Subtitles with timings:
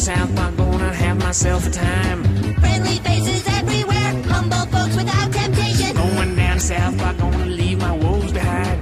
[0.00, 2.20] South Park, gonna have myself a time.
[2.62, 5.94] Friendly faces everywhere, humble folks without temptation.
[5.94, 8.78] Going down South Park, gonna leave my woes behind.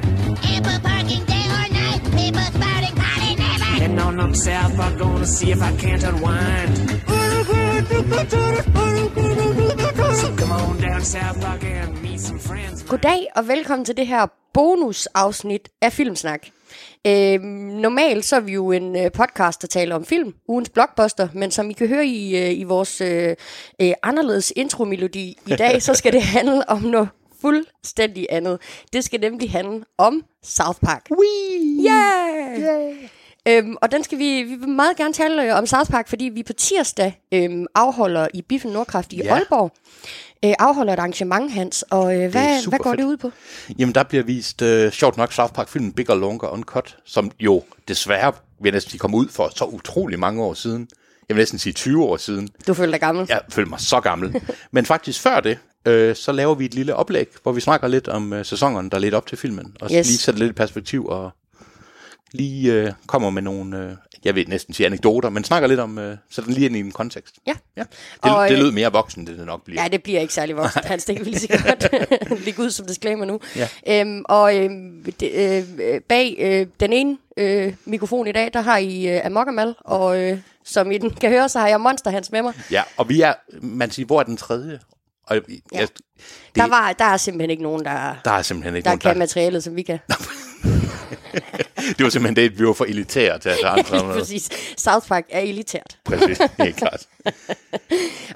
[0.54, 3.64] Ample parking day or night, people spouting party never.
[3.64, 6.74] Heading on up to South Park, gonna see if I can't unwind.
[10.20, 12.82] So come on down South Park and meet some friends.
[12.88, 16.48] Goddag og velkommen til det her bonusafsnit af Filmsnak.
[17.06, 17.40] Øh,
[17.80, 21.50] normalt så er vi jo en øh, podcast, der taler om film, ugens blockbuster, men
[21.50, 23.36] som I kan høre i, øh, i vores øh,
[23.80, 27.08] øh, anderledes intromelodi i dag, så skal det handle om noget
[27.40, 28.60] fuldstændig andet.
[28.92, 31.06] Det skal nemlig handle om South Park.
[31.10, 31.90] Wee!
[31.90, 32.60] Yeah!
[32.60, 32.94] yeah.
[33.48, 36.24] Øhm, og den skal vi, vi vil meget gerne tale øh, om South Park, fordi
[36.24, 39.24] vi på tirsdag øhm, afholder i Biffen Nordkraft i Ja.
[39.24, 39.34] ja.
[39.34, 39.70] Aalborg,
[40.44, 41.84] øh, afholder et arrangement, Hans.
[41.90, 42.98] Og øh, hvad, hvad går fedt.
[42.98, 43.30] det ud på?
[43.78, 48.32] Jamen, der bliver vist uh, sjovt nok South Park-filmen Bigger, Longer, Uncut, som jo desværre,
[48.62, 50.88] vil næsten sige, kom ud for så utrolig mange år siden.
[51.28, 52.48] Jeg vil næsten sige 20 år siden.
[52.66, 53.26] Du føler dig gammel?
[53.28, 54.40] Jeg føler mig så gammel.
[54.72, 58.08] Men faktisk før det, øh, så laver vi et lille oplæg, hvor vi snakker lidt
[58.08, 59.74] om øh, sæsonerne, der er lidt op til filmen.
[59.80, 60.06] Og Yes.
[60.06, 61.30] lige sætter lidt perspektiv og
[62.32, 65.98] lige øh, kommer med nogle, øh, jeg vil næsten sige anekdoter, men snakker lidt om,
[65.98, 67.34] øh, den lige ind i en kontekst.
[67.46, 67.52] Ja.
[67.76, 67.82] ja.
[68.24, 69.82] Det, Og, det øh, lød mere voksen, det det nok bliver.
[69.82, 71.04] Ja, det bliver ikke særlig voksent, Hans.
[71.04, 73.40] Det kan vi lige så godt ligge ud som disclaimer nu.
[73.56, 73.68] Ja.
[74.00, 75.30] Øhm, og øhm, det,
[75.80, 79.74] øh, bag øh, den ene øh, mikrofon i dag, der har I øh, Amok Amal,
[79.80, 82.54] og øh, som I den kan høre, så har jeg Monster Hans med mig.
[82.70, 84.78] Ja, og vi er, man siger, hvor er den tredje?
[85.26, 85.78] Og jeg, Ja.
[85.78, 85.88] jeg,
[86.56, 89.18] Der, var, der er simpelthen ikke nogen, der, der er simpelthen ikke der nogen, kan
[89.18, 89.98] materialet, som vi kan.
[91.78, 94.12] Det var simpelthen det, vi var for elitære til at tage andre.
[94.18, 94.48] Præcis.
[94.76, 95.98] South Park er elitært.
[96.04, 97.06] Præcis, helt klart.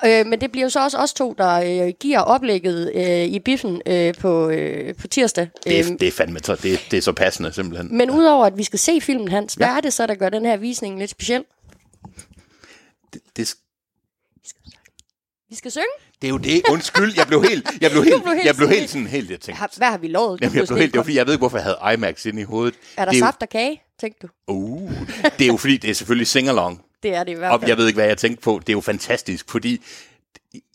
[0.04, 3.38] Øh, men det bliver jo så også os to, der øh, giver oplægget øh, i
[3.38, 5.48] biffen øh, på, øh, på tirsdag.
[5.64, 7.96] Det Øhm, er, det er fandme så, det, det er så passende simpelthen.
[7.96, 9.76] Men udover at vi skal se filmen, Hans, hvad Ja.
[9.76, 11.44] er det så, der gør den her visning lidt speciel?
[13.12, 13.54] Det, det,
[15.50, 15.86] Vi skal synge?
[16.22, 16.62] Det er jo det.
[16.70, 19.40] Undskyld, jeg blev helt, jeg blev helt, blev helt jeg blev helt sådan helt, jeg
[19.40, 19.58] tænkte.
[19.60, 20.40] Har, hvad har vi lovet?
[20.40, 22.40] Jamen, jeg blev helt, det var fordi, jeg ved ikke, hvorfor jeg havde IMAX inde
[22.40, 22.74] i hovedet.
[22.96, 24.32] Er der det er saft og kage, tænkte du?
[24.48, 24.90] Jo, uh,
[25.38, 26.80] det er jo fordi, det er selvfølgelig sing-along.
[27.02, 27.68] Det er det i hvert Og fald.
[27.70, 28.58] jeg ved ikke, hvad jeg tænkte på.
[28.66, 29.82] Det er jo fantastisk, fordi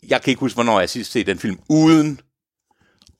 [0.08, 2.20] jeg kan ikke huske, hvornår jeg sidst set den film uden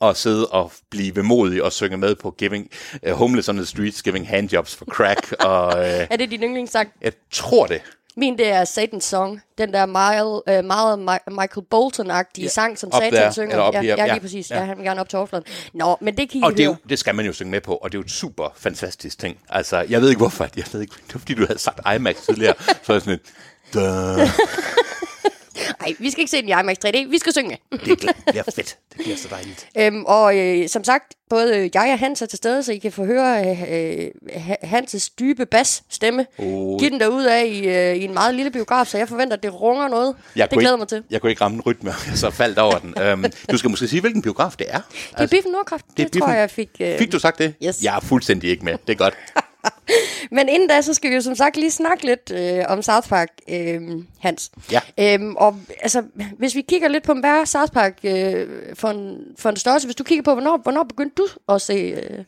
[0.01, 2.69] at sidde og blive vemodig og synge med på giving,
[3.07, 5.33] uh, Homeless on the Streets, Giving Handjobs for Crack.
[5.41, 6.89] og uh, Er det din yndlingssang?
[7.03, 7.81] jeg tror det.
[8.19, 9.41] Min, det er Satan's Song.
[9.59, 13.51] Den der meget, øh, meget Mi- Michael Bolton-agtige Ja, sang, som Satan there, synger.
[13.51, 14.51] eller ja, here, ja, lige ja, præcis.
[14.51, 14.59] ja.
[14.59, 14.65] Ja.
[14.65, 15.47] han vil gerne op til overfladen.
[15.75, 17.61] Nå, men det kan I Og det, er jo, det skal man jo synge med
[17.61, 19.39] på, og det er jo et super fantastisk ting.
[19.49, 22.17] Altså, jeg ved ikke hvorfor, jeg ved ikke, det var fordi, du havde sagt IMAX
[22.27, 23.23] tidligere, så er jeg sådan lidt,
[25.89, 27.09] Nej, vi skal ikke se den i IMAX 3D.
[27.11, 27.59] Vi skal synge.
[27.73, 28.77] det, er, det bliver fedt.
[28.93, 29.69] Det bliver så dejligt.
[29.81, 32.93] øhm, og øh, som sagt, både jeg og Hans er til stede, så I kan
[32.93, 36.27] få høre øh, øh, Ha- Hans' dybe bass-stemme.
[36.39, 36.79] Oh.
[36.81, 39.43] Giv den derud af i, øh, i en meget lille biograf, så jeg forventer, at
[39.43, 40.17] det runger noget.
[40.37, 41.03] Jeg det glæder ikke, mig til.
[41.11, 43.13] Jeg kunne ikke ramme en rytme, så faldt over den.
[43.13, 44.81] Um, du skal måske sige, hvilken biograf det er.
[45.11, 45.85] Det er Biffen Nordkraft.
[45.97, 46.69] Det, det tror jeg, jeg fik...
[46.81, 47.55] Øh, Fik du sagt det?
[47.65, 47.83] Yes.
[47.83, 48.73] Jeg er fuldstændig ikke med.
[48.87, 49.15] Det er godt.
[50.37, 53.09] Men inden da, så skal vi jo som sagt lige snakke lidt øh, om South
[53.09, 53.81] Park, øh,
[54.21, 54.51] Hans.
[54.73, 54.81] Ja.
[55.01, 56.03] Øhm, og altså,
[56.39, 59.87] hvis vi kigger lidt på, hvad er South Park øh, for, en, for en størrelse?
[59.87, 62.25] Hvis du kigger på, hvornår, hvornår begyndte du at se, øh,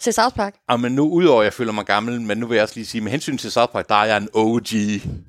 [0.00, 0.54] se South Park?
[0.68, 2.86] Og men nu, udover at jeg føler mig gammel, men nu vil jeg også lige
[2.86, 4.68] sige, med hensyn til South Park, der er jeg en OG.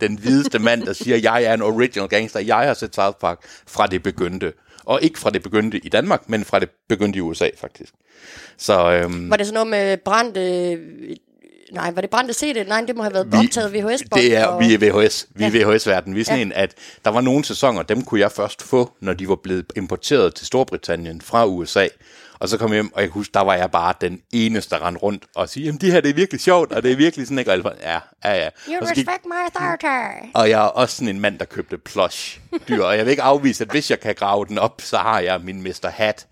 [0.01, 2.39] Den hvideste mand, der siger, jeg er en original gangster.
[2.39, 4.53] Jeg har set South Park fra det begyndte.
[4.85, 7.93] Og ikke fra det begyndte i Danmark, men fra det begyndte i USA, faktisk.
[8.57, 10.77] Så øhm, Var det sådan noget med brændte...
[11.71, 12.67] Nej, var det brændte CD?
[12.67, 14.21] Nej, det må have været vi, optaget VHS-bånd.
[14.21, 15.27] det er, og, vi er VHS.
[15.35, 16.15] Vi er VHS-verden.
[16.15, 16.45] Vi er sådan Ja.
[16.45, 16.73] en, at
[17.05, 20.47] der var nogle sæsoner, dem kunne jeg først få, når de var blevet importeret til
[20.47, 21.87] Storbritannien fra USA.
[22.39, 24.75] Og så kom jeg hjem, og jeg kan huske, der var jeg bare den eneste,
[24.75, 26.95] der rendte rundt og sige, jamen det her, det er virkelig sjovt, og det er
[26.95, 27.51] virkelig sådan, ikke?
[27.51, 28.49] Og jeg var, ja, ja, ja.
[28.69, 30.31] You Og gik, respect my authority.
[30.33, 32.39] og jeg er også sådan en mand, der købte plush
[32.69, 35.19] dyr, og jeg vil ikke afvise, at hvis jeg kan grave den op, så har
[35.19, 35.89] jeg min Mr.
[35.89, 36.27] Hat,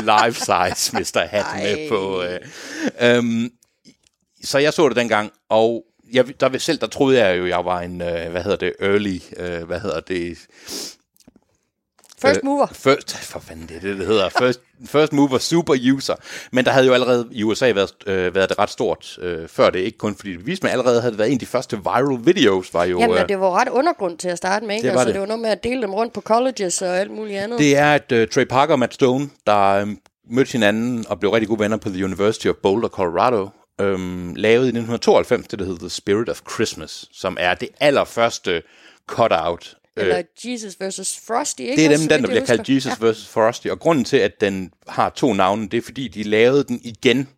[0.00, 1.20] life size Mr.
[1.26, 2.22] Hat med på.
[2.22, 2.38] Øh,
[3.16, 3.50] øhm,
[4.44, 7.80] så jeg så det dengang, og jeg, der, selv der troede jeg jo, jeg var
[7.80, 10.38] en, øh, hvad hedder det, early, øh, hvad hedder det,
[12.18, 12.66] First Øh, mover.
[12.72, 14.28] First, for fanden det det, det hedder.
[14.28, 16.14] First, first mover super user.
[16.52, 19.70] Men der havde jo allerede i USA været, øh, været det ret stort øh, før
[19.70, 19.78] det.
[19.78, 22.26] Ikke kun fordi det viste, men allerede havde det været en af de første viral
[22.26, 23.00] videos, var jo...
[23.00, 24.86] Jamen, øh, det var ret undergrund til at starte med, ikke?
[24.86, 25.14] Det var altså, det.
[25.14, 27.58] det var noget med at dele dem rundt på colleges og alt muligt andet.
[27.58, 29.98] Det er, at uh, Trey Parker og Matt Stone, der um,
[30.30, 33.48] mødte hinanden og blev rigtig gode venner på The University of Boulder, Colorado,
[33.82, 38.62] um, lavede i 1992 det, der hedder The Spirit of Christmas, som er det allerførste
[39.06, 39.76] cutout.
[39.96, 41.76] Eller øh, Jesus versus Frosty, ikke?
[41.76, 42.68] det er dem, den, der bliver kaldt.
[42.68, 43.28] Jesus vs.
[43.28, 46.80] Frosty, og grunden til, at den har to navne, det er, fordi de lavede den
[46.84, 47.28] igen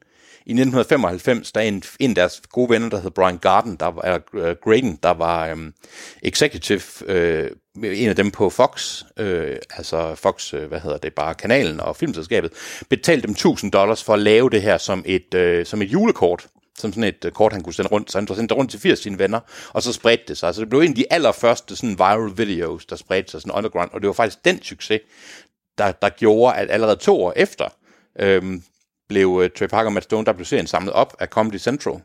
[0.46, 3.86] i 1995, der er en, en af deres gode venner, der hedder Brian Garden, der
[3.86, 5.74] var, eller, uh, Graydon, der var um,
[6.22, 7.50] executive, uh,
[7.84, 11.96] en af dem på Fox, øh, altså Fox, øh, hvad hedder det, bare kanalen og
[11.96, 12.52] filmselskabet,
[12.90, 16.46] betalte dem 1000 dollars for at lave det her som et, øh, som et julekort
[16.78, 18.12] som sådan et øh, kort, han kunne sende rundt.
[18.12, 20.54] Så han sendte rundt til 80 sine venner, og så spredte det sig.
[20.54, 23.90] Så det blev en af de allerførste sådan viral videos, der spredte sig sådan underground,
[23.92, 25.00] og det var faktisk den succes,
[25.78, 27.68] der, der gjorde, at allerede to år efter,
[28.18, 28.62] øhm,
[29.08, 32.00] blev uh, Trey Parker og Matt Stone, der blev serien samlet op af Comedy Central.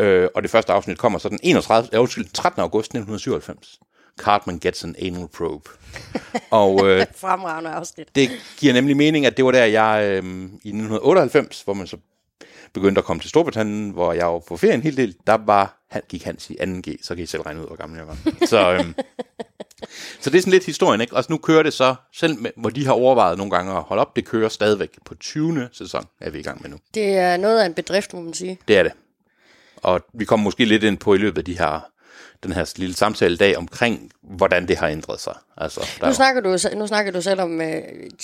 [0.00, 2.62] Øh, og det første afsnit kommer så den 31, øh, undskyld, 13.
[2.62, 3.78] august 1997.
[4.20, 5.70] Cartman gets an anal probe.
[6.50, 8.08] og øh, Fremragende afsnit.
[8.14, 10.24] det giver nemlig mening, at det var der, jeg øh,
[10.64, 11.96] i 1998, hvor man så
[12.72, 15.82] begyndte at komme til Storbritannien, hvor jeg var på ferie en hel del, der var,
[15.90, 18.16] han gik Hans i 2G, så kan I selv regne ud, hvor gammel jeg var.
[18.46, 18.94] Så, øhm,
[20.20, 21.16] så det er sådan lidt historien, ikke?
[21.16, 24.00] Og nu kører det så, selv med, hvor de har overvejet nogle gange at holde
[24.00, 25.68] op, det kører stadigvæk på 20.
[25.72, 26.76] sæson, er vi i gang med nu.
[26.94, 28.58] Det er noget af en bedrift, må man sige.
[28.68, 28.92] Det er det.
[29.76, 31.86] Og vi kommer måske lidt ind på i løbet af de her,
[32.42, 35.34] den her lille samtale i dag omkring, hvordan det har ændret sig.
[35.56, 37.66] Altså, der er Nu snakker du, nu snakker du selv om uh,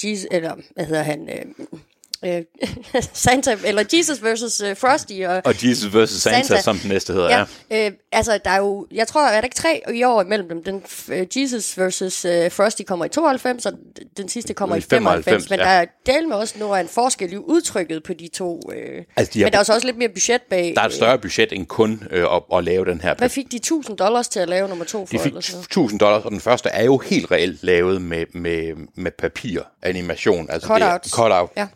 [0.05, 1.29] Jesus, eller hvad hedder han,
[1.73, 1.79] uh,
[2.27, 5.13] uh, Santa, eller Jesus versus uh, Frosty.
[5.27, 6.11] Og, og Jesus vs.
[6.11, 6.63] Santa, Santa.
[6.63, 7.45] som den næste hedder, ja.
[7.71, 7.87] ja.
[7.87, 10.65] Øh, altså, der er jo, jeg tror, er der ikke tre i år imellem dem?
[10.65, 13.73] Den uh, Jesus versus uh, Frosty kommer i 92, og
[14.17, 15.25] den sidste kommer i I 95.
[15.25, 15.65] 95, men ja.
[15.65, 18.61] der er del med også nu er en forskel i udtrykket på de to.
[18.75, 20.73] Øh, Altså, de har- men der er så også lidt mere budget bag.
[20.77, 23.51] Der er et større budget end kun øh, at, at lave den her Hvad fik
[23.53, 25.13] de 1000 dollars til at lave nummer to for?
[25.13, 25.65] De fik eller sådan noget?
[25.65, 30.51] 1000 dollars, og den første er jo helt reelt lavet med, med, med papir animation.
[30.51, 31.05] Altså Cutouts.
[31.11, 31.51] Det er, cutout.
[31.57, 31.67] Ja.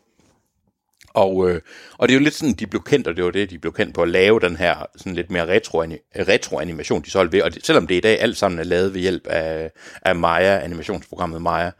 [1.16, 1.60] Og, øh,
[1.98, 3.72] og det er jo lidt sådan, de blev kendt, og det var det, de blev
[3.72, 5.82] kendt på at lave den her sådan lidt mere retro,
[6.28, 7.42] retro animation, de så holdt ved.
[7.42, 9.70] Og det, selvom det i dag alt sammen er lavet ved hjælp af,
[10.02, 11.70] af Maya, animationsprogrammet Maya,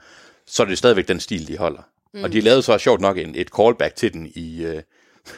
[0.47, 1.83] så er det stadigvæk den stil, de holder.
[2.15, 2.25] Mm.
[2.25, 4.83] Og de lavede så sjovt nok en, et callback til den i, øh,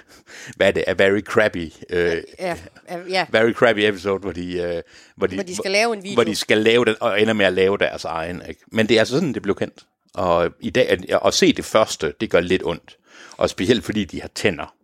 [0.57, 2.57] hvad er det, A Very Crappy, øh, Ja,
[2.89, 3.27] ja, ja.
[3.31, 4.83] Very Crappy episode, hvor de, øh,
[5.17, 6.15] hvor de, Hvor de skal lave en video.
[6.15, 8.43] Hvor de skal lave den, og ender med at lave deres egen.
[8.49, 8.61] Ikke?
[8.73, 9.87] Men det er altså sådan, det blev kendt.
[10.15, 12.99] Og i dag, at, at se det første, det gør lidt ondt.
[13.39, 14.75] Og specielt fordi de har tænder.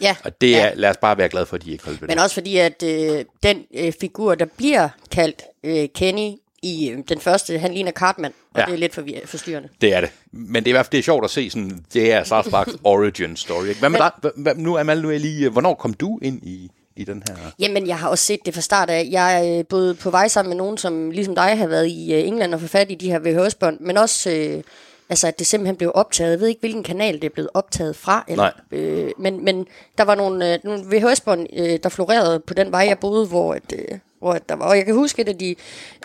[0.00, 0.16] ja.
[0.24, 0.74] Og det er, ja.
[0.74, 2.82] lad os bare være glade for, at de ikke holdt ved Men også fordi, at
[2.82, 6.32] øh, den øh, figur, der bliver kaldt øh, Kenny
[6.62, 8.64] i øh, den første, han ligner Cartman, og ja.
[8.66, 9.68] Det er lidt forvir- forstyrrende.
[9.80, 10.10] Det er det.
[10.32, 12.48] Men det er i hvert fald det er sjovt at se sådan, det er South
[12.48, 13.66] Park's origin story.
[13.66, 13.80] Ikke?
[13.80, 14.10] Hvad med dig?
[14.36, 17.36] Hvad, nu, Amal, nu er lige, hvornår kom du ind i, i den her?
[17.58, 19.08] Jamen, jeg har også set det fra start af.
[19.10, 22.14] Jeg er øh, både på vej sammen med nogen, som ligesom dig har været i
[22.14, 24.30] øh, England og få fat i de her VHS-bånd, men også...
[24.30, 24.62] Øh,
[25.08, 26.30] Altså, at det simpelthen blev optaget.
[26.30, 28.24] Jeg ved ikke, hvilken kanal det er blevet optaget fra.
[28.28, 28.80] Eller, Nej.
[28.80, 29.66] Øh, men, men
[29.98, 33.54] der var nogle, øh, nogle VHS-bånd, øh, der florerede på den vej, jeg boede, hvor,
[33.54, 34.66] at, øh, hvor at der var.
[34.66, 35.54] Og jeg kan huske, at de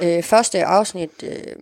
[0.04, 1.56] øh, første afsnit, øh,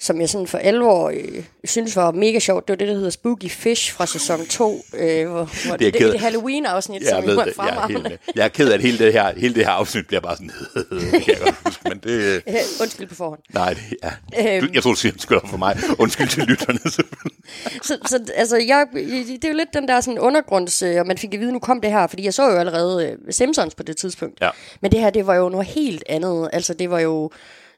[0.00, 2.94] som jeg sådan for 11 år øh, synes var mega sjovt, det var det, der
[2.94, 7.08] hedder Spooky Fish fra sæson 2, øh, hvor, hvor det, er det, det Halloween-afsnit, Jeg
[7.10, 7.24] som.
[7.28, 8.02] Jeg helt, fremragende.
[8.02, 8.18] med.
[8.34, 10.50] jeg er ked af, at hele det her, hele det her afsnit bliver bare sådan,
[11.24, 13.40] kan jeg huske, men det, Øh, Undskyld på forhånd.
[13.54, 15.76] nej, det er, du, jeg tror, du siger undskyld for mig.
[15.98, 17.38] Undskyld til lytterne, selvfølgelig.
[17.82, 21.18] Så, så altså, jeg, det er jo lidt den der sådan undergrunds, øh, og man
[21.18, 23.82] fik at vide, nu kom det her, fordi jeg så jo allerede øh, Simpsons på
[23.82, 24.40] det tidspunkt.
[24.40, 24.50] Ja.
[24.80, 26.50] Men det her, det var jo noget helt andet.
[26.52, 27.30] Altså, det var jo,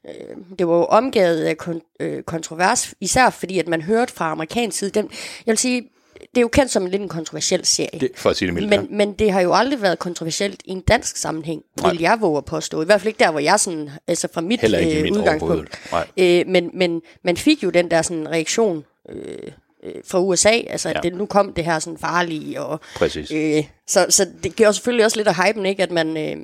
[0.07, 4.31] øh, det var jo omgivet af kon- øh, kontrovers, især fordi, at man hørte fra
[4.31, 5.09] amerikansk side, den,
[5.45, 5.89] jeg vil sige,
[6.19, 7.99] det er jo kendt som en lidt en kontroversiel serie.
[7.99, 8.69] Det, for at sige det mildt.
[8.69, 8.85] Men, ja.
[8.89, 11.91] men det har jo aldrig været kontroversielt i en dansk sammenhæng, Nej.
[11.91, 12.81] vil jeg våge at påstå.
[12.81, 15.79] I hvert fald ikke der, hvor jeg sådan, altså fra mit, øh, mit udgangspunkt.
[16.17, 19.51] Øh, men, men man fik jo den der sådan reaktion øh,
[19.85, 20.99] øh, fra USA, altså at Ja.
[21.09, 23.31] det, nu kom det her sådan farlige, og Præcis.
[23.31, 25.83] Øh, så, så det giver selvfølgelig også lidt af hypen, ikke?
[25.83, 26.35] At man, øh,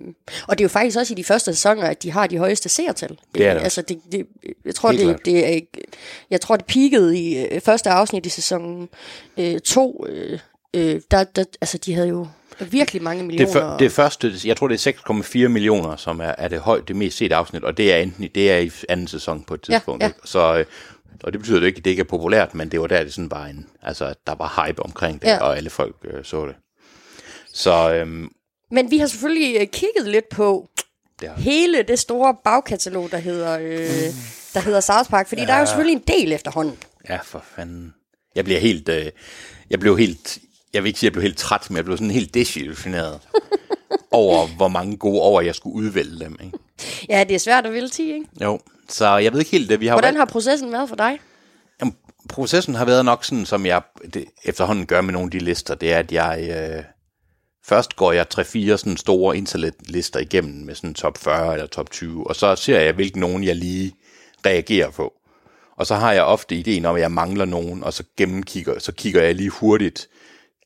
[0.48, 2.70] og det er jo faktisk også i de første sæsoner, at de har de højeste
[2.70, 3.18] seertal.
[3.36, 4.26] Det er det Øh, Altså, det, det,
[4.66, 5.26] jeg tror, Helt det, klart.
[5.26, 5.60] det er
[6.30, 8.90] jeg tror, det peakede i øh, første afsnit i sæson
[9.66, 10.06] 2.
[10.10, 10.40] Øh,
[10.74, 12.28] øh, der, der, altså, de havde jo
[12.72, 13.52] virkelig mange Det, millioner.
[13.52, 14.92] for, det første, jeg tror det er
[15.44, 18.30] 6,4 millioner, som er, er det højt, det mest set afsnit, og det er enten
[18.36, 20.04] det er i anden sæson på et Ja, tidspunkt.
[20.04, 20.08] ja.
[20.08, 20.20] Ikke?
[20.26, 20.66] Så, øh,
[21.24, 23.14] og det betyder jo ikke, at det ikke er populært, men det var der, det
[23.14, 25.34] sådan var en, altså, der var hype omkring det, Ja.
[25.34, 25.40] ja.
[25.40, 26.56] og alle folk øh, så det.
[27.54, 28.30] Så øhm,
[28.72, 30.70] Men vi har selvfølgelig øh, kigget lidt på
[31.22, 34.14] det har, hele det store bagkatalog, der hedder, øh,
[34.54, 35.48] der hedder South Park, fordi ja.
[35.48, 36.78] der er jo selvfølgelig en del efterhånden.
[37.10, 37.94] ja, for fanden.
[38.36, 39.06] Jeg bliver helt, øh,
[39.70, 40.38] jeg blev helt,
[40.74, 43.20] jeg vil ikke sige, at jeg blev helt træt, men jeg blev sådan helt desillusioneret
[44.12, 46.38] over, hvor mange gode år jeg skulle udvælge dem.
[46.44, 46.58] Ikke?
[47.10, 48.26] Ja, det er svært at vælge 10, ikke?
[48.42, 49.80] Jo, så jeg ved ikke helt det.
[49.80, 51.20] Vi har Hvordan har processen været for dig?
[51.82, 51.96] Jamen,
[52.30, 53.82] processen har været nok sådan, som jeg
[54.14, 56.84] det, efterhånden gør med nogle af de lister, det er, at jeg øh,
[57.66, 62.28] først går jeg 3-4 sådan store internetlister igennem med sådan top 40 eller top 20,
[62.28, 63.96] og så ser jeg, hvilken nogen jeg lige
[64.46, 65.14] reagerer på.
[65.78, 68.92] Og så har jeg ofte ideen om, at jeg mangler nogen, og så gennemkigger, så
[68.92, 70.08] kigger jeg lige hurtigt,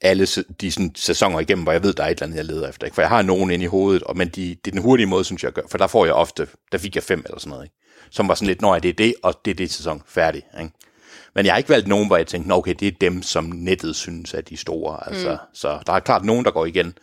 [0.03, 0.25] alle
[0.61, 2.85] de sådan, sæsoner igennem, hvor jeg ved, der er et eller andet, jeg leder efter.
[2.85, 2.95] Ikke?
[2.95, 5.23] For jeg har nogen inde i hovedet, og, men de, det er den hurtige måde,
[5.23, 5.67] synes jeg, jeg gør.
[5.71, 7.65] For der får jeg ofte, der fik jeg fem eller sådan noget.
[7.65, 7.75] Ikke?
[8.11, 10.43] Som var sådan lidt, når det er det, og det er det sæson, færdig.
[10.61, 10.71] Ikke?
[11.35, 13.43] Men jeg har ikke valgt nogen, hvor jeg tænkte, "Nå, okay, det er dem, som
[13.45, 15.07] nettet synes er de store.
[15.07, 15.37] Altså, mm.
[15.53, 16.93] Så der er klart nogen, der går igen.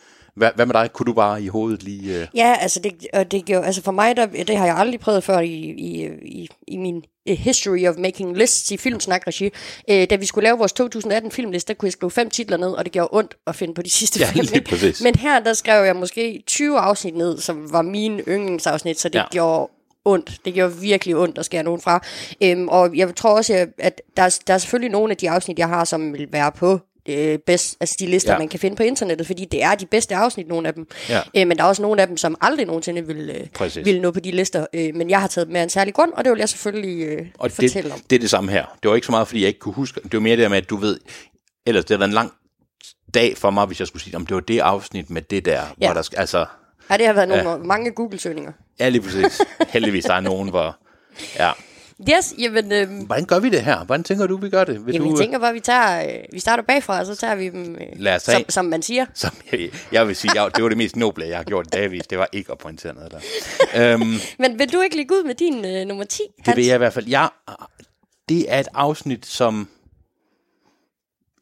[0.41, 0.93] Hvad, hvad med dig?
[0.93, 2.21] Kunne du bare i hovedet lige...
[2.21, 2.27] Øh...
[2.35, 5.39] Ja, altså det, og det altså for mig, der, det har jeg aldrig prøvet før
[5.39, 9.51] i, i, i, i min history of making lists i filmsnak-regi.
[9.91, 12.69] Øh, da vi skulle lave vores 2018 filmliste, der kunne jeg skrive fem titler ned,
[12.71, 14.45] og det gjorde ondt at finde på de sidste Ja, fem.
[14.53, 15.03] lige præcis.
[15.03, 19.19] Men her, der skrev jeg måske 20 afsnit ned, som var mine yndlingsafsnit, så det
[19.19, 19.25] Ja.
[19.31, 19.69] gjorde
[20.05, 20.39] ondt.
[20.45, 22.03] Det gjorde virkelig ondt at skære nogen fra.
[22.43, 25.59] Øhm, og jeg tror også, at der, er- der er selvfølgelig nogle af de afsnit,
[25.59, 26.81] jeg har, som vil være på
[27.15, 28.35] øh, bedst, altså de lister, Ja.
[28.35, 28.39] ja.
[28.39, 30.87] man kan finde på internettet, fordi det er de bedste afsnit, nogle af dem.
[31.09, 31.21] Ja.
[31.37, 33.85] Øh, men der er også nogle af dem, som aldrig nogensinde vil, øh, Præcis.
[33.87, 34.67] vil nå på de lister.
[34.75, 37.05] Øh, men jeg har taget dem med en særlig grund, og det vil jeg selvfølgelig
[37.07, 38.01] øh, Og fortælle det, om.
[38.11, 38.65] det er det samme her.
[38.83, 40.01] Det var ikke så meget, fordi jeg ikke kunne huske.
[40.03, 41.01] Det var mere det med, at du ved...
[41.67, 42.33] Ellers, det har været en lang
[43.15, 45.53] dag for mig, hvis jeg skulle sige, om det var det afsnit med det der,
[45.53, 45.67] ja.
[45.77, 45.95] hvor Ja.
[45.95, 46.47] der skal, altså,
[46.91, 48.53] Ja, det har været nogle, mange Google-søgninger.
[48.81, 49.41] ja, lige præcis.
[49.69, 50.77] Heldigvis, der er nogen, hvor,
[51.39, 51.51] ja.
[52.09, 53.85] Yes, jamen, øh, Hvordan gør vi det her?
[53.85, 54.87] Hvordan tænker du, vi gør det?
[54.87, 57.35] Vil jamen du, jeg tænker bare, vi, tager, øh, vi starter bagfra, og så tager
[57.35, 59.07] vi dem, øh, Lad os tage- som, som man siger.
[59.15, 62.07] Som jeg, jeg vil sige, jeg, det var det mest noble, jeg har gjort dagvis.
[62.07, 63.93] Det var ikke at pointere noget der.
[63.95, 66.75] øhm, Men vil du ikke lægge ud med din øh, nummer 10, det vil jeg
[66.75, 67.09] i hvert fald.
[67.09, 67.29] Jeg,
[68.29, 69.69] det er et afsnit, som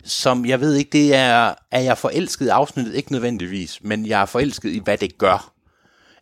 [0.04, 2.94] som jeg ved ikke, det er, er jeg forelsket i afsnittet?
[2.94, 5.52] Ikke nødvendigvis, men jeg er forelsket i, hvad det gør.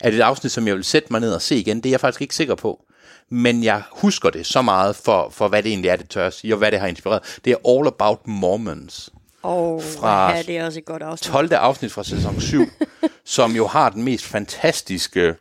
[0.00, 1.76] Er det et afsnit, som jeg vil sætte mig ned og se igen?
[1.76, 2.82] Det er jeg faktisk ikke sikker på.
[3.30, 6.34] Men jeg husker det så meget for, for hvad det egentlig er, det tør at
[6.34, 7.38] sige, og hvad det har inspireret.
[7.44, 9.10] Det er All About Mormons.
[9.42, 11.32] Og Fra ja, det er også et godt afsnit.
[11.32, 11.52] 12.
[11.52, 12.62] afsnit fra sæson 7,
[13.24, 15.34] som jo har den mest fantastiske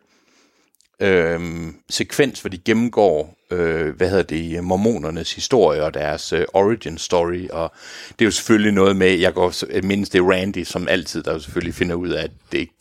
[0.99, 6.97] øhm, sekvens, hvor de gennemgår, øh, hvad hedder det, mormonernes historie og deres øh, origin
[6.97, 7.71] story, og
[8.09, 11.33] det er jo selvfølgelig noget med, jeg går mindes det er Randy, som altid, der
[11.33, 12.73] jo selvfølgelig finder ud af, at, det ikke,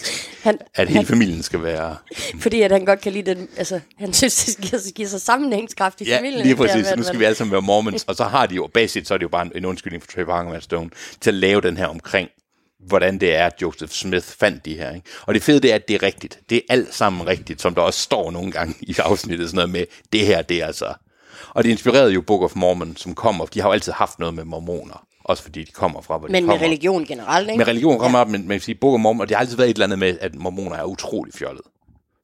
[0.42, 1.96] Han- at hele han- familien skal være...
[2.42, 6.00] Fordi at han godt kan lide den, altså han synes, det giver, giver sig sammenhængskraft
[6.00, 6.42] i Ja, familien.
[6.42, 8.46] lige det der præcis, så nu skal vi alle sammen være mormons, og så har
[8.46, 10.08] de jo, basisk, så er det jo bare en, en undskyldning for
[10.46, 10.90] og Matt Stone,
[11.20, 12.28] til at lave den her omkring,
[12.86, 14.94] hvordan det er, at Joseph Smith fandt de her.
[14.94, 15.06] Ikke?
[15.26, 16.40] Og det fede det er, at det er rigtigt.
[16.50, 19.70] Det er alt sammen rigtigt, som der også står nogle gange i afsnittet, sådan noget
[19.70, 20.94] med, det her, det er altså...
[21.48, 24.34] Og det inspirerede jo Book of Mormon, som kommer, de har jo altid haft noget
[24.34, 26.66] med mormoner, også fordi de kommer fra, hvor de Men med kommer.
[26.66, 27.58] religion generelt, ikke?
[27.58, 28.24] Med religion kommer ja.
[28.24, 29.86] op, men man kan sige, Book of Mormon, og det har altid været et eller
[29.86, 31.62] andet med, at mormoner er utrolig fjollet.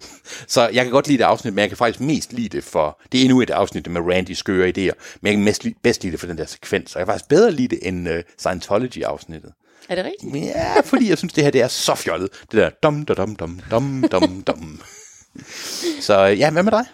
[0.55, 3.01] Så jeg kan godt lide det afsnit, men jeg kan faktisk mest lide det for...
[3.13, 6.13] Det er endnu et afsnit med Randy skøre idéer, men jeg kan mest bedst lide
[6.13, 6.95] det for den der sekvens.
[6.95, 9.53] Og jeg kan faktisk bedre lide det end uh, Scientology-afsnittet.
[9.89, 10.47] Er det rigtigt?
[10.47, 12.29] Ja, fordi jeg synes, det her det er så fjollet.
[12.33, 14.81] Det der dum, dum, dum, dum, dum, dum, dum.
[16.01, 16.85] Så ja, hvad med dig?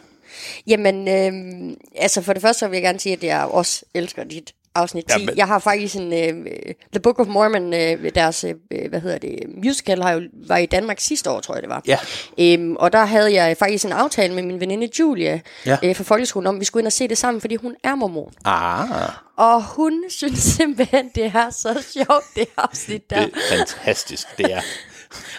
[0.66, 4.24] Jamen, øh, altså for det første så vil jeg gerne sige, at jeg også elsker
[4.24, 5.12] dit afsnit 10.
[5.20, 5.36] Jamen.
[5.36, 6.46] Jeg har faktisk en, øh,
[6.92, 10.66] The Book of Mormon, øh, deres, øh, hvad hedder det, musical, har jo, var i
[10.66, 11.82] Danmark sidste år, tror jeg det var.
[11.86, 11.98] Ja.
[12.40, 15.76] Øhm, og der havde jeg faktisk en aftale med min veninde Julia Ja.
[15.84, 17.94] øh, fra folkeskolen om, at vi skulle ind og se det sammen, fordi hun er
[17.94, 18.32] mormon.
[18.44, 18.88] Ah,
[19.36, 23.20] Og hun synes simpelthen, det er så sjovt, det afsnit der.
[23.20, 24.60] det er fantastisk, det er.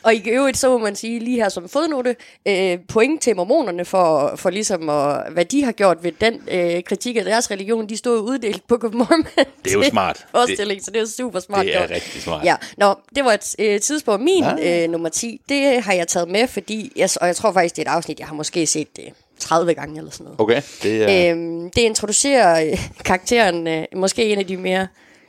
[0.04, 2.16] Og i øvrigt, så må man sige, lige her som fodnote,
[2.48, 6.84] øh, point til mormonerne for, for ligesom, at, hvad de har gjort ved den øh,
[6.84, 7.90] kritik af deres religion.
[7.90, 9.28] De stod uddelt of Mormon.
[9.64, 10.26] Det er jo smart.
[10.32, 11.90] Forestilling, så det er super smart Det er gjort.
[11.92, 12.46] rigtig smart.
[12.46, 14.18] Ja, Nå, det var et øh, tidsspur.
[14.18, 14.84] Min Ja.
[14.84, 17.88] øh, nummer 10, det har jeg taget med, fordi, jeg, og jeg tror faktisk, det
[17.88, 19.04] er et afsnit, jeg har måske set det
[19.40, 20.40] 30 gange eller sådan noget.
[20.42, 21.32] Okay, det er...
[21.32, 24.88] Øhm, det introducerer øh, karakteren, øh, måske en af de mere,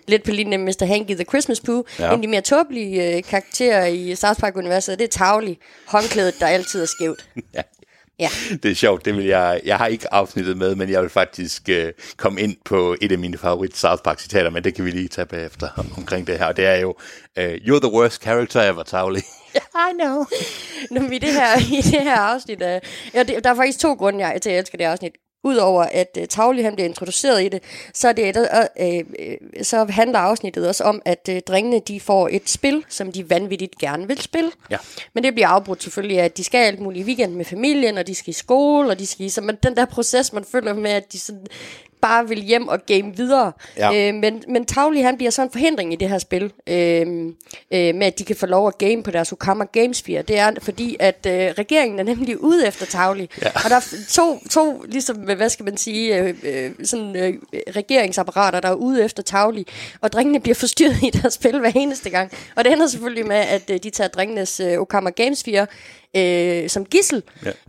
[0.09, 0.87] lidt på linje med Mr.
[0.87, 2.05] Hanky the Christmas Pooh, Ja.
[2.07, 6.47] en af de mere tåbelige øh, karakterer i South Park-universet, det er Tavli, håndklædet, der
[6.47, 7.27] altid er skævt.
[7.55, 7.63] Ja.
[8.21, 8.29] Ja,
[8.63, 11.63] Det er sjovt, det vil jeg, jeg har ikke afsnittet med, men jeg vil faktisk
[11.69, 14.91] øh, komme ind på et af mine favorit South Park citater, men det kan vi
[14.91, 16.47] lige tage bagefter omkring det her.
[16.47, 16.95] Og det er jo,
[17.37, 19.19] øh, you're the worst character ever, Tavli.
[19.89, 20.25] I know.
[20.91, 22.81] Nu, i, det her, I det her afsnit, øh,
[23.15, 25.13] ja, det, der er faktisk to grunde jeg, til, at jeg elsker det afsnit.
[25.45, 27.63] Udover at uh, Tavli han bliver introduceret i det,
[27.95, 28.49] så, er det,
[28.81, 33.13] uh, uh, så handler afsnittet også om, at uh, drengene de får et spil, som
[33.13, 34.51] de vanvittigt gerne vil spille.
[34.71, 34.77] Ja.
[35.15, 37.99] Men det bliver afbrudt selvfølgelig af, at de skal alt muligt i weekend med familien,
[37.99, 40.45] og de skal i skole, og de skal i, så man, den der proces, man
[40.45, 41.47] føler med, at de sådan
[42.03, 43.53] bare vil hjem og game videre.
[43.77, 44.09] Ja.
[44.09, 47.07] Øh, men, men Tavli, han bliver så en forhindring i det her spil, øh,
[47.73, 50.23] øh, med at de kan få lov at game på deres Okama Gamesphere.
[50.23, 53.31] Det er fordi, at øh, regeringen er nemlig ude efter Tavli.
[53.43, 53.49] Ja.
[53.65, 57.35] Og der er to, to ligesom, hvad skal man sige, øh, øh, sådan øh,
[57.77, 59.67] regeringsapparater, der er ude efter Tavli.
[60.01, 62.33] Og drengene bliver forstyrret i deres spil hver eneste gang.
[62.57, 65.67] Og det ender selvfølgelig med, at øh, de tager drengenes øh, Okama Gamesphere
[66.17, 67.23] øh, som gissel,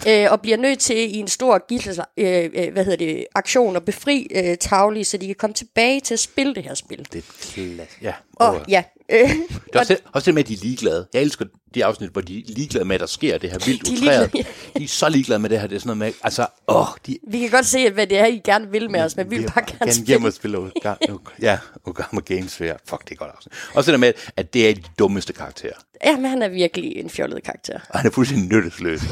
[0.05, 0.25] ja.
[0.25, 3.75] øh, og bliver nødt til i en stor gissel, øh, øh, hvad hedder det, aktion
[3.75, 7.08] at befri øh, Tavli, så de kan komme tilbage til at spille det her spil.
[7.13, 7.96] Det er klasse.
[8.01, 8.13] Ja.
[8.36, 11.07] Og ja, Øh, Det er også, det, også det med, at de er ligeglade.
[11.13, 13.85] Jeg elsker de afsnit, hvor de er ligeglade med, at der sker det her vildt
[13.87, 14.33] De utræret.
[14.77, 15.67] De er så ligeglade med det her.
[15.67, 18.25] Det er sådan noget med, altså, åh, de vi kan godt se, hvad det er,
[18.25, 20.57] I gerne vil med os, men vi vil bare gerne gerne spille.
[20.59, 22.59] og spille ja, Ogama Games.
[22.61, 22.73] Ja.
[22.89, 23.53] Fuck, det er godt afsnit.
[23.73, 25.73] Også det der med, at det er de dummeste karakterer.
[26.05, 27.79] Ja, men han er virkelig en fjollet karakter.
[27.89, 29.01] Og han er fuldstændig nyttesløs.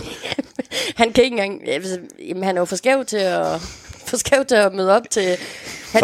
[0.96, 1.70] Han kan ikke engang...
[1.70, 3.62] altså, Jamen, han er jo for skæv til at,
[4.08, 5.38] for skæv til at møde op til...
[5.92, 6.02] Han,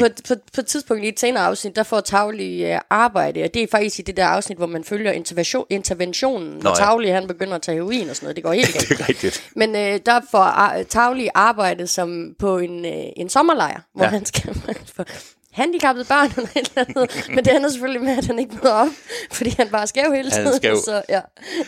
[0.00, 3.54] på, på, på et tidspunkt i et senere afsnit, der får Tavli uh, arbejde, og
[3.54, 6.74] det er faktisk i det der afsnit, hvor man følger intervention, interventionen, når ja.
[6.84, 8.36] Tavli han begynder at tage heroin og sådan noget.
[8.36, 8.88] Det går helt galt.
[8.88, 9.50] det er rigtigt.
[9.56, 14.10] Men øh, der får Ar- Tavli arbejde som på en, øh, en sommerlejr, hvor Ja.
[14.10, 14.56] han skal
[15.52, 17.26] handicappede børn eller et eller andet.
[17.34, 18.88] Men det ender selvfølgelig med, at han ikke møder op,
[19.32, 20.56] fordi han bare skæv hele Han tiden.
[20.56, 20.76] skæv.
[20.86, 21.20] Så, ja.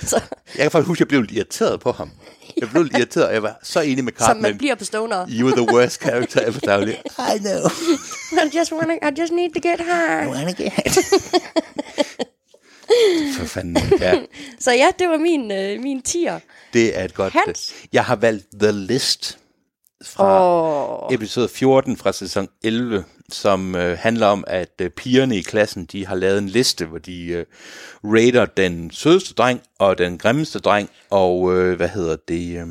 [0.03, 0.21] så,
[0.55, 2.11] Jeg kan faktisk huske, at jeg blev irriteret på ham.
[2.61, 4.59] Jeg blev lidt irriteret, og jeg var så enig med som man Cartman.
[4.59, 5.27] bliver på stoner.
[5.31, 7.03] You are the worst character ever, Daglig.
[7.19, 7.61] I know.
[8.45, 10.29] I just, wanna, I just need to get high.
[10.31, 10.99] Wanna get.
[13.39, 14.15] For fanden, ja.
[14.61, 16.39] Så ja, det var min, øh, min tier.
[16.73, 17.33] Det er et godt...
[17.47, 17.75] Hans?
[17.93, 19.39] Jeg har valgt The List
[20.05, 21.15] fra Åh.
[21.15, 26.07] episode 14 fra sæson 11, som øh, handler om, at øh, pigerne i klassen, de
[26.07, 27.47] har lavet en liste, hvor de øh,
[28.05, 32.67] rater den sødeste dreng og den grimmeste dreng, og øh, hvad hedder det, øh,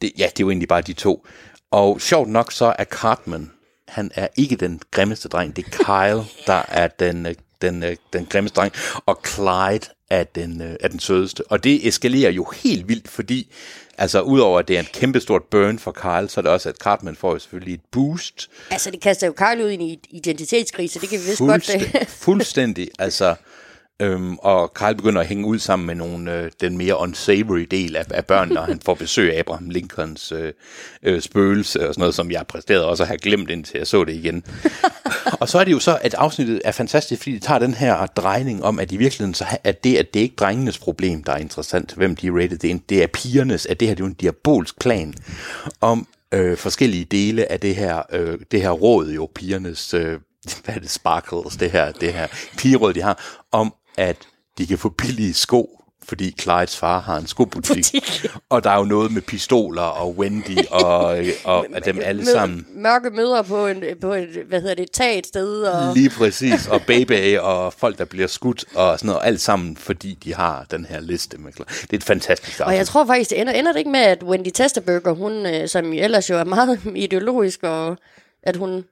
[0.00, 0.12] det?
[0.18, 1.26] Ja, det er jo egentlig bare de to.
[1.70, 3.50] Og sjovt nok så er Cartman,
[3.88, 7.96] han er ikke den grimmeste dreng, det er Kyle, der er den, øh, den, øh,
[8.12, 8.72] den grimmeste dreng,
[9.06, 11.50] og Clyde er den, øh, er den sødeste.
[11.50, 13.52] Og det eskalerer jo helt vildt, fordi
[13.98, 16.76] altså udover at det er en kæmpestort burn for Kyle, så er det også, at
[16.76, 18.50] Cartman får jo selvfølgelig et boost.
[18.70, 21.50] Altså, det kaster jo Kyle ud i en identitetskrise, det kan vi vist godt...
[21.50, 23.34] Fuldstændig, Øh, fuldstændig altså...
[24.00, 27.96] Øhm, og Kyle begynder at hænge ud sammen med nogle, øh, den mere unsavory del
[27.96, 30.52] af, af børnene, og han får besøg af Abraham Lincolns øh,
[31.02, 34.04] øh, spøgelse og sådan noget, som jeg præsterede også at have glemt, indtil jeg så
[34.04, 34.44] det igen.
[35.40, 38.06] og så er det jo så, at afsnittet er fantastisk, fordi det tager den her
[38.06, 41.32] drejning om, at i virkeligheden, så at det, at det er ikke drengenes problem, der
[41.32, 44.00] er interessant, hvem de er rated, det er, det er pigernes, at det her det
[44.00, 45.14] er jo en diabolsk plan
[45.80, 50.18] om øh, forskellige dele af det her, øh, det her råd, jo pigernes, øh,
[50.64, 52.26] hvad er det, sparkles, det her, det her
[52.58, 54.16] pigeråd, de har, om at
[54.58, 57.76] de kan få billige sko, fordi Clydes far har en skobutik.
[57.76, 58.26] Butik.
[58.50, 61.06] og der er jo noget med pistoler og Wendy og,
[61.44, 62.66] og og dem alle sammen.
[62.74, 66.10] Mørke møder på, en, på et, hvad hedder det, et tag et sted, og Lige
[66.10, 70.34] præcis, og baby og folk, der bliver skudt og sådan noget, alt sammen, fordi de
[70.34, 71.38] har den her liste.
[71.38, 72.92] Med det er et fantastisk Og jeg afsnit.
[72.92, 76.30] tror faktisk, det ender, ender det ikke med, at Wendy Testerberger, hun, øh, som ellers
[76.30, 77.96] jo er meget ideologisk, og
[78.42, 78.84] at hun...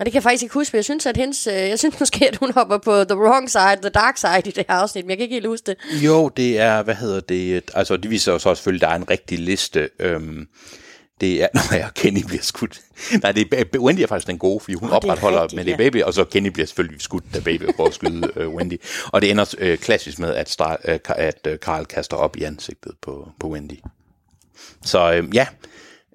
[0.00, 2.00] Og det kan jeg faktisk ikke huske, men jeg synes, at hendes, øh, jeg synes
[2.00, 5.04] måske, at hun hopper på the wrong side, the dark side i det her afsnit,
[5.04, 6.02] men jeg kan ikke helt huske det.
[6.04, 8.98] Jo, det er, hvad hedder det, altså det viser jo så selvfølgelig, at der er
[8.98, 9.90] en rigtig liste.
[9.98, 10.48] Øhm,
[11.20, 12.80] det er, når jeg Kenny bliver skudt.
[13.22, 15.72] Nej, det er, Wendy er faktisk den gode, fordi hun er opretholder, rigtigt, men det
[15.72, 15.90] er ja.
[15.90, 18.80] baby, og så Kenny bliver selvfølgelig skudt, da baby prøver at skyde øh, Wendy.
[19.06, 22.42] Og det ender øh, klassisk med, at, Star, øh, at øh, Carl kaster op i
[22.42, 23.78] ansigtet på, på Wendy.
[24.84, 25.46] Så øh, ja,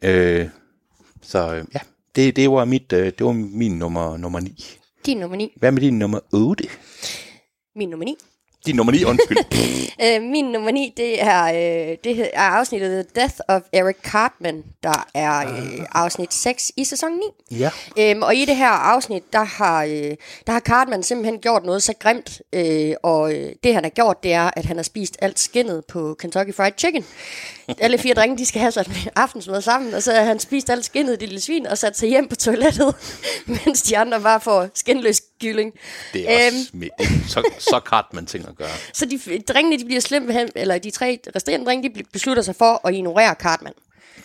[0.02, 0.48] øh,
[1.22, 1.80] så øh, ja,
[2.16, 4.64] det, det var mit, øh, det var min nummer, nummer 9.
[5.06, 5.54] Din nummer 9.
[5.56, 6.64] Hvad med din nummer 8?
[7.76, 8.16] Min nummer 9.
[8.66, 9.38] Din nummer 9, undskyld.
[10.04, 14.64] Øh, min nummer 9, det er, øh, det er afsnittet The Death of Eric Cartman,
[14.84, 17.12] der er øh, afsnit 6 i sæson
[17.52, 17.60] 9.
[17.60, 17.70] ja.
[18.00, 20.16] Øhm, og i det her afsnit, der har, øh,
[20.48, 24.24] der har Cartman simpelthen gjort noget så grimt, øh, og øh, det han har gjort,
[24.24, 27.06] det er, at han har spist alt skinnet på Kentucky Fried Chicken.
[27.80, 30.70] Alle fire drenge, de skal have sådan en aftensmad sammen, og så har han spist
[30.70, 32.96] alt skinnet, det lille svin, og sat sig hjem på toilettet,
[33.66, 35.74] mens de andre bare får skinløs kylling.
[36.14, 38.70] Det er Øhm, også det er så, så kart man ting at gøre.
[38.94, 42.56] så de drengene, de bliver slemt hen, eller de tre resterende drenge, de beslutter sig
[42.56, 43.74] for at ignorere Cartman.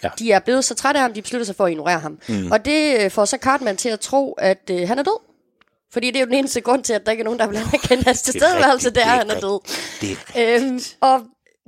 [0.02, 0.08] Ja.
[0.18, 2.18] De er blevet så trætte af ham, de beslutter sig for at ignorere ham.
[2.28, 2.50] Mm.
[2.52, 5.20] Og det øh, får så Cartman til at tro, at øh, han er død.
[5.92, 7.56] Fordi det er jo den eneste grund til, at der ikke er nogen, der vil
[7.56, 9.60] anerkende hans tilstedeværelse, er, det er at han er død.
[10.00, 11.20] Det er Øhm, og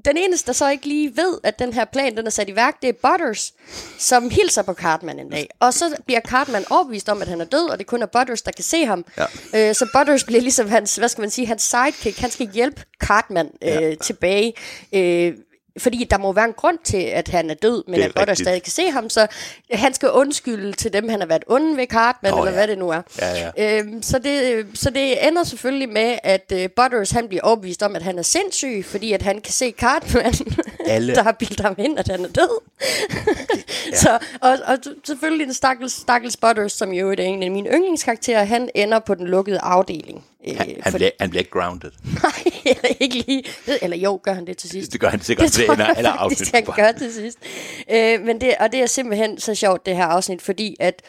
[0.05, 2.57] den eneste, der så ikke lige ved, at den her plan, den er sat i
[2.57, 3.55] værk, det er Butters,
[3.99, 5.49] som hilser på Cartman en dag.
[5.61, 8.43] Og så bliver Cartman overbevist om, at han er død, og det kun er Butters,
[8.43, 9.05] der kan se ham.
[9.19, 9.69] Ja.
[9.69, 12.19] Øh, så Butters bliver ligesom hans, hvad skal man sige, hans sidekick.
[12.19, 13.95] Han skal hjælpe Cartman øh, ja.
[13.95, 14.55] tilbage.
[14.93, 15.35] Øh,
[15.79, 18.29] fordi der må være en grund til, at han er død, men Det er at
[18.29, 18.39] rigtigt.
[18.39, 19.27] stadig kan se ham, så
[19.73, 22.57] han skal undskylde til dem, han har været onde ved Cartman, Nå, eller ja.
[22.57, 23.03] hvad det nu er.
[23.21, 23.79] Ja, ja.
[23.79, 27.97] Øhm, så, det, så det ender selvfølgelig med, at uh, Butters han bliver overbevist om,
[27.97, 30.35] at han er sindssyg, fordi at han kan se Cartman,
[30.87, 32.61] Alle- der har bildt ham ind, at han er død.
[33.93, 33.97] ja.
[34.03, 38.45] så, og, og selvfølgelig den stakkels, stakkels Butters, som jo er en af mine yndlingskarakterer,
[38.45, 40.25] han ender på den lukkede afdeling.
[40.49, 41.91] Øh, Han, han, for- bliver, han bliver ikke grounded.
[42.23, 43.45] Nej, ikke lige.
[43.83, 44.93] Eller jo, gør han det til sidst.
[44.93, 45.47] Det gør han sikkert.
[45.57, 46.51] Det, det alle faktisk, afsnit.
[46.55, 47.39] han gør til sidst.
[47.91, 51.03] Øh, men det, og det er simpelthen så sjovt, det her afsnit, fordi at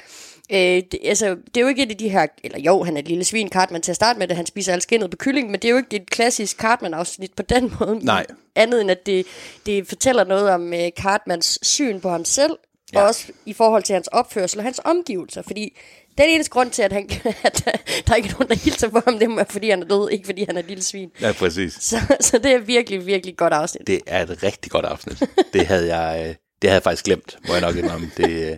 [0.51, 2.27] Øh, det, altså, det er jo ikke et af de her...
[2.43, 4.73] Eller jo, han er et lille svin, Cartman, til at starte med, da han spiser
[4.73, 8.05] alt skinnet på kylling, men det er jo ikke et klassisk Cartman-afsnit på den måde.
[8.05, 8.25] Nej.
[8.55, 9.25] Andet end, at det,
[9.65, 12.57] det fortæller noget om øh, Cartmans syn på ham selv,
[12.93, 13.01] ja.
[13.01, 15.77] og også i forhold til hans opførsel og hans omgivelser, fordi
[16.17, 17.09] den eneste grund til, at, han,
[17.43, 20.09] at der ikke er nogen, der hilser på ham, det er, fordi han er død,
[20.11, 21.09] ikke fordi han er et lille svin.
[21.21, 21.73] Ja, præcis.
[21.73, 23.87] Så, så det er virkelig, virkelig godt afsnit.
[23.87, 25.23] Det er et rigtig godt afsnit.
[25.53, 28.11] Det havde jeg, øh, det havde jeg faktisk glemt, må jeg nok indrømme.
[28.17, 28.57] Det, øh,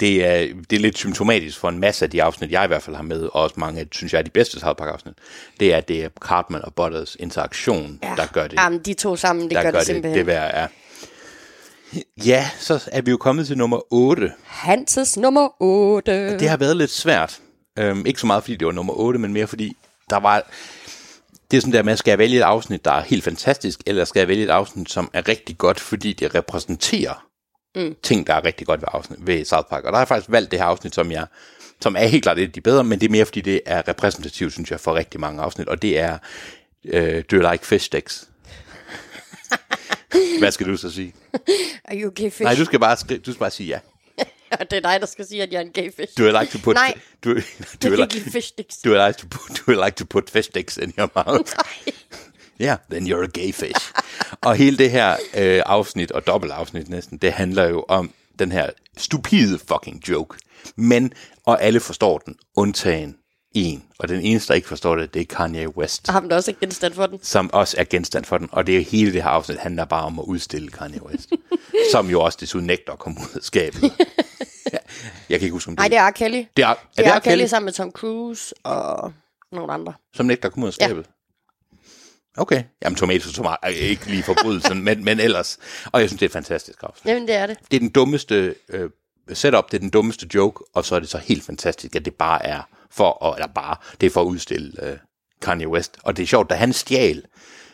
[0.00, 2.82] det, er, det er lidt symptomatisk for en masse af de afsnit, jeg i hvert
[2.82, 5.14] fald har med, og også mange af, synes jeg, er de bedste South Park-afsnit.
[5.60, 8.12] Det er, det er Cartman og Butters interaktion, ja.
[8.16, 8.56] der gør det.
[8.58, 10.18] Jamen, de to sammen, det gør, gør det det, simpelthen.
[10.18, 10.66] det værd, ja.
[12.26, 14.32] Ja, så er vi jo kommet til nummer 8.
[14.44, 16.38] Hanses nummer 8.
[16.38, 17.40] Det har været lidt svært.
[17.78, 19.76] Øhm, ikke så meget, fordi det var nummer 8, men mere fordi,
[20.10, 20.50] der var...
[21.50, 24.04] Det er sådan der med, skal jeg vælge et afsnit, der er helt fantastisk, eller
[24.04, 27.26] skal jeg vælge et afsnit, som er rigtig godt, fordi det repræsenterer
[27.76, 27.96] mm.
[28.02, 29.84] ting, der er rigtig godt ved, afsnit, ved South Park.
[29.84, 31.26] Og der har jeg faktisk valgt det her afsnit, som jeg
[31.82, 33.88] som er helt klart et af de bedre, men det er mere, fordi det er
[33.88, 35.68] repræsentativt, synes jeg, for rigtig mange afsnit.
[35.68, 36.18] Og det er
[36.84, 38.28] øh, Do You Like Fish Sticks?
[40.38, 41.14] Hvad skal du så sige?
[41.84, 42.42] Are you gay fish?
[42.42, 43.78] Nej, du skal bare, skri- du skal bare sige ja.
[44.70, 46.18] det er dig, der skal sige, at jeg er en gay fish.
[46.18, 46.74] Do you like to put...
[46.74, 46.94] Nej.
[47.24, 47.44] Do, do, jeg
[47.80, 48.76] kan ikke like, lide fish sticks.
[48.78, 51.52] do you like to put, do you like to put fish sticks in your mouth?
[51.86, 51.94] Nej.
[52.60, 53.92] Yeah, then you're a gay fish.
[54.40, 58.52] og hele det her øh, afsnit, og dobbelt afsnit næsten, det handler jo om den
[58.52, 60.38] her stupide fucking joke.
[60.76, 61.12] Men,
[61.46, 63.16] og alle forstår den, undtagen
[63.54, 63.82] en.
[63.98, 66.54] Og den eneste, der ikke forstår det, det er Kanye West, Ham der også er
[66.60, 67.18] genstand for den.
[67.22, 68.48] som også er genstand for den.
[68.52, 71.28] Og det er hele det her afsnit handler bare om at udstille Kanye West.
[71.92, 73.82] som jo også desuden nægter at komme ud af skabet.
[73.82, 74.78] Ja,
[75.30, 76.10] Jeg kan ikke huske, om det, Nej, det er R.
[76.10, 76.44] Kelly.
[76.56, 77.16] det er, er, Det er R.
[77.16, 77.20] R.
[77.20, 79.12] Kelly sammen med Tom Cruise og
[79.52, 79.92] nogle andre.
[80.14, 81.06] som nægter at komme ud af skabet.
[82.36, 82.62] Okay.
[82.84, 85.58] Jamen, tomato tomat er ikke lige forbrydelsen, men, men ellers.
[85.92, 87.10] Og jeg synes, det er et fantastisk afsnit.
[87.12, 87.56] Jamen, det er det.
[87.70, 88.90] Det er den dummeste øh,
[89.32, 92.14] setup, det er den dummeste joke, og så er det så helt fantastisk, at det
[92.14, 94.96] bare er for, at, eller bare, det er for at udstille øh,
[95.42, 95.96] Kanye West.
[96.02, 97.22] Og det er sjovt, da han stjal,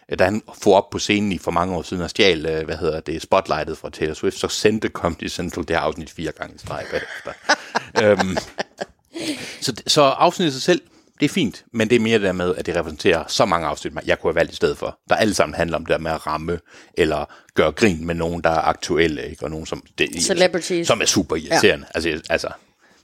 [0.08, 2.64] øh, da han får op på scenen i for mange år siden og stjal, øh,
[2.64, 6.32] hvad hedder det, spotlightet fra Taylor Swift, så sendte Comedy Central det her afsnit fire
[6.32, 7.32] gange i streg bagefter.
[8.02, 8.36] øhm,
[9.60, 10.80] så, så afsnittet sig selv,
[11.20, 13.66] det er fint, men det er mere det der med, at det repræsenterer så mange
[13.66, 14.98] afsnit, jeg kunne have valgt i stedet for.
[15.08, 16.58] Der alle sammen handler om det der med at ramme,
[16.94, 17.24] eller
[17.54, 19.44] gøre grin med nogen, der er aktuelle, ikke?
[19.44, 20.86] og nogen, som, det, Celebrities.
[20.86, 21.86] som er super irriterende.
[21.94, 21.98] Ja.
[21.98, 22.48] Altså, altså,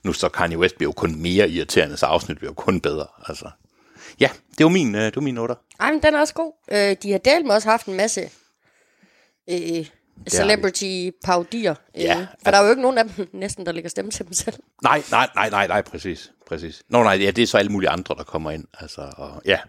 [0.03, 3.07] nu så Kanye West bliver jo kun mere irriterende, så afsnit bliver jo kun bedre.
[3.27, 3.49] Altså.
[4.19, 5.55] Ja, det var min, øh, det var min noter.
[5.79, 6.51] Ej, men den er også god.
[6.71, 8.29] Øh, de har delt med også haft en masse
[9.49, 9.85] øh,
[10.29, 11.75] celebrity-paudier.
[11.95, 14.25] Ja, Øh, for der er jo ikke nogen af dem næsten, der lægger stemme til
[14.25, 14.55] dem selv.
[14.83, 16.31] Nej, nej, nej, nej, nej, præcis.
[16.47, 16.83] præcis.
[16.89, 18.65] Nå, nej, ja, det er så alle mulige andre, der kommer ind.
[18.79, 19.59] Altså, og, ja.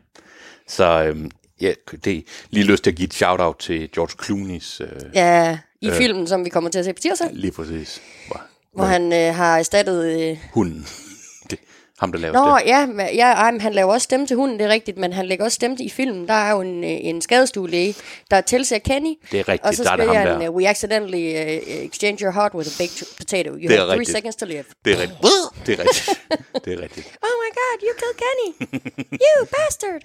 [0.69, 1.73] Så øhm, ja,
[2.05, 5.89] det er lige lyst til at give et shout-out til George Clooney's, øh, Ja, i
[5.89, 5.95] øh.
[5.95, 8.43] filmen, som vi kommer til at se på tirsdag, lige præcis, hvor,
[8.75, 10.05] hvor han øh, har erstattet...
[10.31, 10.87] Øh, hunden.
[11.51, 11.59] det,
[12.01, 12.67] ham, der laver Nå, det.
[12.67, 15.27] ja, ja ej, men han laver også stemme til hunden, det er rigtigt, men han
[15.27, 16.29] lægger også stemme til i filmen.
[16.29, 17.95] Der er jo en, øh, en skadestuelæge,
[18.31, 19.15] der tilser Kenny.
[19.33, 20.49] Det er rigtigt, Og så der er det ham han, der.
[20.49, 23.51] uh, we accidentally uh, exchange your heart with a baked potato.
[23.51, 24.17] You Det have three rigtigt.
[24.17, 24.65] seconds to live.
[24.85, 25.21] Det er rigtigt.
[25.67, 26.21] Det er rigtigt.
[26.65, 27.07] Det er rigtigt.
[27.27, 28.79] Oh my god, you killed Kenny!
[29.13, 30.03] you bastard!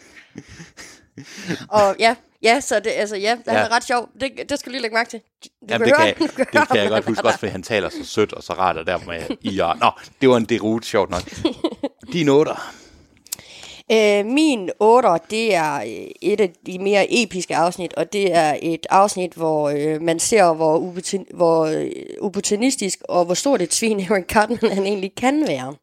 [1.69, 3.53] og ja, ja, så det, altså, ja, han Ja.
[3.53, 4.09] er ret sjov.
[4.21, 5.19] Det, det skal du lige lægge mærke til.
[5.19, 7.39] Du Jamen, det, kan, høre, jeg- du det høre kan jeg godt han huske, også
[7.39, 9.77] fordi han taler så sødt og så rart, og der med i og...
[9.79, 11.21] Nå, det var en derut, sjovt nok.
[12.13, 12.73] De noter.
[13.91, 18.57] Øh, min 8, det er øh, et af de mere episke afsnit, og det er
[18.61, 23.73] et afsnit, hvor øh, man ser, hvor, opportun- hvor øh, opportunistisk og hvor stort et
[23.73, 25.75] svin Eric Cartman han egentlig kan være.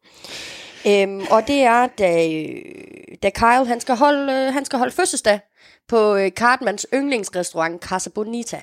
[0.86, 2.48] Øhm, og det er, da, øh,
[3.22, 5.40] da Kyle han skal, holde, øh, han skal holde fødselsdag
[5.88, 8.60] på øh, Cartmans yndlingsrestaurant Casa Bonita.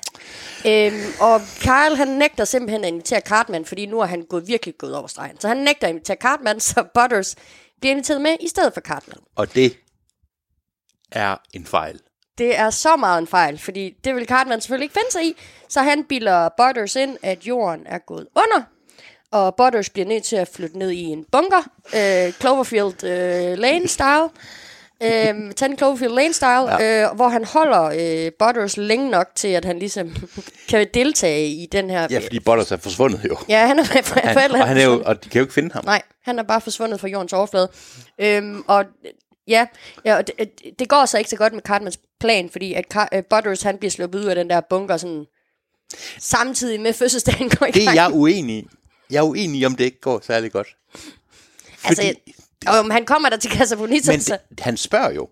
[0.66, 4.74] Øhm, og Kyle han nægter simpelthen at invitere Cartman, fordi nu er han gået virkelig
[4.78, 5.40] gået over stregen.
[5.40, 7.36] Så han nægter at invitere Cartman, så Butters
[7.80, 9.18] bliver inviteret med i stedet for Cartman.
[9.36, 9.76] Og det
[11.12, 12.00] er en fejl.
[12.38, 15.36] Det er så meget en fejl, fordi det vil Cartman selvfølgelig ikke finde sig i.
[15.68, 18.62] Så han bilder Butters ind, at jorden er gået under.
[19.30, 21.70] Og Butters bliver nødt til at flytte ned i en bunker.
[21.94, 24.28] Øh, Cloverfield øh, Lane style.
[25.02, 26.48] Øh, 10 Cloverfield Lane style.
[26.84, 27.04] Ja.
[27.08, 30.16] Øh, hvor han holder øh, Butters længe nok til, at han ligesom
[30.70, 32.06] kan deltage i den her...
[32.10, 33.36] Ja, fordi Butters er forsvundet jo.
[33.48, 35.72] ja han er for, Han, og, han er jo, og de kan jo ikke finde
[35.72, 35.84] ham.
[35.84, 37.68] Nej, han er bare forsvundet fra jordens overflade.
[38.20, 38.84] Øhm, og
[39.48, 39.66] ja,
[40.04, 43.16] ja og det, det går så ikke så godt med Cartmans plan, fordi at Car-
[43.18, 45.24] uh, Butters han bliver sluppet ud af den der bunker sådan
[46.18, 47.96] samtidig med fødselsdagen går i Det er gang.
[47.96, 48.66] jeg uenig i.
[49.10, 50.68] Jeg er uenig i, om det ikke går særlig godt.
[51.78, 52.14] Fordi, Altså,
[52.66, 54.38] og om han kommer der til Casa Bonita, men så...
[54.50, 55.28] det, han spørger jo.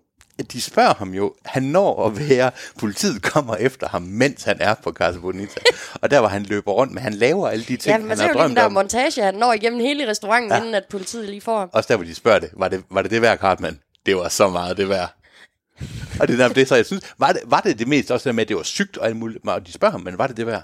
[0.51, 4.73] de spørger ham jo, han når at være, politiet kommer efter ham, mens han er
[4.83, 5.59] på Casa Bonita.
[6.01, 8.15] Og der var han løber rundt, men han laver alle de ting, Ja, han har
[8.15, 8.71] lige den drømt der om.
[8.71, 10.57] montage, han når igennem hele restauranten, ja.
[10.57, 11.69] inden at politiet lige får ham.
[11.73, 13.79] Også der, hvor de spørger det, var det var det, det værd, Cartman?
[14.05, 15.15] Det var så meget det værd.
[16.19, 18.35] Og det er det, så jeg synes, var det, var det det mest også det
[18.35, 20.47] med, at det var sygt og muligt, og de spørger ham, men var det det
[20.47, 20.63] værd?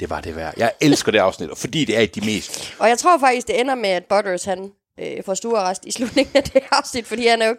[0.00, 0.54] Det var det værd.
[0.56, 3.74] Jeg elsker det afsnit, fordi det er de mest Og jeg tror faktisk, det ender
[3.74, 4.70] med, at Butters, han
[5.02, 7.56] øh, får stuerrest i slutningen af det afsnit, fordi han er jo,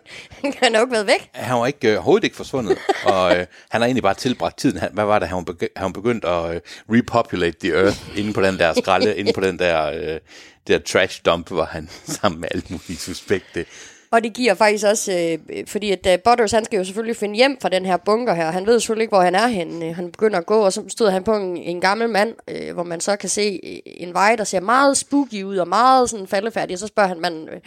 [0.62, 1.30] han jo ikke været væk.
[1.34, 2.78] han var ikke, øh, overhovedet ikke forsvundet,
[3.14, 4.78] og øh, han har egentlig bare tilbragt tiden.
[4.80, 8.18] Han, hvad var det, han var, begy- han var begyndt at øh, repopulate the earth
[8.20, 10.20] inde på den der skralde, inde på den der, øh,
[10.68, 11.90] der trash dump, hvor han
[12.22, 13.66] sammen med alt muligt suspekte.
[14.12, 15.12] Og det giver faktisk også,
[15.50, 18.34] øh, fordi at uh, Butters, han skal jo selvfølgelig finde hjem fra den her bunker
[18.34, 18.52] her.
[18.52, 19.94] Han ved selvfølgelig ikke, hvor han er henne.
[19.94, 22.84] Han begynder at gå, og så støder han på en, en gammel mand, øh, hvor
[22.84, 26.28] man så kan se øh, en vej, der ser meget spooky ud, og meget sådan
[26.28, 26.74] faldefærdig.
[26.74, 27.60] Og så spørger han manden, øh,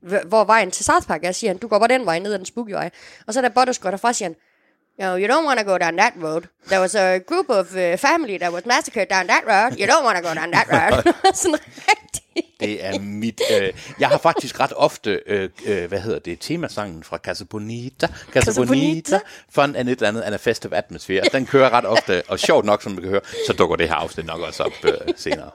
[0.00, 2.32] hvor- hvor vejen til South Park er, siger han, du går bare den vej ned
[2.32, 2.90] ad den spooky vej.
[3.26, 4.36] Og så da Butters går derfra, siger han,
[4.98, 6.42] No, you don't want to go down that road.
[6.66, 9.70] There was a group of uh, family that was massacred down that road.
[9.80, 11.12] You don't want to go down that road.
[11.42, 11.58] sådan
[11.88, 12.19] rigtig.
[12.60, 13.40] Det er mit...
[13.60, 18.06] Øh, jeg har faktisk ret ofte, øh, øh, hvad hedder det, temasangen fra Casa Bonita,
[18.06, 19.20] Casa, Casa Bonita, Bonita.
[19.50, 21.22] Fun and et eller andet, and a festive atmosphere.
[21.32, 23.94] Den kører ret ofte, og sjovt nok, som du kan høre, så dukker det her
[23.94, 25.50] afsnit nok også op øh, senere.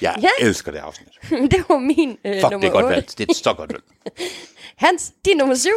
[0.00, 0.28] Jeg Ja.
[0.40, 1.08] elsker det afsnit.
[1.52, 2.94] det var min øh, Fuck, nummer det er godt 8.
[2.94, 3.14] valgt.
[3.18, 3.86] Det er så godt valgt.
[4.86, 5.70] Hans, din nummer 7.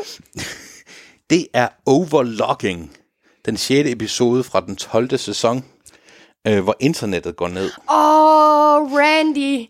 [1.30, 2.92] Det er Overlogging,
[3.46, 3.90] den 6.
[3.90, 5.18] episode fra den 12.
[5.18, 5.66] sæson,
[6.48, 7.72] øh, hvor internettet går ned.
[7.92, 9.66] Åh, oh, Randy.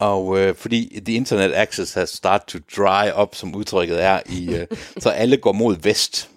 [0.00, 4.54] Og øh, fordi the internet access has started to dry up, som udtrykket er, i,
[4.54, 4.66] øh,
[5.02, 6.28] så alle går mod vest.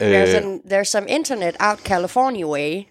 [0.00, 2.82] There's, Øh, an, there's some internet out California way.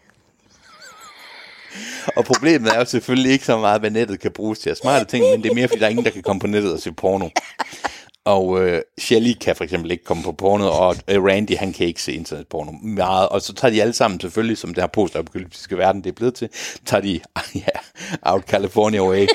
[2.16, 5.06] og problemet er jo selvfølgelig ikke så meget, hvad nettet kan bruges til af smarte
[5.06, 6.80] ting, men det er mere, fordi der er ingen, der kan komme på nettet og
[6.80, 7.30] se porno.
[8.28, 11.88] Og øh, Shelly kan for eksempel ikke komme på porno, og øh, Randy, han kan
[11.88, 13.30] ikke se internetporno meget.
[13.30, 16.34] Og så tager de alle sammen selvfølgelig, som det her postapokalyptiske verden, det er blevet
[16.34, 16.50] til,
[16.86, 17.20] tager de
[17.56, 17.80] ja,
[18.22, 19.28] Out California Way.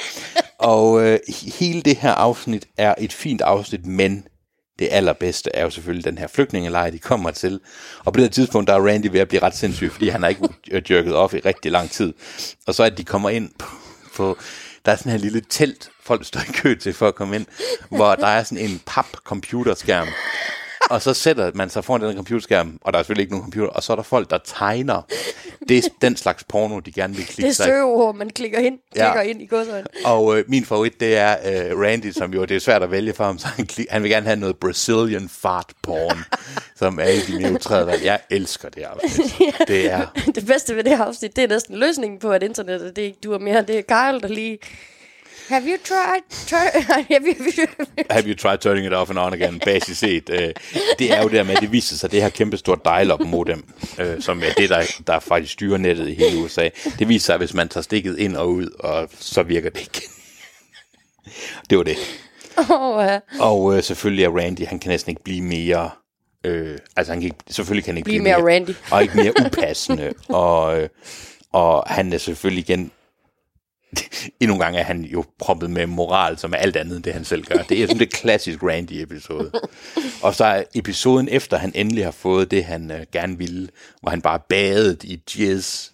[0.59, 1.19] og øh,
[1.61, 4.27] hele det her afsnit er et fint afsnit, men
[4.79, 7.61] det allerbedste er jo selvfølgelig den her flygtningelejr, de kommer til.
[8.05, 10.23] Og på det her tidspunkt, der er Randy ved at blive ret sindssyg, fordi han
[10.23, 10.49] har ikke
[10.95, 12.13] jerket off i rigtig lang tid.
[12.67, 13.67] Og så at de kommer ind på,
[14.17, 14.37] på
[14.85, 17.47] der er sådan her lille telt, folk står i kø til for at komme ind,
[17.89, 20.09] hvor der er sådan en pap-computerskærm.
[20.91, 23.69] Og så sætter man sig foran den computerskærm, og der er selvfølgelig ikke nogen computer,
[23.69, 25.03] og så er der folk, der tegner.
[25.69, 27.69] Det er den slags porno, de gerne vil Det klikke er sig i.
[27.69, 29.13] søgeord, man klikker ind, Ja.
[29.13, 29.87] klikker ind i godsøjne.
[30.05, 31.37] Og øh, min favorit, det er
[31.73, 34.03] øh, Randy, som jo, det er svært at vælge for ham, så han, klik, han
[34.03, 36.19] vil gerne have noget Brazilian fart porn,
[36.77, 38.05] som er alle de mere utræde valg.
[38.05, 39.35] Jeg elsker det afsnit.
[39.69, 42.97] Det er, Det bedste ved det her afsnit, det er næsten løsningen på, at internettet
[42.97, 43.63] det ikke duer mere.
[43.63, 44.59] Det er Kyle, der lige...
[45.53, 46.23] Have you tried...
[46.47, 46.71] Try,
[47.13, 47.67] have you,
[48.11, 50.31] have you tried turning it off and on again, basis set.
[50.31, 50.55] Øh,
[50.99, 53.65] det er jo der med, at det viser sig, det her kæmpe stort dial-up modem,
[53.99, 56.69] øh, som er det, der, der faktisk styrer nettet i hele USA.
[56.99, 59.81] Det viser sig, at hvis man tager stikket ind og ud, og så virker det
[59.81, 60.03] ikke.
[61.71, 61.97] det var det.
[62.71, 63.19] oh, ja.
[63.41, 65.91] Og øh, selvfølgelig er Randy, han kan næsten ikke blive mere...
[66.45, 68.75] Øh, altså, han kan ikke, selvfølgelig kan han ikke Blive blive, mere Randy.
[68.91, 70.13] Og ikke mere upassende.
[70.29, 70.89] og, øh,
[71.53, 72.91] og han er selvfølgelig igen...
[74.41, 77.13] Endnu en gang er han jo proppet med moral, som er alt andet end det,
[77.13, 77.63] han selv gør.
[77.63, 79.51] Det er sådan det klassisk Randy-episode.
[80.23, 83.69] Og så er episoden efter, han endelig har fået det, han øh, gerne ville,
[84.01, 85.89] hvor han bare badet i jizz,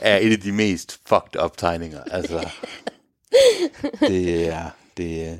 [0.00, 2.00] er et af de mest fucked up tegninger.
[2.10, 2.48] Altså,
[4.08, 4.64] det er...
[4.96, 5.36] Det, er-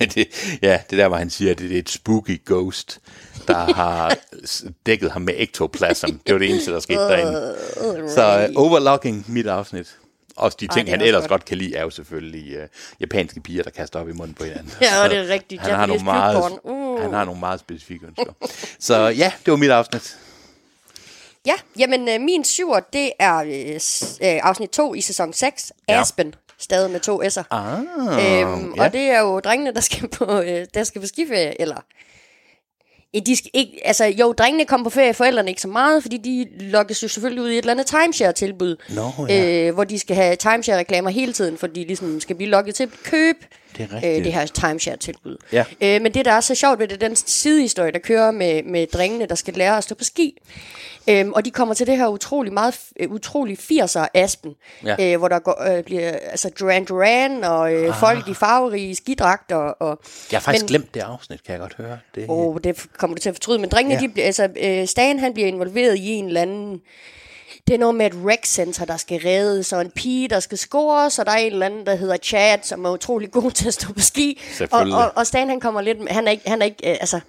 [0.14, 0.26] det,
[0.62, 3.00] ja, det der, hvor han siger, at det er et spooky ghost,
[3.48, 4.16] der har
[4.86, 6.06] dækket ham med ektoplasm.
[6.26, 7.56] Det var det eneste, der skete derinde.
[8.10, 9.96] Så uh, overlocking, mit afsnit.
[10.38, 11.28] Også de ting, er han ellers godt.
[11.28, 12.68] godt kan lide, er jo selvfølgelig uh,
[13.00, 14.72] japanske piger, der kaster op i munden på hinanden.
[14.80, 15.60] Ja, og det er rigtigt.
[15.62, 16.58] Han har, nogle meget.
[16.62, 17.02] Uh.
[17.02, 18.32] han har nogle meget specifikke ønsker.
[18.78, 20.16] Så ja, det var mit afsnit.
[21.46, 25.72] Ja, jamen øh, min syver, det er øh, øh, afsnit 2 i sæson 6.
[25.88, 26.00] Ja.
[26.00, 26.34] Aspen.
[26.58, 27.42] Stadig med to s'er.
[27.50, 28.84] Ah, Øhm, ja.
[28.84, 31.76] Og det er jo drengene, der skal på, øh, der skal på skiferie, eller...
[33.26, 36.46] De skal ikke, altså jo, drengene kommer på ferie, forældrene ikke så meget, fordi de
[36.70, 39.66] lokkes jo selvfølgelig ud i et eller andet timeshare-tilbud, Nå, ja.
[39.68, 42.82] øh, hvor de skal have timeshare-reklamer hele tiden, for de ligesom skal blive lokket til
[42.82, 43.38] at købe
[43.76, 44.18] Det er rigtigt.
[44.18, 45.36] øh, det her timeshare-tilbud.
[45.52, 45.64] Ja.
[45.80, 48.86] Øh, men det, der er så sjovt ved det, den sidehistorie, der kører med, med
[48.86, 50.38] drengene, der skal lære at stå på ski.
[51.10, 54.54] Øhm, og de kommer til det her utrolig meget, øh, utrolig 80'er Aspen,
[54.84, 54.96] Ja.
[55.12, 58.00] øh, hvor der går, øh, bliver altså Duran Duran og øh, ah.
[58.00, 59.56] folk i farverige skidragter.
[59.56, 60.00] Og,
[60.32, 61.98] Jeg har faktisk men- glemt det afsnit, kan jeg godt høre.
[62.14, 63.58] Det, Oh, det kommer du til at fortryde.
[63.58, 64.00] Men drengene, Ja.
[64.00, 66.80] de bliver, altså, øh, Stan han bliver involveret i en eller anden...
[67.68, 70.58] Det er noget med et rec center, der skal reddes, og en pige, der skal
[70.58, 73.68] scores, og der er en eller anden, der hedder Chad, som er utrolig god til
[73.68, 74.40] at stå på ski.
[74.70, 76.10] Og, og, og Stan, han kommer lidt...
[76.10, 76.48] Han er ikke...
[76.48, 77.20] Han er ikke øh, altså,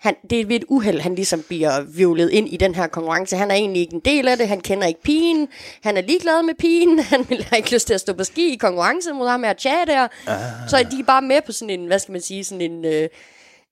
[0.00, 3.36] han, det er ved et uheld, han ligesom bliver vivlet ind i den her konkurrence.
[3.36, 5.48] Han er egentlig ikke en del af det, han kender ikke pigen,
[5.82, 8.52] han er ligeglad med pigen, han vil have ikke lyst til at stå på ski
[8.52, 10.08] i konkurrence mod ham med at chat der.
[10.26, 10.38] Ah.
[10.68, 12.84] Så er de bare med på sådan en, hvad skal man sige, sådan en...
[12.84, 13.08] Øh,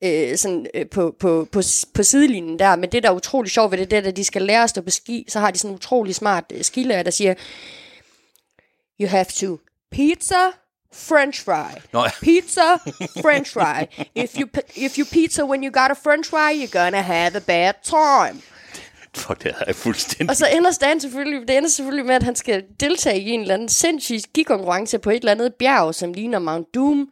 [0.05, 1.63] øh, sådan, øh, på, på, på,
[1.95, 2.77] på sidelinjen der.
[2.77, 4.71] Men det, der er utrolig sjovt ved det, det er, at de skal lære at
[4.71, 7.35] stå på ski, så har de sådan en utrolig smart øh, skilærer, der siger,
[9.01, 9.59] you have to
[9.91, 10.51] pizza,
[10.93, 11.81] french fry.
[11.93, 12.11] Nå, ja.
[12.23, 12.77] Pizza,
[13.25, 14.05] french fry.
[14.15, 17.41] If you, if you pizza when you got a french fry, you're gonna have a
[17.41, 18.43] bad time.
[19.17, 20.31] Fuck, det er fuldstændig...
[20.31, 23.41] Og så ender Stan selvfølgelig, det ender selvfølgelig med, at han skal deltage i en
[23.41, 27.09] eller anden sindssyg skikonkurrence på et eller andet bjerg, som ligner Mount Doom.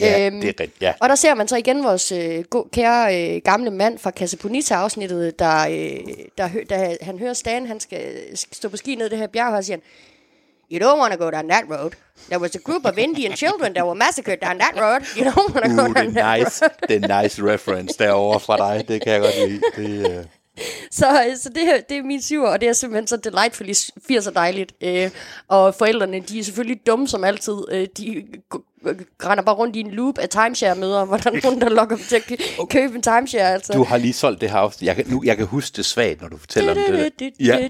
[0.00, 0.92] Ja, Øhm, det er rigtigt, ja.
[1.00, 5.38] Og der ser man så igen vores øh, go- kære øh, gamle mand fra Casaponita-afsnittet,
[5.38, 8.14] der, øh, der, hø- der han hører Stan, han skal
[8.52, 9.82] stå på ski ned det her bjerg, og siger han,
[10.72, 11.90] You don't want to go down that road.
[12.28, 15.00] There was a group of Indian children that were massacred down that road.
[15.16, 16.88] You don't want to go Uh, down det that nice, road.
[16.88, 18.88] det er nice reference derovre fra dig.
[18.88, 19.60] Det kan jeg godt lide.
[19.76, 20.24] Det, øh,
[20.90, 24.30] Så, øh, så det, det er min syver, og det er simpelthen så delightfully 80'er
[24.30, 24.72] dejligt.
[24.80, 25.10] Øh,
[25.48, 27.56] og forældrene, de er selvfølgelig dumme som altid.
[27.70, 28.24] Øh, de
[29.24, 32.04] render bare rundt i en loop af timeshare-møder, hvor der er nogen, der lokker dem
[32.04, 32.36] til at kø-
[32.70, 33.52] købe en timeshare.
[33.52, 33.72] Altså.
[33.72, 34.86] du har lige solgt det her afsnit.
[34.86, 36.76] Jeg kan, nu, jeg kan huske det svagt, når du fortæller om
[37.18, 37.32] det.
[37.40, 37.68] Ja,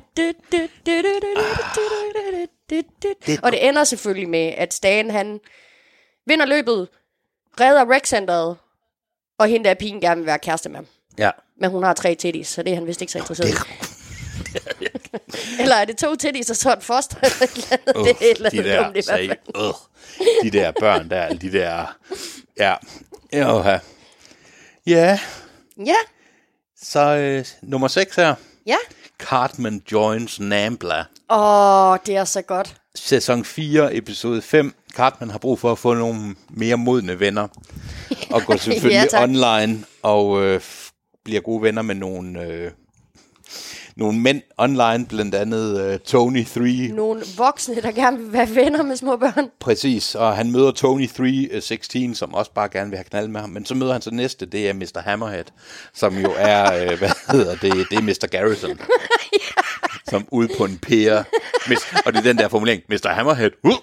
[3.42, 5.40] Og det ender selvfølgelig med, at Stan han
[6.26, 6.88] vinder løbet,
[7.60, 8.56] redder rec-centeret,
[9.38, 10.86] og hende der pigen gerne vil være kæreste med ham.
[11.18, 11.30] Ja.
[11.60, 13.52] Men hun har tre titties, så det er han vist ikke så interesseret i.
[15.60, 17.16] Eller er det to titties og så et foster?
[17.22, 17.96] Eller et eller andet?
[17.96, 19.38] Uh, det er et eller de der, dumt i hvert sag, fald.
[19.64, 19.74] uh,
[20.42, 21.96] de der børn der, de der,
[22.58, 22.74] ja,
[23.32, 23.78] ja,
[24.86, 25.18] ja.
[25.86, 25.94] Ja,
[26.82, 28.34] Så øh, nummer 6 her.
[28.66, 28.76] ja.
[29.18, 31.04] Cartman joins Nambla.
[31.30, 32.76] Åh, det er så godt.
[32.94, 34.74] Sæson 4, episode 5.
[34.94, 37.48] Cartman har brug for at få nogle mere modne venner.
[38.30, 39.22] Og går selvfølgelig Ja, tak.
[39.28, 40.60] online og øh,
[41.24, 42.70] bliver gode venner med nogle, øh,
[43.96, 46.60] nogle mænd online, blandt andet øh, Tony 3.
[46.94, 49.48] Nogle voksne, der gerne vil være venner med små børn.
[49.60, 53.50] Præcis, og han møder Tony 316, som også bare gerne vil have knald med ham.
[53.50, 55.00] Men så møder han så næste, det er Mr.
[55.04, 55.44] Hammerhead,
[55.94, 58.26] som jo er, øh, hvad hedder det, det er Mr.
[58.30, 58.80] Garrison.
[60.10, 61.24] Som ude på en pære.
[62.06, 63.08] Og det er den der formulering, Mr.
[63.08, 63.50] Hammerhead.
[63.64, 63.70] Uh!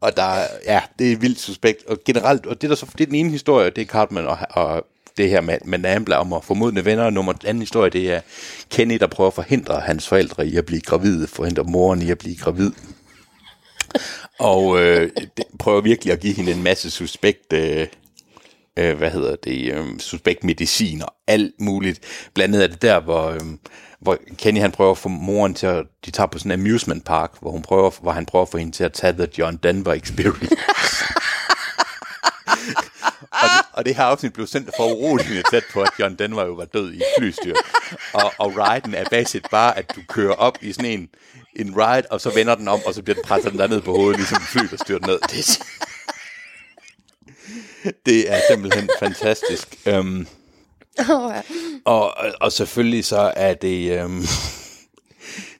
[0.00, 1.86] og der, er- ja, det er vildt suspekt.
[1.86, 4.26] Og generelt, og det er, der så, det er den ene historie, det er Cartman
[4.26, 7.10] og, og det her med, med Nambla om at formodne venner.
[7.10, 8.20] Nummer anden historie, det er
[8.70, 12.18] Kenny, der prøver at forhindre hans forældre i at blive gravide, forhindre moren i at
[12.18, 12.70] blive gravid.
[14.38, 17.86] Og øh, det prøver virkelig at give hende en masse suspekt, øh,
[18.78, 22.00] øh, hvad hedder det, øh, suspekt medicin og alt muligt.
[22.34, 23.40] Blandt andet er det der, hvor, øh,
[24.00, 27.04] hvor Kenny han prøver at få moren til at, de tager på sådan en amusement
[27.04, 29.56] park, hvor, hun prøver, hvor han prøver at få hende til at tage The John
[29.62, 30.56] Denver Experience
[33.72, 36.64] og, det, her afsnit blev sendt for uroligende tæt på, at John Denver jo var
[36.64, 37.54] død i et flystyr.
[38.12, 41.08] Og, og riden er basic bare, at du kører op i sådan en,
[41.56, 43.80] en ride, og så vender den om, og så bliver den presset den der ned
[43.80, 45.18] på hovedet, ligesom et fly, der styrter ned.
[45.30, 45.62] Det
[48.06, 49.76] det er simpelthen fantastisk.
[49.98, 50.26] Um,
[51.10, 51.42] Oh, ja.
[51.84, 54.04] og, og- og selvfølgelig så er det...
[54.04, 54.24] Um,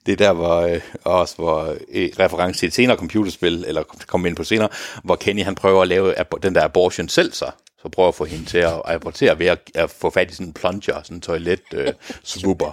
[0.07, 4.29] det er der, hvor øh, også hvor øh, reference til et senere computerspil, eller kommer
[4.29, 4.69] ind på senere,
[5.05, 7.51] hvor Kenny han prøver at lave den der abortion selv så.
[7.83, 10.47] Så prøver at få hende til at abortere ved at, at få fat i sådan
[10.47, 11.93] en plunger, sådan en toilet øh,
[12.25, 12.71] swooper.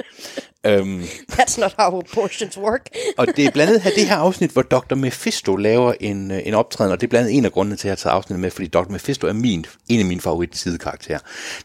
[0.67, 2.89] um, That's not how abortions work.
[3.17, 4.95] og det er blandt andet det her afsnit, hvor Dr.
[4.95, 7.81] Mephisto laver en, øh, en optræden, og det er blandt andet en af grundene til,
[7.81, 8.89] at jeg har taget afsnittet med, fordi Dr.
[8.91, 11.19] Mephisto er min, en af mine favorit sidekarakterer.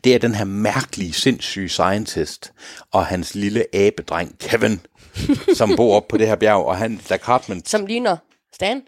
[0.05, 2.53] Det er den her mærkelige, sindssyge scientist,
[2.93, 4.81] og hans lille abedreng, Kevin,
[5.59, 8.17] som bor op på det her bjerg, og han, da Cartman, Som ligner
[8.55, 8.83] Stan.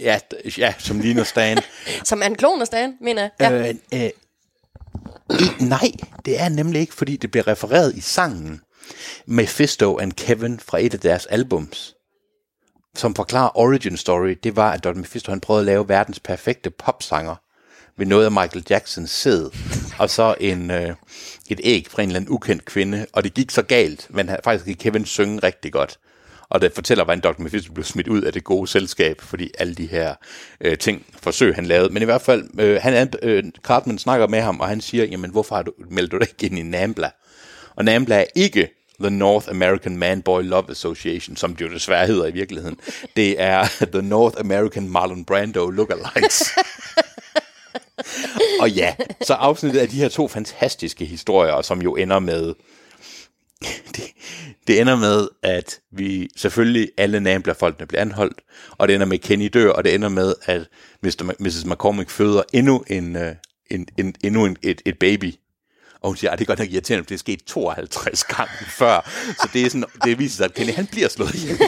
[0.00, 0.18] ja,
[0.58, 1.58] ja, som ligner Stan,
[2.04, 3.30] Som er en klon af Stan, mener jeg.
[3.40, 3.68] Ja.
[3.68, 3.74] Øh,
[4.04, 4.10] øh,
[5.68, 5.92] nej,
[6.24, 8.60] det er nemlig ikke, fordi det bliver refereret i sangen
[9.26, 11.94] Mephisto and Kevin fra et af deres albums,
[12.96, 14.36] som forklarer origin story.
[14.42, 14.92] Det var, at Dr.
[14.92, 17.36] Mephisto han prøvede at lave verdens perfekte popsanger
[17.98, 19.50] ved noget af Michael Jacksons sæd,
[19.98, 20.94] og så en, øh,
[21.48, 24.38] et æg fra en eller anden ukendt kvinde, og det gik så galt, men han,
[24.44, 25.98] faktisk kan Kevin synge rigtig godt.
[26.50, 27.42] Og det fortæller, hvordan Dr.
[27.42, 30.14] Mephisto blev smidt ud af det gode selskab, fordi alle de her
[30.60, 31.92] øh, ting, forsøg han lavede.
[31.92, 35.30] Men i hvert fald, øh, han, øh, Cartman snakker med ham, og han siger, jamen
[35.30, 37.10] hvorfor har du, meldt du dig ikke ind i NAMBLA?
[37.76, 38.68] Og NAMBLA er ikke
[39.00, 42.76] The North American Man Boy Love Association, som det jo desværre hedder i virkeligheden.
[43.16, 46.42] Det er The North American Marlon Brando Lookalikes.
[48.62, 52.54] og ja, så afsnittet af de her to fantastiske historier, som jo ender med
[53.96, 54.04] det,
[54.66, 58.40] det ender med, at vi selvfølgelig alle Nambla-folkene bliver anholdt,
[58.70, 60.68] og det ender med, at Kenny dør, og det ender med, at
[61.02, 61.34] Mr.
[61.38, 61.64] Mrs.
[61.64, 63.34] McCormick føder endnu en, øh,
[63.70, 65.34] en, en, endnu en, et, et baby.
[66.00, 68.52] Og hun siger, at det er godt nok irriterende, for det er sket 52 gange
[68.80, 69.10] før.
[69.26, 71.58] Så det, er sådan, det viser sig, at Kenny han bliver slået ihjel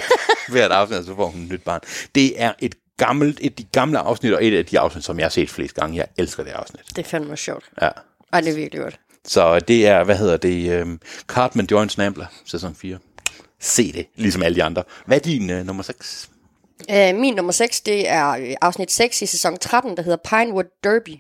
[0.49, 1.81] hvert aften, og så får hun et nyt barn.
[2.15, 2.75] Det er et
[3.05, 5.51] gammelt, et af de gamle afsnit, og et af de afsnit, som jeg har set
[5.51, 5.97] flest gange.
[5.97, 6.83] Jeg elsker det afsnit.
[6.89, 7.65] Det er fandme sjovt.
[7.83, 7.89] Ja.
[8.33, 9.01] Ej, det er virkelig godt.
[9.25, 12.99] Så det er, hvad hedder det, um, Cartman Joint Snambler, sæson 4.
[13.61, 14.83] Se det, ligesom alle de andre.
[15.07, 16.31] Hvad er din uh, nummer 6?
[16.93, 20.65] Uh, min nummer 6, det er øh, afsnit 6 i sæson 13, der hedder Pinewood
[20.85, 21.17] Derby.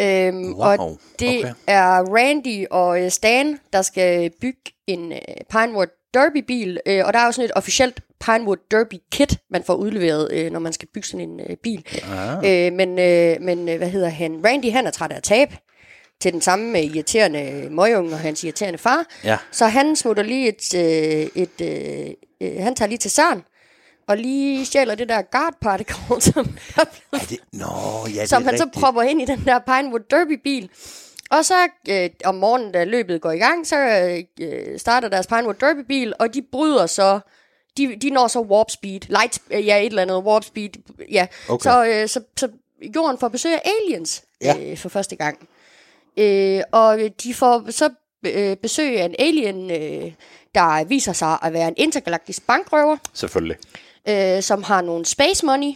[0.00, 1.52] Øhm, Wow, og det okay.
[1.66, 5.18] er Randy og øh, Stan, der skal bygge en øh,
[5.50, 10.28] Pinewood Derby-bil, øh, og der er jo sådan et officielt Pinewood Derby-kit, man får udleveret,
[10.32, 11.86] øh, når man skal bygge sådan en øh, bil.
[12.12, 12.36] Ah.
[12.36, 14.40] Øh, men, øh, men øh, hvad hedder han?
[14.44, 15.56] Randy, han er træt af at tabe
[16.20, 19.04] til den samme med irriterende møgunge og hans irriterende far.
[19.24, 19.36] Ja.
[19.50, 22.10] Så han smutter lige et, øh, et øh,
[22.40, 23.42] øh, han tager lige til Søren,
[24.08, 27.38] og lige stjæler det der guard particle, som, er blevet det?
[27.52, 27.66] Nå,
[28.14, 28.80] ja, det som er han så rigtigt.
[28.80, 30.70] propper ind i den der Pinewood Derby-bil.
[31.30, 31.54] Og så
[31.88, 33.76] øh, om morgenen, da løbet går i gang, så
[34.40, 37.20] øh, starter deres Pinewood Derby-bil, og de bryder så,
[37.76, 40.70] de, de når så warp speed, light, øh, ja et eller andet, warp speed,
[41.10, 41.26] ja.
[41.48, 41.70] Okay.
[41.70, 42.48] Så, øh, så, så
[42.96, 44.56] jorden får besøg af aliens Ja.
[44.60, 45.48] øh, for første gang.
[46.16, 47.90] Øh, og de får så
[48.26, 50.12] øh, besøg af en alien, øh,
[50.54, 53.56] der viser sig at være en intergalaktisk bankrøver Selvfølgelig.
[54.08, 55.72] øh, som har nogle space money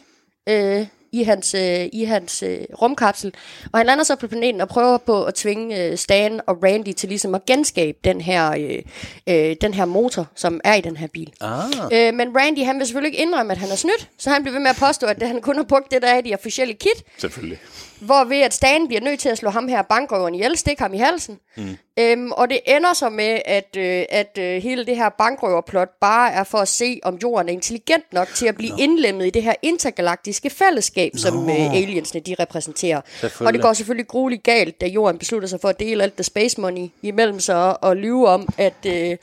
[0.48, 3.34] øh, i hans, øh, i hans øh, rumkapsel.
[3.72, 6.92] Og han lander så på planeten og prøver på at tvinge øh, Stan og Randy
[6.92, 8.82] til ligesom at genskabe den her, øh,
[9.26, 11.32] øh, den her motor, som er i den her bil.
[11.40, 11.64] Ah.
[11.92, 14.52] Øh, men Randy, han vil selvfølgelig ikke indrømme, at han er snydt, så han bliver
[14.52, 16.74] ved med at påstå, at han kun har brugt det, der er i de officielle
[16.74, 17.58] kit, Selvfølgelig.
[18.00, 20.98] hvorved at Stan bliver nødt til at slå ham her bankrøveren ihjel, stikke ham i
[20.98, 21.38] halsen.
[21.56, 21.76] Mm.
[21.98, 26.32] Øhm, og det ender så med, at, øh, at øh, hele det her bankrøverplot bare
[26.32, 28.76] er for at se, om jorden er intelligent nok til at blive no.
[28.78, 31.18] indlemmet i det her intergalaktiske fællesskab, no.
[31.18, 33.00] som øh, aliensene de repræsenterer.
[33.40, 36.26] Og det går selvfølgelig grueligt galt, da jorden beslutter sig for at dele alt det
[36.26, 39.16] space money imellem sig og lyve om, at, øh,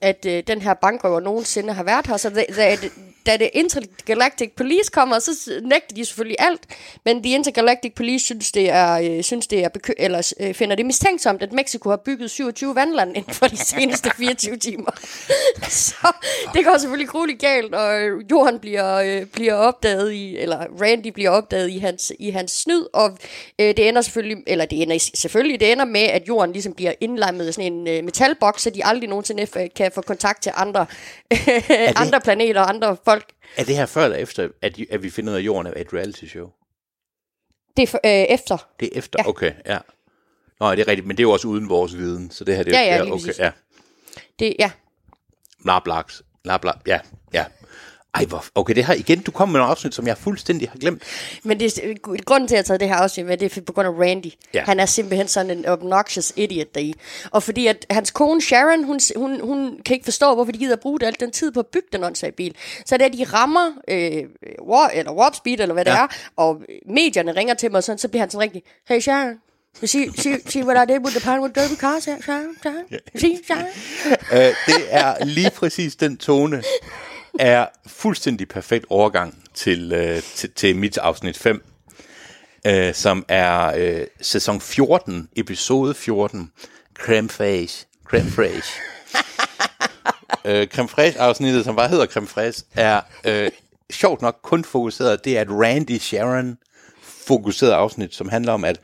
[0.00, 2.16] at øh, den her bankrøver nogensinde har været her.
[2.16, 2.76] Så da, da,
[3.26, 6.60] da det Intergalactic Police kommer, så nægter de selvfølgelig alt,
[7.04, 10.76] men The Intergalactic Police synes, det er, øh, synes det er bekø- eller, øh, finder
[10.76, 14.90] det mistænksomt, at Mexico har bygget 27 vandland inden for de seneste 24 timer.
[15.68, 16.12] så
[16.54, 21.06] det går selvfølgelig grueligt galt, og øh, jorden bliver, øh, bliver opdaget i, eller Randy
[21.06, 23.18] bliver opdaget i hans, i hans snyd, og
[23.58, 26.92] øh, det ender selvfølgelig, eller det ender selvfølgelig, det ender med, at jorden ligesom bliver
[27.00, 30.86] indlemmet i sådan en øh, metalboks, så de aldrig nogensinde kan få kontakt til andre,
[32.02, 33.32] andre planeter og andre folk.
[33.56, 35.80] Er det her før eller efter, at, at vi finder ud af, at jorden er
[35.80, 36.50] et reality show?
[37.76, 38.68] Det er for, øh, efter.
[38.80, 39.22] Det er efter, Ja.
[39.24, 39.28] ja.
[39.28, 39.78] okay, ja.
[40.60, 42.62] Nå, det er rigtigt, men det er jo også uden vores viden, så det her,
[42.62, 43.38] det er Ja, ja, lige okay, præcis.
[43.38, 43.50] ja.
[44.38, 44.70] Det, ja.
[45.62, 47.00] Blablaks, blabla, ja,
[47.32, 47.44] ja.
[48.14, 50.78] Ej, hvor, okay, det her igen, du kommer med nogle afsnit, som jeg fuldstændig har
[50.78, 51.02] glemt.
[51.42, 53.60] Men det, er- grunden til, at jeg har taget det her afsnit med, det er
[53.60, 54.26] på grund af Randy.
[54.54, 54.62] Ja.
[54.64, 56.94] Han er simpelthen sådan en obnoxious idiot deri.
[57.30, 60.72] Og fordi at hans kone Sharon, hun, hun, hun kan ikke forstå, hvorfor de gider
[60.72, 62.54] at bruge al den tid på at bygge den åndssvage bil.
[62.86, 64.22] Så da de rammer øh,
[64.62, 66.02] war, eller warp speed, eller hvad det Ja.
[66.02, 66.06] er,
[66.36, 69.34] og medierne ringer til mig, og sådan, så bliver han sådan rigtig, hey Sharon,
[69.84, 72.84] see, see, see what I did with the Pinewood Derby car, Sharon, Sharon, Sharon,
[73.16, 73.66] see, Sharon.
[74.32, 76.62] Øh, det er lige præcis den tone,
[77.38, 81.62] er fuldstændig perfekt overgang til, øh, til, til mit afsnit 5,
[82.66, 86.52] øh, som er øh, sæson 14, episode 14,
[86.94, 87.86] Creme Fraiche.
[88.04, 88.80] Creme Fraiche.
[90.44, 93.50] øh, Creme Fraiche afsnittet, som bare hedder Creme Fraiche, er øh,
[93.90, 96.58] sjovt nok kun fokuseret, det er et Randy Sharon
[97.02, 98.80] fokuseret afsnit, som handler om, at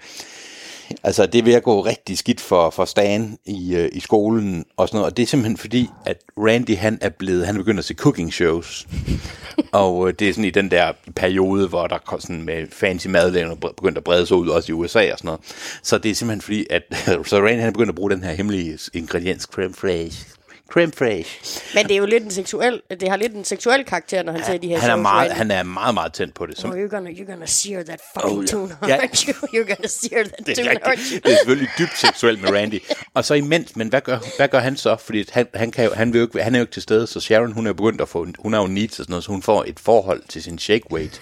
[1.02, 4.88] Altså, det ved at gå rigtig skidt for, for Stan i, øh, i skolen og
[4.88, 5.10] sådan noget.
[5.10, 7.94] Og det er simpelthen fordi, at Randy, han er blevet, han er begyndt at se
[7.94, 8.86] cooking shows.
[9.72, 13.60] og øh, det er sådan i den der periode, hvor der sådan med fancy madlavning
[13.60, 15.40] begyndt at brede sig ud, også i USA og sådan noget.
[15.82, 16.82] Så det er simpelthen fordi, at
[17.30, 20.35] så Randy, han er begyndt at bruge den her hemmelige ingrediens, creme fraiche.
[20.70, 21.40] Creme fraiche.
[21.74, 24.44] Men det er jo lidt en seksuel, det har lidt en seksuel karakter, når han
[24.44, 26.58] siger de her Han er, meget, han er meget, meget tændt på det.
[26.58, 28.46] Som, Oh, you're gonna, you're gonna sear that fucking Oh, ja.
[28.48, 28.96] tuna, Ja.
[28.96, 29.32] aren't you?
[29.54, 30.90] You're gonna sear that Det tuna, er, aren't you?
[30.90, 31.24] rigtigt.
[31.24, 32.82] det er selvfølgelig dybt seksuelt med Randy.
[33.14, 34.96] Og så imens, men hvad gør, hvad gør han så?
[34.96, 37.06] Fordi han, han, kan jo, han, vil jo ikke, han er jo ikke til stede,
[37.06, 39.30] så Sharon, hun er begyndt at få, hun er jo needs og sådan noget, så
[39.30, 41.20] hun får et forhold til sin shake weight.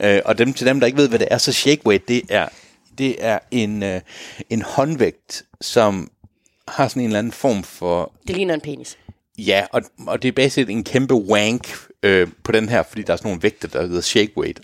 [0.00, 2.22] Øh, og dem, til dem, der ikke ved, hvad det er, så shake weight, det
[2.28, 2.48] er,
[2.98, 4.00] det er en, øh,
[4.50, 6.10] en håndvægt, som
[6.68, 8.98] har sådan en eller anden form for Det ligner en penis.
[9.38, 13.12] Ja, og, og det er basic en kæmpe wank øh, på den her, fordi der
[13.12, 14.60] er sådan nogle vægte, der hedder shake weight.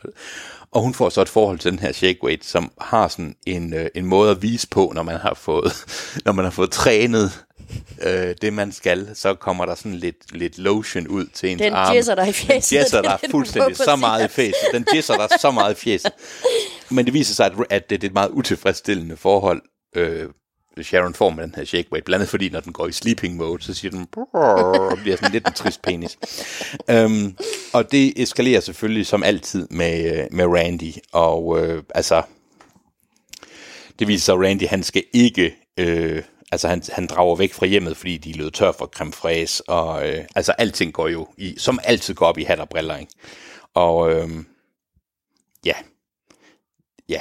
[0.70, 3.74] Og hun får så et forhold til den her shake weight, som har sådan en,
[3.74, 5.72] øh, en måde at vise på, når man har fået,
[6.24, 7.44] når man har fået trænet
[8.03, 11.72] øh, det, man skal, så kommer der sådan lidt, lidt lotion ud til ens Den
[11.72, 11.96] arm.
[11.96, 14.68] jizzer dig i fæset, Den jizzer det er dig fuldstændig så meget i fæset.
[14.72, 16.12] Den jizzer dig så meget i fæset.
[16.90, 19.62] Men det viser sig, at, at det, det er et meget utilfredsstillende forhold,
[19.96, 20.28] øh,
[20.83, 22.05] Sharon får med den her shake weight.
[22.05, 25.33] Blandt andet fordi, når den går i sleeping mode, så siger den, og bliver sådan
[25.33, 26.18] lidt en trist penis.
[26.93, 27.37] Um,
[27.72, 30.93] og det eskalerer selvfølgelig som altid med, øh, med Randy.
[31.12, 32.22] Og øh, altså,
[33.99, 35.55] det viser sig, at Randy han skal ikke...
[35.76, 36.22] Øh,
[36.53, 39.68] altså han, han drager væk fra hjemmet, fordi de er løbet tør for creme fraise,
[39.68, 42.97] og øh, altså alting går jo i, som altid går op i hat og briller,
[42.97, 43.12] ikke?
[43.74, 44.29] Og øh,
[45.64, 45.74] ja,
[47.09, 47.20] ja,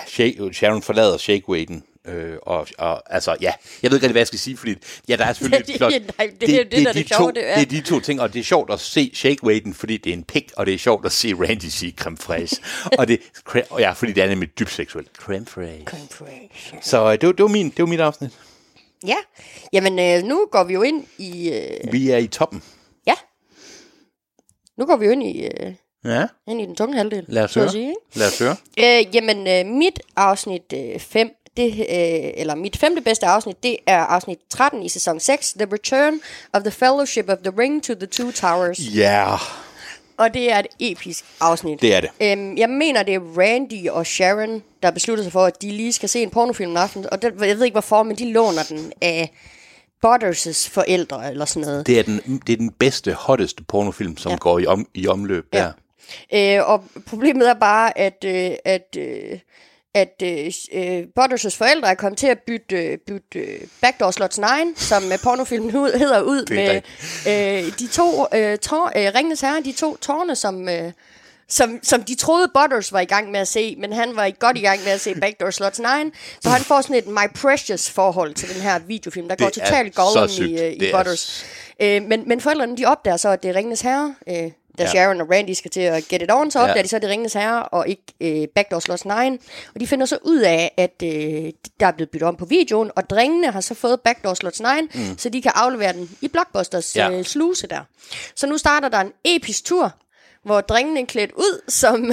[0.53, 3.53] Sharon forlader Shakeweighten, øh, og, og altså, ja,
[3.83, 4.75] jeg ved ikke rigtig, hvad jeg skal sige, fordi,
[5.07, 5.67] ja, der er selvfølgelig...
[5.79, 7.81] Det- nej, det det, der er de det sjove, to, det er- det er de
[7.81, 10.65] to ting, og det er sjovt at se Shakeweighten, fordi det er en pik, og
[10.65, 12.61] det er sjovt at se Randy sige creme fraise,
[12.99, 13.19] og det,
[13.69, 15.07] og ja, fordi det er nemlig dybt seksuelt.
[15.17, 15.85] Creme fraise.
[16.81, 18.31] Så øh, det, var, det, var min, det var mit afsnit.
[19.07, 19.15] Ja,
[19.73, 21.49] jamen øh, nu går vi jo ind i...
[21.53, 22.63] Øh, Vi er i toppen.
[23.07, 23.13] ja,
[24.77, 25.73] nu går vi jo ind i, øh,
[26.05, 27.25] Ja, ind i den tunge halvdel.
[27.27, 27.71] lad os høre.
[27.71, 27.99] Sige, ikke?
[28.19, 28.55] Lad os høre.
[28.79, 33.99] Øh, jamen, øh, mit afsnit 5, det, øh, eller mit femte bedste afsnit, det er
[33.99, 36.19] afsnit 13 i sæson 6, The Return
[36.53, 38.79] of the Fellowship of the Ring to the Two Towers.
[38.95, 39.39] Ja, yeah,
[40.17, 41.81] Og det er et episk afsnit.
[41.81, 42.09] det er det.
[42.21, 45.93] Øhm, jeg mener, det er Randy og Sharon, der beslutter sig for, at de lige
[45.93, 47.05] skal se en pornofilm en aften.
[47.11, 49.31] Og det, jeg ved ikke hvorfor, men de låner den af
[50.05, 51.87] Butters' forældre eller sådan noget.
[51.87, 54.37] Det er den, det er den bedste, hotteste pornofilm, som ja.
[54.37, 55.71] går i, om, i omløb der.
[56.33, 59.39] Øh, og problemet er bare, at, øh, at, øh,
[59.95, 64.37] at øh, øh, Butters' forældre er kommet til at bytte, øh, bytte øh, Backdoor Slots
[64.37, 66.81] 9, som pornofilmen hed- hedder ud, Det med
[67.27, 70.69] øh, de to øh, tår, øh, Ringens Herre, de to tårne, som...
[70.69, 70.91] Øh,
[71.49, 74.39] som, som de troede Butters var i gang med at se, men han var ikke
[74.39, 75.85] godt i gang med at se Backdoor Slots 9,
[76.41, 79.49] så han får sådan et My Precious forhold til den her videofilm, der går er
[79.49, 79.95] totalt
[80.29, 80.45] sygt.
[80.45, 81.45] i, i Det er Butters.
[81.81, 84.89] Øh, men, men forældrene, de opdager så, at det er Ringenes Herre, øh, da Ja.
[84.89, 86.83] Sharon og Randy skal til at get it on, så opdager Ja.
[86.83, 89.11] de så, det Ringenes Herre, og ikke øh, Backdoor Slots 9.
[89.75, 92.91] Og de finder så ud af, at øh, der er blevet byttet om på videoen,
[92.95, 95.17] og drengene har så fået Backdoor Slots 9, mm.
[95.17, 97.11] så de kan aflevere den i Blockbusters Ja.
[97.11, 97.81] øh, sluse der.
[98.35, 99.91] Så nu starter der en episk tur,
[100.45, 102.03] hvor drengene er klædt ud som,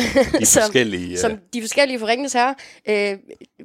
[0.41, 1.19] de som, forskellige, øh.
[1.19, 2.55] som de forskellige for Ringenes Herre,
[2.89, 3.19] øh,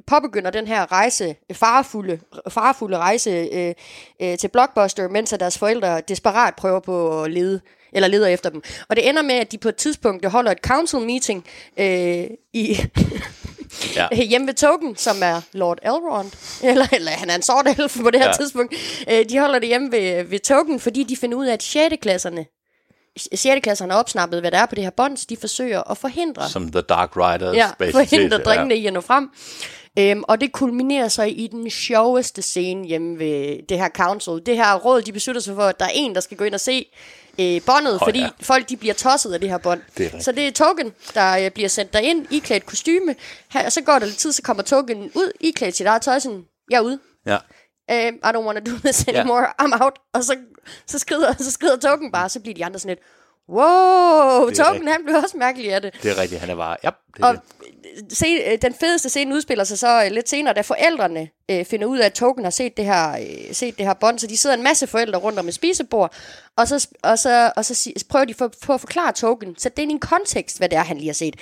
[0.06, 2.20] påbegynder den her rejse, farefulde,
[2.50, 3.74] farefulde rejse øh,
[4.22, 7.60] øh, til Blockbuster, mens at deres forældre desperat prøver på at lede
[7.92, 8.62] eller leder efter dem.
[8.88, 11.44] Og det ender med, at de på et tidspunkt holder et council meeting
[11.76, 12.76] øh, i
[13.96, 14.08] Ja.
[14.30, 16.30] hjemme ved Token, som er Lord Elrond,
[16.70, 18.30] eller, eller han er en sort elf på det her Ja.
[18.30, 18.36] ja.
[18.36, 18.74] tidspunkt.
[19.10, 21.94] Øh, de holder det hjemme ved, ved Token, fordi de finder ud af, at 6.
[22.02, 22.46] klasserne
[23.34, 23.60] 6.
[23.62, 26.72] klasserne har opsnappet, hvad der er på det her bånd, de forsøger at forhindre Som
[26.72, 27.56] The Dark Riders.
[27.56, 29.28] ja, forhindre drengene i at nå frem.
[29.98, 34.32] Øhm, og det kulminerer så i den sjoveste scene hjemme ved det her council.
[34.46, 36.54] Det her råd, de beslutter sig for, at der er en, der skal gå ind
[36.54, 36.86] og se
[37.40, 38.28] øh, båndet, oh, fordi ja.
[38.40, 39.80] folk de bliver tosset af det her bånd.
[39.98, 43.14] Det så det er Token, der øh, bliver sendt derind, iklædt kostyme.
[43.50, 46.44] Her, så går der lidt tid, så kommer Token ud, iklædt sit eget tøj, sådan,
[46.70, 46.98] jeg er ude.
[47.26, 47.36] Ja.
[47.92, 49.92] Um, I don't want to do this anymore, I'm out.
[50.14, 50.36] Og så,
[50.86, 53.00] så, skrider, så skrider Token bare, så bliver de andre sådan lidt,
[53.48, 54.90] wow, Token rigtigt.
[54.90, 55.94] han blev også mærkelig af det.
[56.02, 56.76] Det er rigtigt, han er bare...
[56.84, 57.40] Ja, det Og det
[58.08, 61.86] se, øh, den fedeste scene udspiller sig så øh, lidt senere, da forældrene øh, finder
[61.86, 64.36] ud af, at Token har set det her, øh, set det her bånd, så de
[64.36, 66.14] sidder en masse forældre rundt om et spisebord,
[66.56, 69.82] og så, og så, og så prøver de for, for at forklare Token, så det
[69.82, 71.36] er i en kontekst, hvad det er, han lige har set.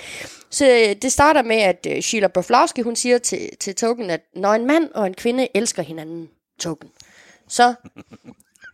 [0.49, 4.21] Så øh, det starter med, at øh, Sheila Broflowski, hun siger til, til Token, at
[4.35, 6.29] når en mand og en kvinde elsker hinanden,
[6.59, 6.89] Token,
[7.47, 7.73] så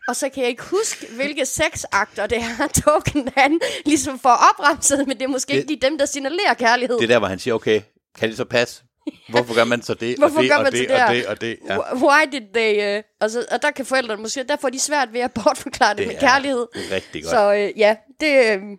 [0.07, 5.07] og så kan jeg ikke huske, hvilke sexakter det er, Token han ligesom får opremset,
[5.07, 6.97] men det er måske Det- det, ikke lige dem, der signalerer kærlighed.
[6.97, 7.81] det er der, hvor han siger, okay,
[8.19, 8.83] kan det så passe?
[9.29, 11.13] Hvorfor gør man så det, Hvorfor og det, gør og man det, så det og
[11.15, 11.59] det, og det?
[11.69, 11.77] Ja.
[11.77, 12.97] Wh- Why did they...
[12.97, 14.43] Uh, altså, og der kan forældrene måske...
[14.43, 16.67] Der får de svært ved at bortforklare det, Det med er kærlighed.
[16.91, 17.31] rigtig godt.
[17.31, 18.77] Så uh, ja, det er uh,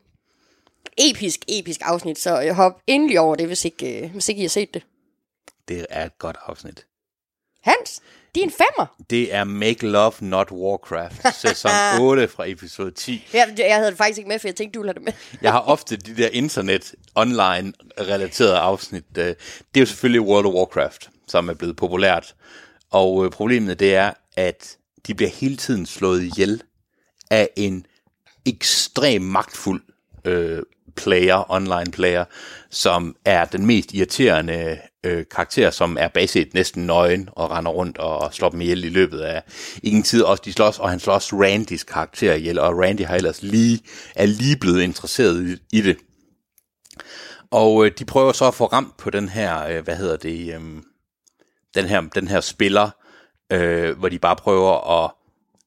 [0.98, 4.42] episk, episk afsnit, så jeg hop endelig over det, hvis ikke, uh, hvis ikke I
[4.44, 4.82] har set det.
[5.68, 6.86] Det er et godt afsnit.
[7.62, 8.00] Hans,
[8.36, 8.86] din femmer.
[9.10, 11.70] Det er Make Love Not Warcraft, sæson
[12.00, 13.28] 8 fra episode 10.
[13.32, 15.38] Jeg, jeg havde det faktisk ikke med, for jeg tænkte, du ville have det med.
[15.42, 19.04] Jeg har ofte de der internet online relaterede afsnit.
[19.18, 19.36] øh, Det
[19.74, 22.34] er jo selvfølgelig World of Warcraft, som er blevet populært.
[22.90, 24.76] Og øh, problemet det er, at
[25.06, 26.62] de bliver hele tiden slået ihjel
[27.30, 27.86] af en
[28.46, 29.82] ekstrem magtfuld
[30.24, 30.62] øh,
[30.96, 32.24] player, online player,
[32.70, 37.98] som er den mest irriterende øh, karakter, som er baseret næsten nøgen og render rundt
[37.98, 39.42] og slår dem ihjel i løbet af
[39.82, 40.22] ingen tid.
[40.22, 43.80] Også de slås, og han slår også Randys karakter ihjel, og Randy har ellers lige,
[44.14, 45.96] er lige blevet interesseret i, i det.
[47.50, 50.54] Og øh, de prøver så at få ramt på den her, øh, hvad hedder det,
[50.54, 50.60] øh,
[51.74, 52.90] den her, den her spiller,
[53.52, 55.10] øh, hvor de bare prøver at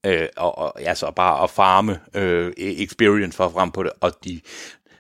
[0.06, 4.12] øh, og, og, altså bare at farme øh, e-, experience for frem på det, og
[4.24, 4.42] de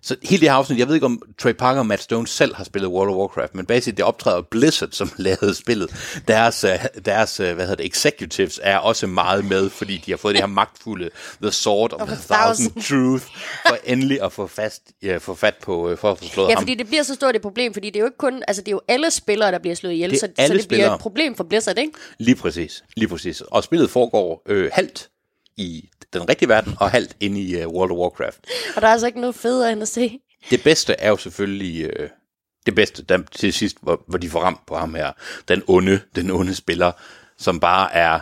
[0.01, 2.55] så hele det her afsnit, jeg ved ikke om Trey Parker og Matt Stone selv
[2.55, 6.21] har spillet World of Warcraft, men basisk det optræder Blizzard, som lavede spillet.
[6.27, 6.71] Deres, øh,
[7.05, 10.41] deres øh, hvad hedder det, executives er også meget med, fordi de har fået det
[10.41, 11.09] her magtfulde
[11.41, 13.11] The Sword of, Of a the Thousand Thousand.
[13.19, 13.25] Truth,
[13.67, 16.53] for endelig at få, fast, ja, få fat på, øh, for at få slået Ja,
[16.55, 16.61] ham.
[16.63, 18.67] fordi det bliver så stort et problem, fordi det er jo ikke kun, altså det
[18.67, 20.95] er jo alle spillere, der bliver slået ihjel, Det så, så det bliver spillere.
[20.95, 21.91] et problem for Blizzard, ikke?
[22.19, 23.41] Lige præcis, lige præcis.
[23.41, 25.09] Og spillet foregår øh, halvt
[25.59, 28.39] i den rigtige verden, og halvt inde i uh, World of Warcraft.
[28.75, 30.19] Og der er altså ikke noget federe end at se.
[30.49, 32.09] Det bedste er jo selvfølgelig øh,
[32.65, 35.11] det bedste der, til sidst, hvor, hvor de får ramt på ham her.
[35.47, 36.91] Den onde, den onde spiller,
[37.37, 38.19] som bare er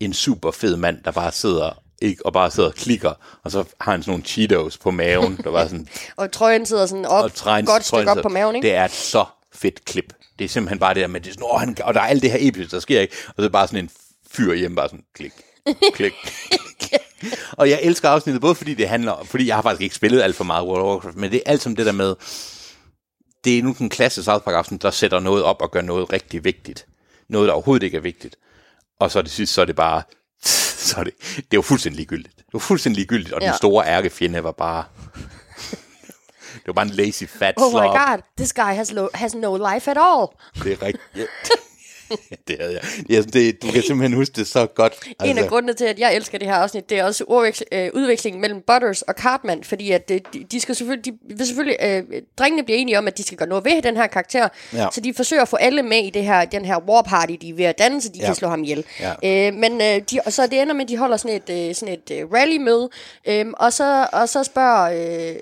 [0.00, 3.12] en super fed mand, der bare sidder ikke, og bare sidder og klikker,
[3.44, 6.86] og så har han sådan nogle Cheetos på maven, der var sådan, Og trøjen sidder
[6.86, 8.68] sådan op, og trænens, godt stykke op på maven, ikke?
[8.68, 10.14] Det er et så fedt klip.
[10.38, 12.04] Det er simpelthen bare det der med, det er sådan, "Åh, han, og der er
[12.06, 13.90] alt det her episk, der sker ikke, og så er bare sådan en
[14.30, 15.32] fyr hjemme, bare sådan, klik,
[15.94, 16.12] klik.
[17.52, 20.36] og jeg elsker afsnittet, både fordi det handler, fordi jeg har faktisk ikke spillet alt
[20.36, 22.14] for meget World of Warcraft, men det er alt som det der med,
[23.44, 26.12] det er nu den klasse South Park afsnit, der sætter noget op og gør noget
[26.12, 26.86] rigtig vigtigt.
[27.28, 28.36] Noget, der overhovedet ikke er vigtigt.
[29.00, 30.02] Og så det sidste, så er det bare,
[30.90, 32.36] så er det, det er jo fuldstændig ligegyldigt.
[32.36, 33.46] Det var fuldstændig ligegyldigt, og ja.
[33.46, 34.84] Den store ærkefjende var bare,
[36.54, 39.56] det var bare en lazy fat Oh my god, this guy has, lo- has no
[39.74, 40.26] life at all.
[40.64, 41.28] Det er rigtigt.
[42.48, 42.82] Det havde jeg.
[43.10, 44.92] Ja, det, du kan simpelthen huske det så godt.
[44.92, 47.24] Altså, En af grundene til, at jeg elsker det her afsnit, det er også
[47.72, 50.20] øh, udvekslingen mellem Butters og Cartman, fordi at øh,
[50.52, 53.48] de, skal selvfølgelig, de vil selvfølgelig øh, drengene bliver enige om, at de skal gøre
[53.48, 54.86] noget ved den her karakter, Ja.
[54.94, 57.48] så de forsøger at få alle med i det her, den her war party, de
[57.50, 58.26] er ved at danne, så de ja.
[58.26, 58.84] kan slå ham ihjel.
[59.00, 59.48] Ja.
[59.48, 61.74] Øh, men øh, de, og så det ender med, at de holder sådan et, øh,
[61.74, 62.88] sådan et øh, rally-møde,
[63.28, 65.36] øh, og, så, og så spørger, øh,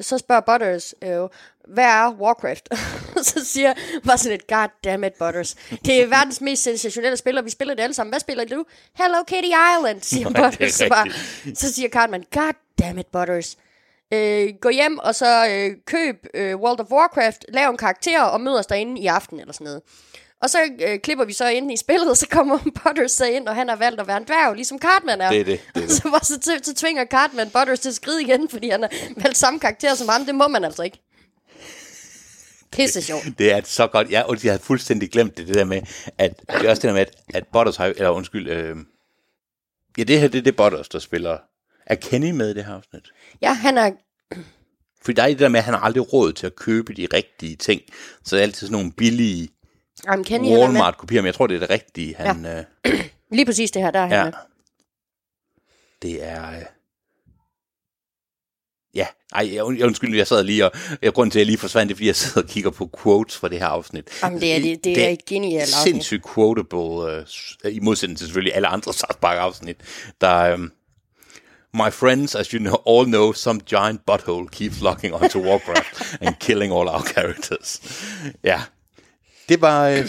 [0.00, 1.28] så spørger Butters, øh,
[1.68, 2.68] hvad er Warcraft?
[3.30, 3.74] så siger
[4.06, 5.54] bare sådan et, god damn it, Butters.
[5.84, 8.10] Det er verdens mest sensationelle spiller, vi spiller det alle sammen.
[8.12, 8.64] Hvad spiller du?
[8.94, 10.74] Hello Kitty Island, siger Nej, er Butters.
[10.74, 11.06] Så, bare,
[11.54, 13.56] så siger Cartman, god damn it, Butters.
[14.12, 18.40] Øh, gå hjem og så øh, køb øh, World of Warcraft, lav en karakter og
[18.40, 19.82] mød os derinde i aften eller sådan noget.
[20.42, 23.48] Og så øh, klipper vi så ind i spillet, og så kommer Butters så ind,
[23.48, 25.30] og han har valgt at være en dværg, ligesom Cartman er.
[25.30, 25.96] Det er det, det er det.
[25.96, 29.38] så, så, så, så tvinger Cartman Butters til at skride igen, fordi han har valgt
[29.38, 30.24] samme karakter som ham.
[30.24, 31.00] Det må man altså ikke.
[32.72, 33.24] Pisse sjovt.
[33.38, 34.10] Det er så godt.
[34.10, 35.82] Ja, og jeg havde fuldstændig glemt det, det der med,
[36.18, 38.76] at det er også det der med, at, at Butters har eller undskyld, øh,
[39.98, 41.38] ja, det her, det er det Butters, der spiller.
[41.86, 43.12] Er Kenny med i det her afsnit?
[43.42, 43.90] Ja, han er...
[45.02, 47.08] For der er det der med, at han har aldrig råd til at købe de
[47.12, 47.80] rigtige ting.
[48.24, 49.48] Så det er altid sådan nogle billige
[50.06, 50.60] Jamen, Kenny, han er.
[50.60, 52.44] Walmart-kopier, men jeg tror, det er det rigtige, han...
[52.44, 52.64] Ja.
[52.86, 54.24] Øh, Lige præcis det her, der er han ja.
[54.24, 54.32] med.
[56.02, 56.50] Det er...
[56.50, 56.64] Øh,
[59.32, 60.72] ej, jeg, undskyld, jeg sad lige og...
[61.02, 62.90] Jeg, grunden til, at jeg lige forsvandt, det er, fordi jeg sidder og kigger på
[63.02, 64.04] quotes fra det her afsnit.
[64.22, 65.82] Jamen, det er, det, det er et genialt afsnit.
[65.82, 67.24] sindssygt quotable,
[67.64, 69.76] øh, i modsætning til selvfølgelig alle andre South Park afsnit,
[70.20, 70.72] der um,
[71.74, 76.38] My friends, as you know, all know, some giant butthole keeps locking onto Warcraft and
[76.40, 77.80] killing all our characters.
[78.44, 78.60] Ja,
[79.48, 80.04] det var uh,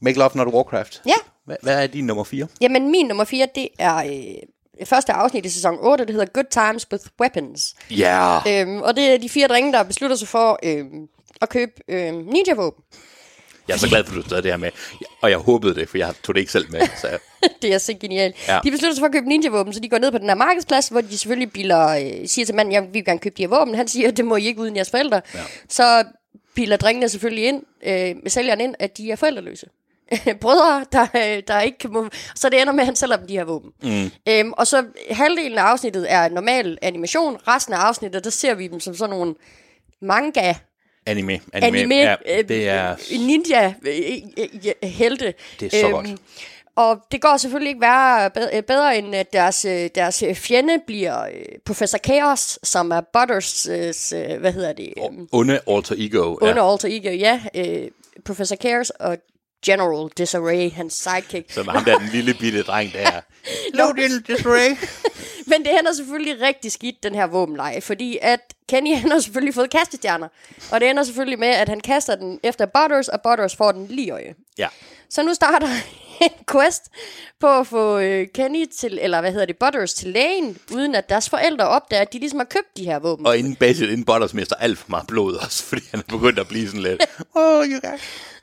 [0.00, 1.02] Make Love Not Warcraft.
[1.06, 1.14] Ja.
[1.44, 2.46] Hvad, hvad er din nummer 4?
[2.60, 4.12] Jamen, min nummer 4, det er øh,
[4.84, 7.74] første afsnit i sæson 8, det hedder Good Times with Weapons.
[7.90, 8.68] Ja, yeah.
[8.68, 11.08] Øhm, og det er de fire drenge, der beslutter sig for øhm,
[11.40, 12.84] at købe øhm, ninja-våben.
[13.68, 14.70] jeg er så glad for, at du stadig det her med.
[15.22, 16.80] Og jeg håbede det, for jeg tog det ikke selv med.
[17.00, 17.18] Så jeg,
[17.62, 18.36] det er så genialt.
[18.48, 18.60] Ja.
[18.64, 20.88] De beslutter sig for at købe ninja-våben, så de går ned på den her markedsplads,
[20.88, 23.74] hvor de selvfølgelig biler, øh, siger til manden, jeg vil gerne købe de her våben.
[23.74, 25.20] Han siger, det må I ikke uden jeres forældre.
[25.34, 25.40] Ja.
[25.68, 26.04] Så
[26.54, 29.66] biler drengene selvfølgelig ind, øh, med sælgeren ind, at de er forældreløse.
[30.40, 31.90] Brødre, der, øh, der ikke kan...
[31.92, 33.70] må- Så det ender med, at han sælger dem de her våben.
[33.82, 34.10] Mm.
[34.28, 37.36] Øhm, og så halvdelen af afsnittet er normal animation.
[37.48, 39.34] Resten af afsnittet, der ser vi dem som sådan nogle
[40.02, 40.54] manga
[41.06, 41.40] anime.
[41.52, 42.16] Anime, anime, ja,
[42.48, 42.96] det er...
[43.26, 43.94] ninja øh,
[44.38, 44.46] øh,
[44.82, 45.34] øh, helte.
[45.60, 46.06] Det er så godt.
[46.76, 51.26] Og det går selvfølgelig ikke være be- bedre, end at deres, deres fjende bliver
[51.66, 53.62] Professor Chaos, som er Butters,
[54.40, 54.92] hvad hedder det,
[55.32, 56.36] Onde alter ego.
[56.40, 56.72] under ja.
[56.72, 57.40] alter ego, ja.
[58.24, 59.16] Professor Chaos og
[59.66, 61.52] General Disarray, hans sidekick.
[61.52, 63.20] Som ham der, den lille bitte dreng, der er.
[63.94, 64.76] Little disarray.
[65.46, 69.54] Men det ender selvfølgelig rigtig skidt, den her våbenleje, fordi at Kenny han har selvfølgelig
[69.54, 70.28] fået kastestjerner.
[70.72, 73.86] Og det ender selvfølgelig med, at han kaster den efter Butters, og Butters får den
[73.86, 74.34] lige øje.
[74.58, 74.68] Ja.
[75.10, 75.68] Så nu starter
[76.22, 76.82] en quest
[77.40, 81.08] på at få øh, Kenny til, eller hvad hedder det, Butters til lægen, uden at
[81.08, 83.26] deres forældre opdager, at de ligesom har købt de her våben.
[83.26, 86.38] Og inden basic, inden Butters mister alt for meget blod også, fordi han er begyndt
[86.38, 87.02] at blive sådan lidt,
[87.34, 87.80] oh, you.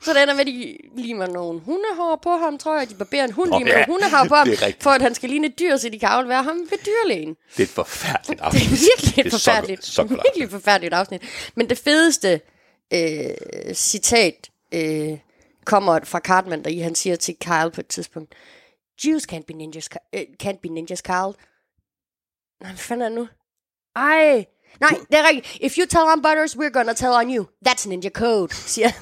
[0.02, 2.90] Så det ender med, at de limer nogle hundehår på ham, tror jeg.
[2.90, 5.14] De barberer en hund lige med ja, nogle hundehår på ham, det for at han
[5.14, 7.36] skal ligne et dyr, så de kan aflevere ham ved dyrlægen.
[7.56, 8.62] Det er et forfærdeligt Det afsnit.
[8.64, 11.22] er virkelig et Det så forfærdeligt, så godt virkelig forfærdeligt afsnit.
[11.54, 12.40] Men det fedeste
[12.92, 15.18] øh, citat øh,
[15.66, 18.34] kommer fra Cartman, der i han siger til Kyle på et tidspunkt,
[19.04, 21.32] Jews can't be ninjas, øh, can't be ninjas, Kyle.
[22.60, 23.28] Nej, hvad fanden er det nu?
[23.96, 24.44] Ej,
[24.80, 25.58] Nej, det er rigtigt.
[25.60, 27.46] If you tell on Butters, we're gonna tell on you.
[27.68, 28.88] That's ninja code, siger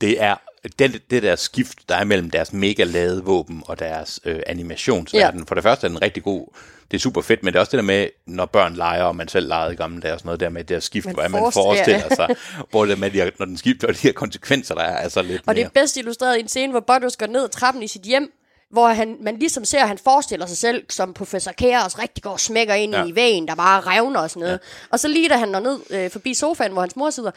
[0.00, 0.36] Det er
[0.78, 5.40] det, det der skift, der er mellem deres mega lade våben og deres øh, animationsverden.
[5.40, 5.44] Ja.
[5.48, 6.46] For det første er den rigtig god.
[6.90, 9.16] Det er super fedt, men det er også det der med, når børn leger, og
[9.16, 11.28] man selv legede i gamle dage og sådan noget der med det der skift, hvor
[11.28, 12.28] man forestiller- sig,
[12.70, 15.22] hvor det med, de her, når den skifter, og de her konsekvenser, der er, altså
[15.22, 15.66] lidt Og det mere.
[15.66, 18.32] er bedst illustreret i en scene, hvor Butters går ned ad trappen i sit hjem,
[18.70, 22.30] hvor han, man ligesom ser, at han forestiller sig selv, som professor Kaos rigtig går
[22.30, 23.04] og smækker ind ja.
[23.04, 24.52] I vægen, der bare revner og sådan noget.
[24.52, 24.86] Ja.
[24.90, 27.30] Og så lige da han når ned øh, forbi sofaen, hvor hans mor sidder,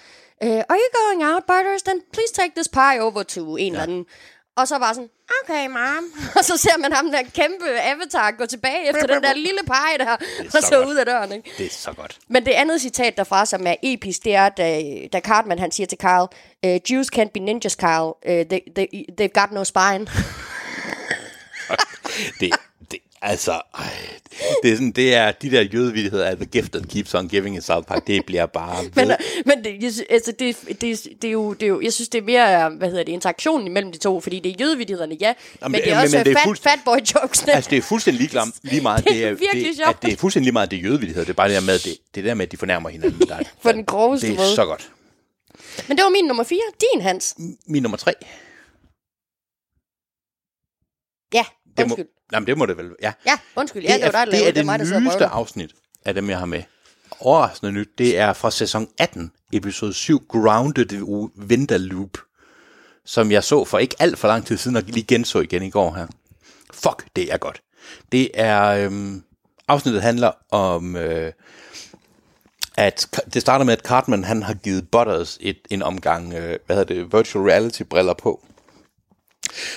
[0.44, 1.82] øh, Are you going out, Butters?
[1.82, 3.72] Then please take this pie over to en ja.
[3.72, 4.06] eller anden.
[4.58, 5.10] Og så bare sådan,
[5.44, 6.04] okay, mom.
[6.38, 9.98] Og så ser man ham der kæmpe avatar gå tilbage efter den der lille pege
[9.98, 10.12] der,
[10.56, 10.88] og så godt.
[10.88, 11.52] ud af døren, ikke?
[11.58, 12.18] Det er så godt.
[12.28, 15.88] Men det andet citat derfra, som er episk, det er, da, da Cartman han siger
[15.88, 16.28] til Kyle,
[16.68, 18.06] uh, Jews can't be ninjas, Kyle.
[18.06, 18.88] Uh, they, they,
[19.22, 20.08] they've got no spine.
[22.40, 22.52] Det,
[22.92, 23.92] det, altså, ej,
[24.64, 27.56] det er sådan, det er, de der jødevidigheder af The Gift That Keeps On Giving
[27.58, 29.12] i South Park, det bliver bare men
[29.46, 32.18] men det, jeg, altså, det, det, det, er jo, det er jo, jeg synes, det
[32.18, 35.74] er mere, hvad hedder det, interaktionen imellem de to, fordi det er jødevidighederne, ja, men,
[35.74, 37.54] det- er men- også men det er fat, fuldst- fatboy jokesene.
[37.54, 39.04] Altså, det er fuldstændig lige, lige meget.
[39.06, 39.84] Det er det virkelig det.
[39.88, 41.26] At det er fuldstændig lige meget, det er jødevidigheder.
[41.26, 43.20] Det er bare det der med, det, det der med, at de fornærmer hinanden.
[43.28, 44.56] Der, På den groveste Det er måde.
[44.56, 44.92] så godt.
[45.88, 46.60] Men det var min nummer 4.
[46.94, 47.36] Din, Hans.
[47.68, 48.14] Min nummer tre.
[51.34, 51.46] Ja,
[51.80, 52.08] Det må, undskyld.
[52.34, 53.14] jamen, det må det vel ja.
[53.26, 53.84] Ja, undskyld.
[53.84, 54.60] Ja, det, var dig, det, er det.
[54.60, 55.72] er mig, der det og nyeste afsnit
[56.06, 56.64] af dem, jeg har med.
[57.20, 57.90] Overraskende nyt.
[57.98, 61.02] Det er fra sæson 18, episode 7, Grounded
[61.50, 62.18] Winter Loop,
[63.06, 65.70] som jeg så for ikke alt for lang tid siden, og lige genså igen i
[65.70, 66.08] går her.
[66.74, 67.62] Fuck, det er godt.
[68.12, 68.66] Det er...
[68.66, 69.24] Øhm,
[69.68, 70.96] afsnittet handler om...
[70.96, 71.32] Øh,
[72.78, 76.76] at det starter med, at Cartman han har givet Butters et, en omgang, øh, hvad
[76.76, 78.46] hedder det, virtual reality briller på.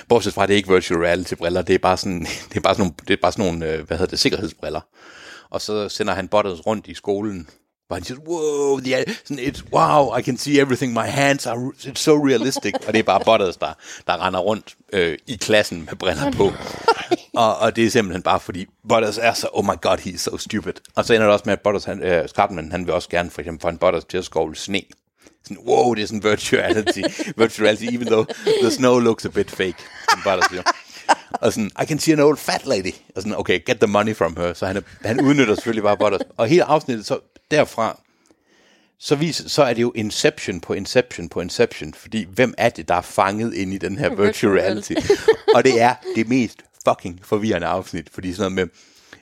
[0.08, 2.60] Bortset fra, at det er ikke virtual reality briller, det er bare sådan, det er
[2.60, 4.80] bare sådan nogle, det er bare sådan nogle øh, hvad hedder det, sikkerhedsbriller.
[5.50, 7.48] Og så sender han Butters rundt i skolen,
[7.86, 11.72] hvor han siger, wow, yeah, sådan et, wow, I can see everything, my hands are,
[11.78, 12.74] it's so realistic.
[12.86, 13.72] og det er bare Butters, der,
[14.06, 16.52] der render rundt øh, i klassen med briller på.
[17.42, 20.20] og, og det er simpelthen bare fordi, Butters er så, oh my god, he is
[20.20, 20.72] so stupid.
[20.96, 23.30] Og så ender det også med, at Butters, han, øh, Cartman, han vil også gerne
[23.30, 24.82] for eksempel få en Butters til at skovle sne.
[25.44, 27.00] Sådan, wow, det er sådan virtual reality,
[27.42, 28.26] virtual reality, even though
[28.62, 29.76] the snow looks a bit fake,
[30.10, 30.62] som Butters siger.
[31.32, 32.92] Og sådan, I can see an old fat lady.
[33.16, 34.52] Og sådan, okay, get the money from her.
[34.52, 36.20] Så han, er, han udnytter selvfølgelig bare Butters.
[36.36, 37.18] Og hele afsnittet, så
[37.50, 38.00] derfra,
[38.98, 41.94] så, vis, så er det jo Inception på Inception på Inception.
[41.94, 44.92] Fordi hvem er det, der er fanget ind i den her virtual reality?
[45.54, 48.10] og det er det mest fucking forvirrende afsnit.
[48.10, 48.76] Fordi sådan noget med,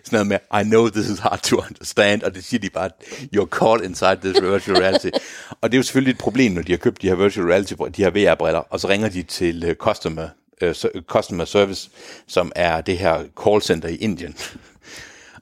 [0.04, 2.90] sådan noget med, I know this is hard to understand, og det siger de bare,
[3.36, 5.08] you're caught inside this virtual reality.
[5.60, 7.72] og det er jo selvfølgelig et problem, når de har købt de her virtual reality,
[7.96, 10.28] de her VR-briller, og så ringer de til uh, customer,
[10.62, 11.90] uh, customer service,
[12.26, 14.36] som er det her call center i Indien.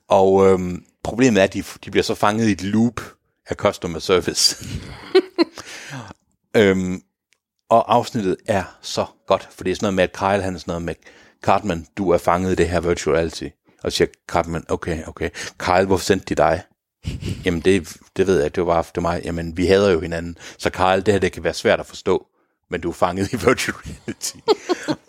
[0.09, 3.01] og øhm, problemet er, at de, de bliver så fanget i et loop
[3.47, 4.67] af customer service.
[6.57, 7.03] øhm,
[7.69, 10.59] og afsnittet er så godt, for det er sådan noget med, at Kyle han er
[10.59, 10.95] sådan noget med,
[11.43, 13.49] Cartman, du er fanget i det her virtual reality.
[13.83, 15.31] Og så siger Cartman, okay, okay.
[15.61, 16.63] Karl, hvorfor sendte de dig?
[17.45, 19.23] Jamen, det, det ved jeg, det var for mig.
[19.25, 20.39] Jamen, vi hader jo hinanden.
[20.59, 22.27] Så Karl, det her, det kan være svært at forstå,
[22.71, 24.37] men du er fanget i virtual reality.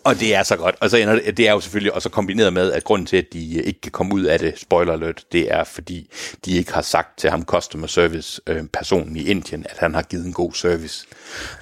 [0.04, 0.76] og det er så godt.
[0.80, 3.26] Og så ender det, det er jo selvfølgelig også kombineret med, at grunden til, at
[3.32, 6.10] de øh, ikke kan komme ud af det, spoiler alert, det er, fordi
[6.44, 10.02] de ikke har sagt til ham, customer service øh, personen i Indien, at han har
[10.02, 11.06] givet en god service.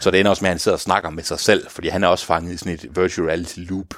[0.00, 2.04] Så det ender også med, at han sidder og snakker med sig selv, fordi han
[2.04, 3.94] er også fanget i sådan et virtual reality loop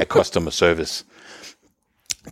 [0.00, 1.04] af customer service.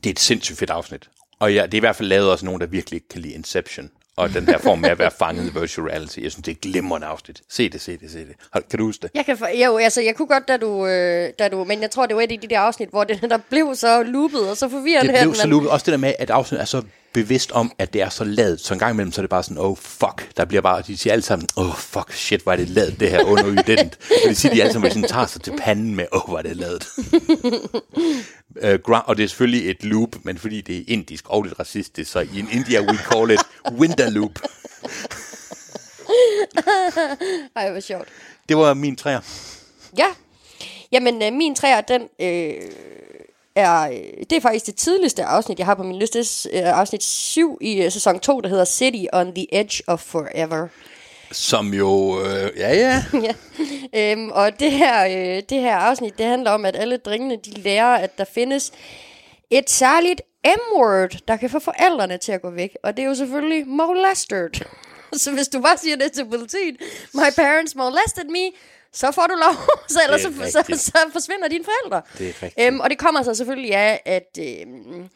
[0.04, 1.08] Det er et sindssygt fedt afsnit.
[1.40, 3.34] Og ja, det er i hvert fald lavet også nogen, der virkelig ikke kan lide
[3.34, 3.90] Inception.
[4.16, 6.18] Og den her form med at være fanget i virtual reality.
[6.22, 7.42] Jeg synes, det er et glimrende afsnit.
[7.50, 8.34] Se det, se det, se det.
[8.52, 9.10] Hold- Kan du huske det?
[9.14, 11.90] Jeg kan, for, jo, altså, jeg kunne godt, da du, øh, da du, men jeg
[11.90, 14.56] tror, det var et af de der afsnit, hvor det der blev så loopet og
[14.56, 15.12] så forvirrende.
[15.12, 15.70] Det blev at så loopet.
[15.70, 16.82] Også det der med, at afsnittet er så
[17.12, 18.60] bevidst om, at det er så ladet.
[18.60, 20.36] Så en gang imellem, så er det bare sådan, oh fuck.
[20.36, 23.10] Der bliver bare, de siger alle sammen, oh fuck, shit, hvor er det ladet, det
[23.10, 23.98] her under udent.
[24.24, 26.42] Og det siger de alle sammen, sådan tager sig til panden med, oh, hvor er
[26.42, 26.86] det ladet.
[28.62, 31.58] uh, gra- og det er selvfølgelig et loop, men fordi det er indisk og lidt
[31.60, 33.40] racistisk, så i India we call it
[33.72, 34.38] winter loop.
[37.56, 38.08] Ej, hvor sjovt.
[38.48, 39.20] Det var min træer.
[39.98, 40.06] Ja.
[40.92, 42.54] Jamen, øh, min træer, den øh,
[43.54, 43.80] er...
[43.90, 43.96] øh,
[44.30, 46.18] Det er faktisk det tidligste afsnit, jeg har på min liste.
[46.18, 49.82] Det er øh, afsnit 7 i øh, sæson 2, der hedder City on the Edge
[49.86, 50.68] of Forever.
[51.32, 53.34] Som jo, øh, ja ja, ja.
[53.94, 57.50] Øhm, og det her, øh, det her afsnit, det handler om, at alle drengene, de
[57.50, 58.72] lærer, at der findes
[59.50, 62.76] et særligt M-word, der kan få forældrene til at gå væk.
[62.82, 64.48] Og det er jo selvfølgelig molested.
[65.22, 66.76] så hvis du bare siger det til politiet,
[67.14, 68.50] my parents molested me,
[68.92, 69.54] så får du lov,
[69.94, 72.02] så ellers så, så, så forsvinder dine forældre.
[72.18, 72.66] Det er rigtigt.
[72.66, 75.08] Øhm, og det kommer så selvfølgelig af, at øhm,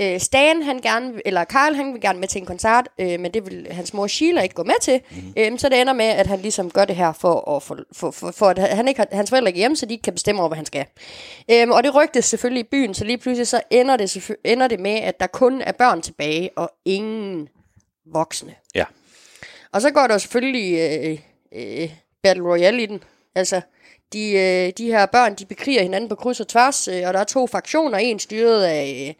[0.00, 3.34] Øh, Stan, han gerne, eller Carl, han vil gerne med til en koncert, øh, men
[3.34, 5.00] det vil hans mor Sheila ikke gå med til.
[5.10, 5.34] Mm.
[5.36, 8.10] Øh, så det ender med, at han ligesom gør det her for, at, for, for,
[8.10, 10.40] for, for at han ikke har, hans forældre ikke hjemme, så de ikke kan bestemme
[10.40, 10.84] over, hvad han skal.
[11.50, 14.80] Øh, og det rygtes selvfølgelig i byen, så lige pludselig så ender det, ender det
[14.80, 17.48] med, at der kun er børn tilbage, og ingen
[18.06, 18.54] voksne.
[18.74, 18.84] Ja.
[19.72, 21.18] Og så går der selvfølgelig øh,
[21.54, 21.90] øh,
[22.22, 23.02] Battle Royale i den.
[23.34, 23.60] Altså,
[24.12, 27.20] de, øh, de her børn, de bekriger hinanden på kryds og tværs, øh, og der
[27.20, 29.14] er to fraktioner, en styret af, øh,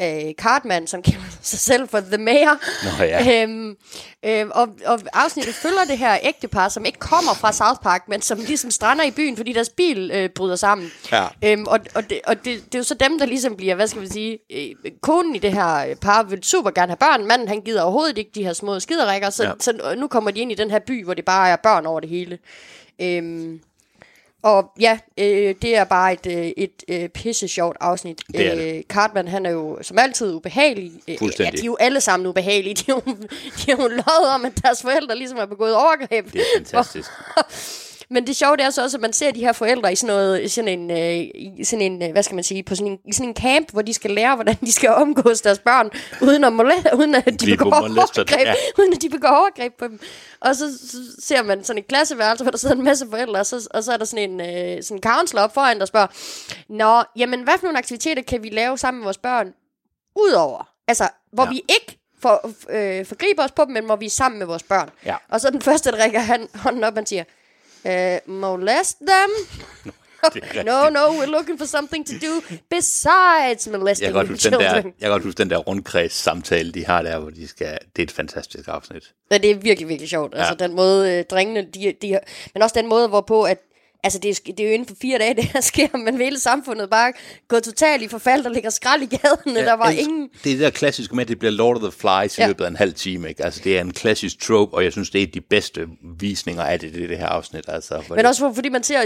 [0.00, 2.58] af Cartman, som kalder sig selv for The Mayor.
[2.84, 3.42] Nå ja.
[3.42, 3.76] Øhm,
[4.24, 8.22] øhm, og, og afsnittet følger det her ægtepar, som ikke kommer fra South Park, men
[8.22, 10.90] som ligesom strander i byen, fordi deres bil øh, bryder sammen.
[11.12, 11.26] Ja.
[11.44, 13.86] Øhm, og og, det, og det, det er jo så dem, der ligesom bliver, hvad
[13.86, 17.26] skal vi sige, øh, konen i det her øh, par vil super gerne have børn.
[17.26, 19.52] Manden, han gider overhovedet ikke de her små skiderikker, så, ja.
[19.60, 22.00] så nu kommer de ind i den her by, hvor det bare er børn over
[22.00, 22.38] det hele.
[23.02, 23.60] Øhm,
[24.42, 28.22] og ja, øh, det er bare et, øh, et øh, pisse sjovt afsnit.
[28.32, 28.76] Det er det.
[28.76, 30.92] Øh, Cartman, han er jo som altid ubehagelig.
[31.08, 31.16] Øh.
[31.38, 32.74] Ja, de er jo alle sammen ubehagelige.
[32.74, 33.00] De er jo,
[33.58, 36.32] de er jo løjet om, at deres forældre ligesom har begået overgreb.
[36.32, 37.10] Det er fantastisk.
[38.12, 40.14] Men det sjove det er så også, at man ser de her forældre i sådan,
[40.16, 43.12] noget, sådan en, øh, sådan en øh, hvad skal man sige, på sådan en, i
[43.12, 45.90] sådan en camp, hvor de skal lære, hvordan de skal omgås deres børn,
[46.22, 48.54] uden at, moleste, uden at de Blive begår overgreb, ja.
[48.78, 50.00] uden at de begår overgreb på dem.
[50.40, 53.46] Og så, så ser man sådan et klasseværelse, hvor der sidder en masse forældre, og
[53.46, 56.06] så, og så er der sådan en, øh, sådan en counselor op foran, der spørger,
[56.68, 59.52] Nå, jamen hvad for nogle aktiviteter kan vi lave sammen med vores børn,
[60.16, 61.48] udover, altså, hvor Ja.
[61.48, 61.52] ja.
[61.52, 64.62] vi ikke for, øh, forgriber os på dem, men hvor vi er sammen med vores
[64.62, 64.90] børn.
[65.04, 65.16] Ja.
[65.28, 67.24] Og så den første, der rækker han, hånden op, han siger,
[67.84, 69.30] uh, molest them?
[70.64, 74.52] No, no, we're looking for something to do besides Jeg molesting kan godt huske den
[74.60, 74.84] der, children.
[74.84, 78.02] jeg kan godt huske den der rundkreds samtale, de har der, hvor de skal, det
[78.02, 79.12] er et fantastisk afsnit.
[79.30, 80.34] Ja, det er virkelig, virkelig sjovt.
[80.34, 80.66] Altså Ja.
[80.66, 82.20] den måde, øh, drengene, de, de
[82.54, 83.58] men også den måde, hvorpå, at
[84.04, 86.38] Altså, det er, det er jo inden for fire dage, det her sker, men hele
[86.40, 87.12] samfundet bare
[87.48, 90.28] gået totalt i forfald, der ligger skrald i gaderne, ja, der var elsker- ingen...
[90.44, 92.46] Det er det der klassiske med, at det bliver Lord of the Flies i Ja.
[92.46, 93.28] løbet af en halv time.
[93.28, 93.44] Ikke?
[93.44, 95.86] Altså, det er en klassisk trope, og jeg synes, det er de bedste
[96.18, 97.64] visninger af det, det, det her afsnit.
[97.68, 99.02] Altså, for Men det, også for, fordi man ser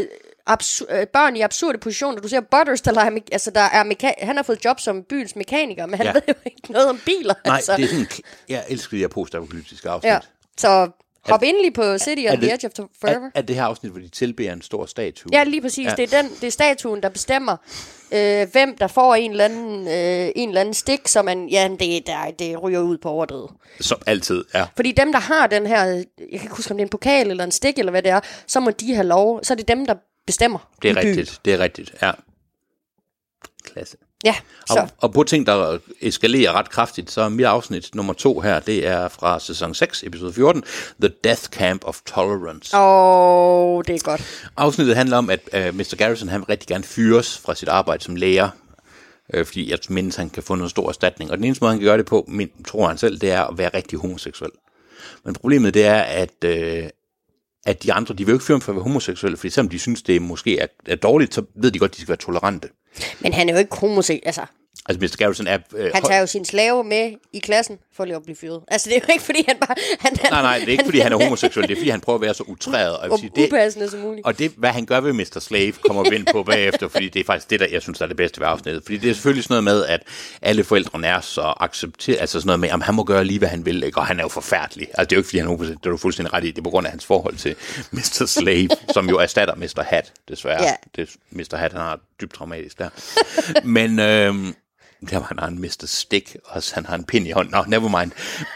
[0.50, 2.20] absur- øh, børn i absurde positioner.
[2.20, 5.36] Du ser Butters, der, leger, altså, der er meka- han har fået job som byens
[5.36, 6.12] mekaniker, men han ja.
[6.14, 7.34] ved jo ikke noget om biler.
[7.46, 7.76] nej, altså.
[7.76, 8.06] det er sådan,
[8.48, 10.10] jeg elsker de her postapokalyptiske afsnit.
[10.12, 10.18] Ja,
[10.58, 10.90] så
[11.32, 13.26] hop endelig på City on the Edge of Forever.
[13.26, 15.28] Er, er det her afsnit, hvor de tilbeder en stor statue?
[15.32, 15.86] Ja, lige præcis.
[15.86, 15.94] Ja.
[15.96, 17.56] Det, er den, det er statuen, der bestemmer,
[18.12, 21.68] øh, hvem der får en eller anden, øh, en eller anden stik, så man, ja,
[21.80, 23.50] det, der, det ryger ud på overdrevet.
[23.80, 24.66] Som altid, ja.
[24.76, 27.30] Fordi dem, der har den her, jeg kan ikke huske, om det er en pokal
[27.30, 29.40] eller en stik, eller hvad det er, så må de have lov.
[29.44, 29.94] Så er det dem, der
[30.26, 30.68] bestemmer.
[30.82, 31.08] Det er i byen.
[31.08, 32.10] rigtigt, det er rigtigt, ja.
[33.64, 33.96] Klasse.
[34.24, 34.34] Ja,
[34.66, 34.78] så.
[34.78, 38.60] Og, og på ting, der eskalerer ret kraftigt, så er mit afsnit nummer to her,
[38.60, 40.64] det er fra sæson 6, episode 14,
[41.00, 42.76] The Death Camp of Tolerance.
[42.76, 44.48] Åh, oh, det er godt.
[44.56, 45.94] Afsnittet handler om, at uh, Mr.
[45.98, 48.48] Garrison han vil rigtig gerne fyres fra sit arbejde som læger,
[49.34, 51.30] øh, fordi jeg mindes, han kan få noget stor erstatning.
[51.30, 53.42] Og den eneste måde, han kan gøre det på, min, tror han selv, det er
[53.44, 54.50] at være rigtig homoseksuel.
[55.24, 56.88] Men problemet det er, at, øh,
[57.66, 59.68] at de andre, de vil jo ikke fyre ham for at være homoseksuelle, fordi selvom
[59.68, 62.16] de synes, det måske er, er dårligt, så ved de godt, at de skal være
[62.16, 62.68] tolerante.
[63.20, 64.22] Men han er jo ikke homoseksuel.
[64.26, 64.46] Altså,
[64.88, 65.16] Altså, Mr.
[65.18, 65.58] Garrison er...
[65.76, 68.60] Øh, han tager jo sin slave med i klassen for lige at blive fyret.
[68.68, 69.74] Altså, det er jo ikke, fordi han bare...
[70.00, 72.16] Han, Nej, nej, det er ikke, fordi han er homoseksuel, det er, fordi han prøver
[72.16, 72.96] at være så utræret.
[72.96, 74.26] Og, Og sige, det, upassende som muligt.
[74.26, 75.38] og det, hvad han gør ved Mr.
[75.40, 78.04] Slave, kommer vi ind på bagefter, fordi det er faktisk det, der jeg synes, der
[78.04, 78.82] er det bedste ved afsnittet.
[78.84, 80.02] Fordi det er selvfølgelig sådan noget med, at
[80.42, 83.48] alle forældrene er så accepteret, altså sådan noget med, at han må gøre lige, hvad
[83.48, 83.98] han vil, ikke?
[83.98, 84.88] og han er jo forfærdelig.
[84.88, 86.50] Altså det er jo ikke, fordi han er homoseksuel, det er du fuldstændig ret i,
[86.50, 87.54] det er på grund af hans forhold til
[87.92, 88.24] Mr.
[88.26, 89.82] Slave, som jo erstatter Mr.
[89.82, 90.62] Hat, desværre.
[90.62, 90.74] Ja.
[90.96, 91.56] Det, Mr.
[91.56, 92.88] Hat, han har dybt traumatisk der.
[93.64, 93.98] Men...
[93.98, 94.54] Øhm,
[95.10, 95.84] der var en Mr.
[95.86, 97.52] Stick, og han har en pind i hånden.
[97.52, 98.10] Nå, never mind.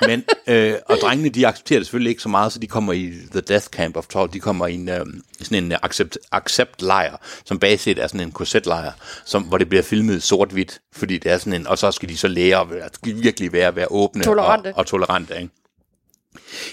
[0.06, 3.12] Men, øh, og drengene, de accepterer det selvfølgelig ikke så meget, så de kommer i
[3.30, 4.32] The Death Camp of Toll.
[4.32, 5.06] De kommer i en, øh,
[5.42, 8.92] sådan en accept, accept lejr, som bag set er sådan en korsetlejr,
[9.24, 12.16] som, hvor det bliver filmet sort-hvidt, fordi det er sådan en, og så skal de
[12.16, 14.68] så lære at virkelig være, være åbne Tolerante.
[14.68, 15.36] Og, og tolerante.
[15.36, 15.50] Ikke?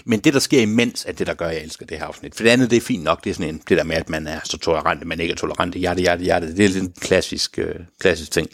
[0.06, 2.36] Men det, der sker imens, er det, der gør, at jeg elsker det her afsnit.
[2.36, 3.24] For det andet, det er fint nok.
[3.24, 5.32] Det er sådan en, det der med, at man er så tolerant, at man ikke
[5.32, 5.76] er tolerant.
[5.76, 6.48] Hjerte, hjerte, hjerte.
[6.48, 8.50] Det er lidt en klassisk, øh, klassisk ting.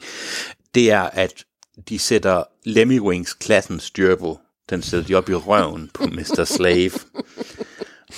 [0.75, 1.45] Det er, at
[1.89, 4.35] de sætter Lemmy-Wings klassens styrvel.
[4.69, 6.43] Den sætter de op i røven på Mr.
[6.43, 6.91] Slave.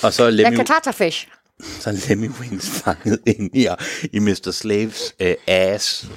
[0.04, 1.28] Og så er Lemmy, Catata-fish.
[1.80, 3.68] så er Lemmy Wings fanget ind i,
[4.14, 4.52] i Mr.
[4.52, 6.08] Slaves øh, ass.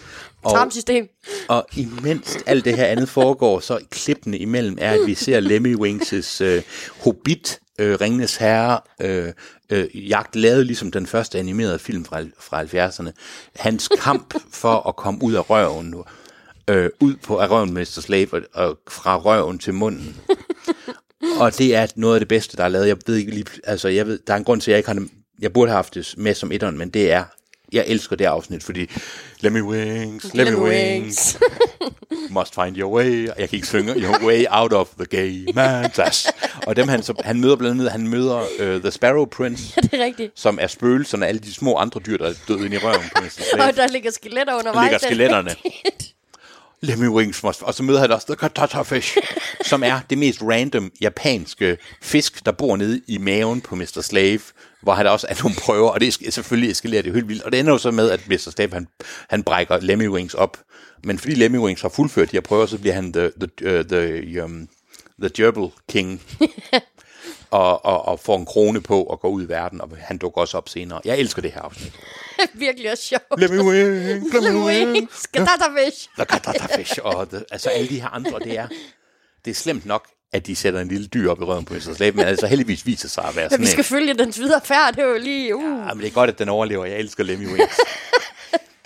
[0.42, 1.08] Og, Tarmsystem.
[1.48, 5.76] og imens alt det her andet foregår, så klippene imellem er, at vi ser Lemmy
[5.76, 6.62] Wings' øh,
[7.00, 9.32] Hobbit, øh, Ringenes Herre, øh,
[9.70, 13.10] øh, jagt lavet ligesom den første animerede film fra, fra 70'erne.
[13.56, 15.94] Hans kamp for at komme ud af røven,
[16.70, 17.84] øh, ud på af røven Mr.
[17.84, 20.16] Slave, og, og fra røven til munden.
[21.40, 22.88] Og det er noget af det bedste, der er lavet.
[22.88, 24.88] Jeg ved ikke lige, altså jeg ved, der er en grund til, at jeg ikke
[24.88, 25.08] har det,
[25.40, 27.24] jeg burde have haft det med som etteren, men det er,
[27.72, 28.90] jeg elsker det afsnit, fordi
[29.40, 31.38] let me wings, let me wings,
[32.30, 33.26] must find your way.
[33.26, 35.46] Jeg kan ikke synge your way out of the game.
[35.54, 36.26] Mantas.
[36.66, 39.94] Og dem han, så, han møder blandt andet, han møder uh, The Sparrow Prince, det
[40.00, 40.32] er rigtigt.
[40.40, 43.04] som er spøgelserne af alle de små andre dyr, der er døde ind i røven
[43.16, 43.22] på.
[43.62, 44.84] Og der ligger skeletter Der undervejs.
[44.84, 45.50] ligger det er skeletterne.
[46.84, 47.62] Wings must...
[47.62, 49.16] Og så møder han også The Katatafish,
[49.70, 54.00] som er det mest random japanske fisk, der bor nede i maven på Mr.
[54.02, 54.40] Slave,
[54.82, 57.42] hvor han også er nogle prøver, og det er selvfølgelig eskalerer det helt vildt.
[57.42, 58.50] Og det ender jo så med, at Mr.
[58.50, 58.88] Slave, han,
[59.30, 60.58] han brækker Lemmy Wings op.
[61.04, 63.84] Men fordi Lemmy Wings har fuldført de her prøver, så bliver han the, the, uh,
[63.84, 64.68] the, um,
[65.22, 66.22] the Gerbil King.
[67.50, 70.40] og, og, og får en krone på og går ud i verden, og han dukker
[70.40, 71.00] også op senere.
[71.04, 71.92] Jeg elsker det her afsnit.
[72.66, 73.24] Virkelig også sjovt.
[73.40, 75.22] Let me wings, let me wings.
[75.22, 76.08] Skatatafish.
[76.16, 78.68] The Katatafish, og the, altså alle de her andre, det er,
[79.44, 81.94] det er slemt nok, at de sætter en lille dyr op i røven på Mr.
[81.96, 83.84] Slave, men altså heldigvis viser sig at være Ja, sådan vi skal en.
[83.84, 84.94] følge dens videre færd.
[84.94, 85.56] Det er jo lige...
[85.56, 85.62] Uh.
[85.62, 86.84] Ja, men det er godt, at den overlever.
[86.84, 87.76] Jeg elsker Lemmy Wings.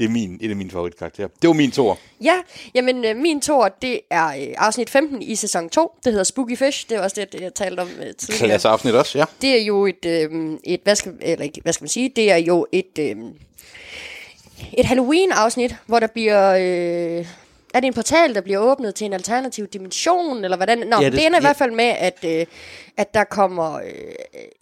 [0.01, 1.29] det er min, en af mine favoritkarakterer.
[1.43, 1.99] Det var min tor.
[2.25, 2.35] Ja,
[2.75, 5.93] jamen øh, min tor, det er øh, afsnit 15 i sæson 2.
[6.05, 6.89] Det hedder Spooky Fish.
[6.89, 8.49] Det er også det, jeg talte om øh, tidligere.
[8.49, 9.25] Klasse afsnit også, ja.
[9.41, 12.33] Det er jo et, øh, et hvad, skal, eller ikke, hvad skal man sige, det
[12.33, 13.17] er jo et, øh,
[14.73, 16.51] et Halloween-afsnit, hvor der bliver...
[16.55, 17.27] Øh,
[17.75, 20.79] er det en portal, der bliver åbnet til en alternativ dimension, eller hvordan?
[20.79, 21.47] Nå, Ja, det- det, ender i ja.
[21.49, 22.47] hvert fald med, at, øh,
[22.97, 23.75] at der kommer...
[23.75, 23.83] Øh,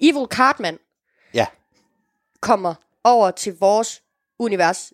[0.01, 0.79] Evil Cartman
[1.35, 1.47] Ja,
[2.41, 2.75] kommer
[3.05, 4.03] over til vores
[4.39, 4.93] univers.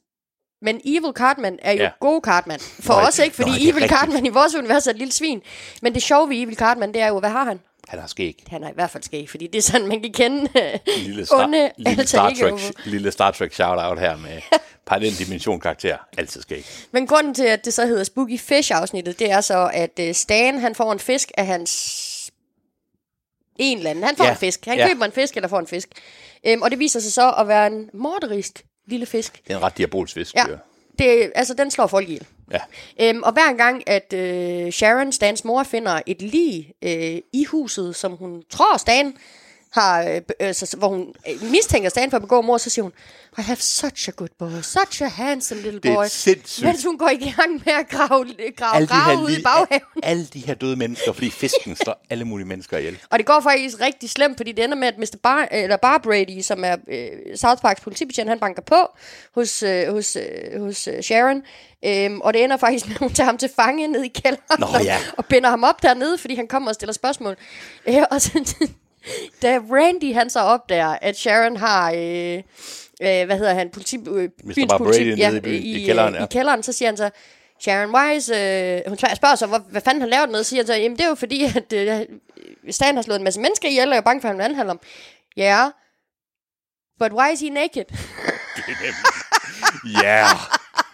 [0.65, 1.91] Men Evil Cartman er jo Ja.
[2.01, 2.61] god Cartman.
[2.61, 3.91] For Nå, os ikke, fordi er Evil rigtigt.
[3.93, 5.43] Cartman i vores univers er et lille svin.
[5.83, 7.61] Men det sjove ved Evil Cartman, det er jo, hvad har han?
[7.89, 8.45] han har skæg.
[8.49, 10.41] Han har i hvert fald skæg, fordi det er sådan, man kan kende
[10.87, 12.31] En lille Star, onde lille Star.
[12.31, 12.55] Trek,
[12.87, 14.41] lille Star Trek shout-out her med
[14.87, 15.97] parallel dimension karakter.
[16.19, 16.67] Altid skæg.
[16.93, 20.59] Men grunden til, at det så hedder Spooky Fish-afsnittet, det er så, at uh, Stan,
[20.59, 22.31] han får en fisk af hans...
[23.59, 24.05] En eller anden.
[24.05, 24.67] Han får Ja, en fisk.
[24.67, 24.89] Han ja.
[24.89, 25.89] køber en fisk, eller får en fisk.
[26.55, 29.41] Um, og det viser sig så at være en morderisk lille fisk.
[29.47, 30.35] Det er en ret diabolsk fisk.
[30.35, 30.45] Ja.
[30.99, 32.27] Det, altså, den slår folk ihjel.
[32.53, 32.61] ja.
[33.01, 37.97] Øhm, og hver gang, at øh, Sharon, Stans mor, finder et lig øh, i huset,
[37.97, 39.17] som hun tror, Stan
[39.75, 42.71] har, øh, b- øh, så, hvor hun øh, mistænker Stan for at begå mord, så
[42.71, 42.93] siger hun,
[43.39, 46.05] I have such a good boy, such a handsome little Det er boy.
[46.09, 46.65] sindssygt.
[46.67, 48.09] Mens hun går i gang med at grave,
[48.57, 50.03] grave, Alle grave her, ud i baghaven.
[50.03, 52.99] alle de her døde mennesker, fordi fisken slår alle mulige mennesker ihjel.
[53.11, 55.17] Og det går faktisk rigtig slemt, fordi det ender med, at Mr.
[55.23, 58.77] Bar, eller Bar Brady, som er øh, South Parks politibetjent, han banker på
[59.35, 61.43] hos, øh, hos, øh, hos øh, Sharon.
[61.87, 64.61] Øhm, og det ender faktisk med, at hun tager ham til fange ned i kælderen
[64.61, 64.99] Nå, og, ja.
[65.19, 67.37] og binder ham op dernede, fordi han kommer og stiller spørgsmål.
[67.89, 68.69] Øh, og så,
[69.43, 71.91] da Randy han så opdager, at Sharon har...
[71.93, 72.37] Øh,
[73.03, 73.71] øh, hvad hedder han?
[73.71, 76.25] Politi, øh, byens Bar Brady politi- nede i byen- i kælderen, øh, ja.
[76.25, 77.11] i kælderen, så siger han så,
[77.61, 80.75] Sharon Wise, øh, hun spørger- så, hvor, hvad fanden han laver noget, siger han så,
[80.75, 82.01] jamen det er jo fordi, at øh,
[82.71, 84.45] Stan har slået en masse mennesker ihjel, og jeg er bange for, at han vil
[84.45, 84.81] anholde ham.
[85.37, 85.71] Ja, yeah.
[87.01, 87.85] but why is he naked?
[90.03, 90.27] Ja,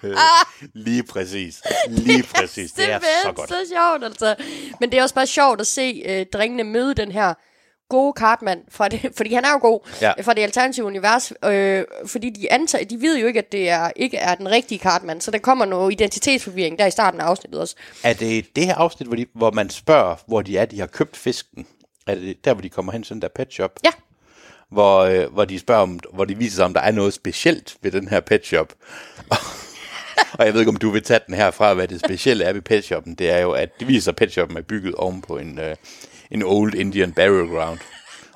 [0.04, 0.16] yeah.
[0.74, 1.62] lige præcis.
[1.88, 2.72] Lige præcis.
[2.72, 3.48] Det er så Simpelthen godt.
[3.48, 4.34] så sjovt, altså.
[4.80, 7.34] Men det er også bare sjovt at se øh, drengene møde den her
[7.90, 10.12] gode Cartman, fra det, fordi han er jo god, Ja.
[10.22, 13.90] fra det alternative univers, øh, fordi de, antager, de ved jo ikke, at det er,
[13.96, 17.60] ikke er den rigtige Cartman, så der kommer noget identitetsforvirring der i starten af afsnittet
[17.60, 17.74] også.
[18.04, 20.86] Er det det her afsnit, hvor, de, hvor man spørger, hvor de er, de har
[20.86, 21.66] købt fisken?
[22.06, 23.70] Er det der, hvor de kommer hen til den der pet shop?
[23.84, 23.90] Ja,
[24.70, 27.76] Hvor, øh, hvor de spørger, om, hvor de viser sig, om der er noget specielt
[27.82, 28.72] ved den her pet shop.
[30.38, 32.62] og jeg ved ikke, om du vil tage den herfra, hvad det specielle er ved
[32.62, 33.14] pet shoppen.
[33.14, 35.58] Det er jo, at det viser sig, at pet shoppen er bygget oven på en,
[35.58, 35.76] øh,
[36.30, 37.78] en old Indian burial ground.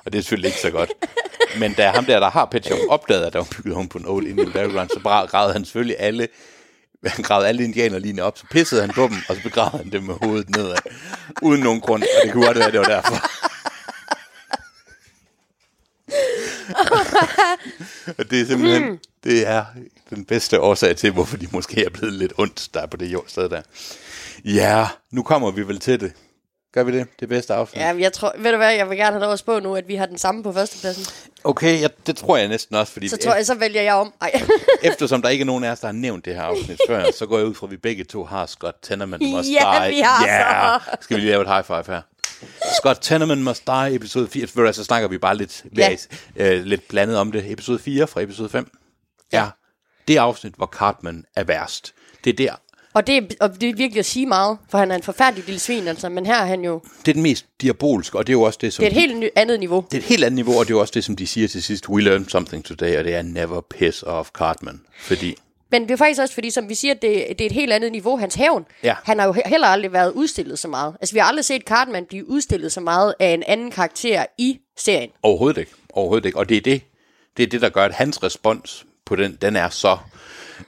[0.05, 0.91] Og det er selvfølgelig ikke så godt.
[1.59, 3.97] Men da ham der, der har pet shop, opdagede, at der var bygget oven på
[3.97, 6.27] en old Indian burial ground, så gravede han selvfølgelig alle
[7.05, 10.03] han gravede alle indianerlinjer op, så pissede han på dem, og så begravede han dem
[10.03, 10.77] med hovedet nedad.
[11.41, 13.15] Uden nogen grund, og det kunne godt være, det var derfor.
[18.17, 19.65] og det er simpelthen, det er
[20.09, 23.13] den bedste årsag til, hvorfor de måske er blevet lidt ondt, der er på det
[23.13, 23.61] jord sted der.
[24.45, 26.13] Ja, nu kommer vi vel til det.
[26.75, 27.07] Gør vi det?
[27.19, 27.81] Det bedste afsnit?
[27.81, 29.87] ja jeg tror, ved du hvad, jeg vil gerne have lov at spå nu, at
[29.87, 31.05] vi har den samme på førstepladsen.
[31.43, 34.13] Okay, ja, det tror jeg næsten også, fordi Så tror jeg, så vælger jeg om.
[34.21, 34.41] Ej.
[34.91, 37.25] eftersom der ikke er nogen af os, der har nævnt det her afsnit før, så
[37.25, 39.95] går jeg ud fra, at vi begge to har Scott Tenorman Must Ja, Die.
[39.95, 40.81] vi har yeah.
[40.81, 40.97] så.
[41.01, 42.01] Skal vi lige lave et high five her?
[42.79, 44.47] Scott Tenorman Must Die, episode 4.
[44.47, 45.95] For så snakker vi bare lidt, Ja.
[46.35, 47.51] øh, lidt blandet om det.
[47.51, 48.71] Episode 4 fra episode 5.
[49.33, 49.45] Ja.
[50.07, 51.93] Det afsnit, hvor Cartman er værst.
[52.23, 52.55] Det er der.
[52.95, 55.45] Og det, er, og det er virkelig at sige meget, for han er en forfærdelig
[55.45, 56.09] lille svin, altså.
[56.09, 56.81] Men her er han jo...
[56.99, 58.83] Det er den mest diabolske, og det er jo også det, som...
[58.83, 59.85] Det er et helt ny, andet niveau.
[59.91, 61.47] det er et helt andet niveau, og det er jo også det, som de siger
[61.47, 61.89] til sidst.
[61.89, 64.81] We learned something today, og det er never piss off Cartman.
[64.99, 65.35] Fordi
[65.71, 67.91] Men det er faktisk også fordi, som vi siger, det, det er et helt andet
[67.91, 68.65] niveau, hans hævn.
[68.83, 68.95] Ja.
[69.03, 70.95] Han har jo he- heller aldrig været udstillet så meget.
[71.01, 74.59] Altså, vi har aldrig set Cartman blive udstillet så meget af en anden karakter i
[74.77, 75.09] serien.
[75.23, 75.71] Overhovedet ikke.
[75.89, 76.37] Overhovedet ikke.
[76.37, 76.81] Og det er det,
[77.37, 79.97] det er det, der gør, at hans respons på den, den er så...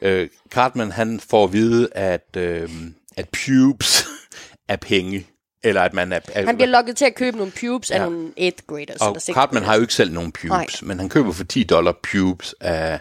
[0.02, 2.70] Øh, Cartman, han får at vide, at, øh,
[3.18, 4.06] at pubes
[4.68, 5.28] er penge.
[5.64, 6.20] Eller at man er...
[6.34, 8.04] er Han bliver lokket til at købe nogle pubes af Ja.
[8.04, 9.02] nogle 8th graders.
[9.02, 10.66] og 6th Cartman har jo ikke selv nogen pubes, Nej.
[10.82, 13.00] men han køber for 10 dollar pubes af,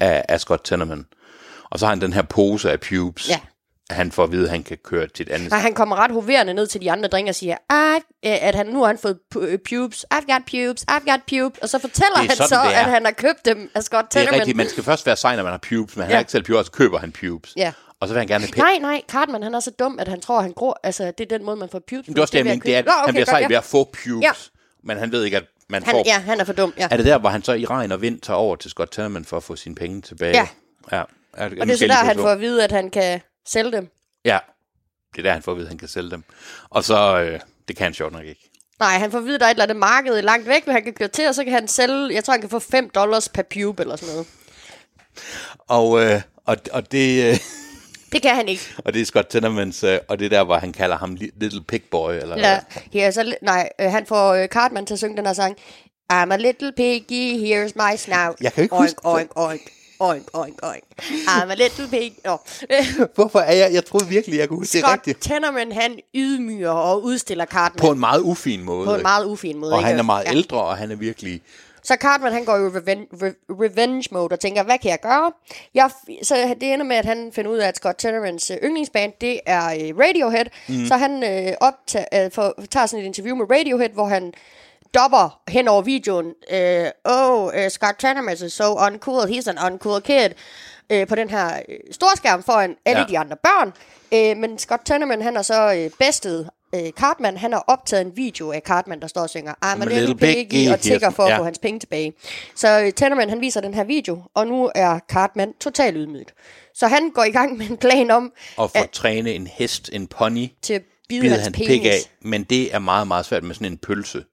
[0.00, 1.06] af, af Scott Tenorman.
[1.70, 3.40] Og så har han den her pose af pubes, Ja.
[3.90, 6.10] Han får at vide, at han kan køre til et andet Nej, han kommer ret
[6.10, 8.98] hoverende ned til de andre drenge og siger, "I've- øh, at han nu har han
[8.98, 10.04] fået øh, pubes.
[10.14, 11.58] I've got pubes, I've got pubes.
[11.62, 14.22] Og så fortæller er han sådan, så, at han har købt dem af Scott Det
[14.28, 16.14] er rigtigt, man skal først være sej, når man har pubes, men han Ja.
[16.16, 17.52] har ikke selv pubes, og så køber han pubes.
[17.56, 17.72] Ja.
[18.00, 18.52] Og så vil han gerne have.
[18.56, 20.80] Nej, nej, Cartman, han er så dum, at han tror, at han gror.
[20.82, 22.06] Altså, det er den måde, man får pubes.
[22.06, 23.48] Det er også det, jeg mener, det er, at Nå, han bliver sej ja.
[23.48, 24.30] ved at få pubes, Ja.
[24.84, 26.02] men han ved ikke, at man Han, får...
[26.06, 26.88] ja, han er for dum, ja.
[26.90, 29.24] Er det der, hvor han så i regn og vind tager over til Scott Tenorman
[29.24, 30.36] for at få sine penge tilbage?
[30.36, 30.48] Ja.
[30.92, 31.02] ja.
[31.34, 33.88] Er, Og det er så der, han får at vide, at han kan sælge dem.
[34.24, 34.38] Ja,
[35.12, 36.24] det er der, han får at vide, at han kan sælge dem.
[36.70, 38.50] Og så, øh, det kan han sjovt nok ikke.
[38.80, 40.72] Nej, han får at vide, at der er et eller andet marked langt væk, hvor
[40.72, 42.90] han kan køre til, og så kan han sælge, jeg tror, han kan få 5
[42.90, 44.26] dollars per pube eller sådan noget.
[45.68, 47.38] Og, øh, og, og, det, øh,
[48.12, 48.62] Det kan han ikke.
[48.84, 51.38] og det er Scott Tenormans, øh, og det er der, hvor han kalder ham li-
[51.40, 52.12] Little Pig Boy.
[52.12, 52.60] Eller, Ja,
[52.94, 55.56] ja så, nej, øh, han får øh, Cartman til at synge den her sang.
[56.12, 58.36] I'm a little piggy, here's my snout.
[58.40, 59.60] Jeg kan ikke oink, huske- oink, oink,
[60.00, 60.84] oink, oink, oink.
[61.28, 62.12] I'm a little pig.
[62.24, 62.36] Nå.
[63.14, 63.72] Hvorfor er jeg?
[63.72, 65.22] Jeg troede virkelig, jeg kunne huske det Scott rigtigt.
[65.22, 68.86] Tenorman, han ydmyger og udstiller Cartman På en meget ufin måde.
[68.86, 69.72] på en meget ufin måde.
[69.72, 69.88] og ikke?
[69.88, 70.30] han er meget Ja.
[70.32, 71.40] ældre, og han er virkelig...
[71.82, 75.00] Så Cartman, han går jo i revenge, re- revenge mode og tænker, hvad kan jeg
[75.02, 75.32] gøre?
[75.74, 75.90] Jeg,
[76.22, 79.40] så det ender med, at han finder ud af, at Scott Tenormans øh, yndlingsband, det
[79.46, 80.44] er øh, Radiohead.
[80.68, 80.86] Mm.
[80.86, 84.32] Så han øh, optager, øh, for, tager sådan et interview med Radiohead, hvor han
[84.96, 86.32] dopper hen over videoen.
[86.52, 89.22] Øh, oh, uh, Scott Tenorman is so uncool.
[89.22, 90.28] He's an uncool kid.
[90.92, 93.06] Øh, på den her øh, storskærm foran alle Ja.
[93.08, 93.72] de andre børn.
[94.14, 97.36] Øh, men Scott Tenorman, han har så øh, bestet øh, Cartman.
[97.36, 100.68] Han har optaget en video af Cartman, der står og synger I'm a little piggy,
[100.72, 101.38] og tigger for at Ja.
[101.38, 102.12] få hans penge tilbage.
[102.56, 106.32] Så øh, Tenorman, han viser den her video, og nu er Cartman totalt ydmyget.
[106.74, 109.90] Så han går i gang med en plan om Og for at træne en hest,
[109.92, 111.68] en pony, til at bide, bider hans han penis.
[111.68, 111.98] pik af.
[112.22, 114.24] Men det er meget, meget svært med sådan en pølse.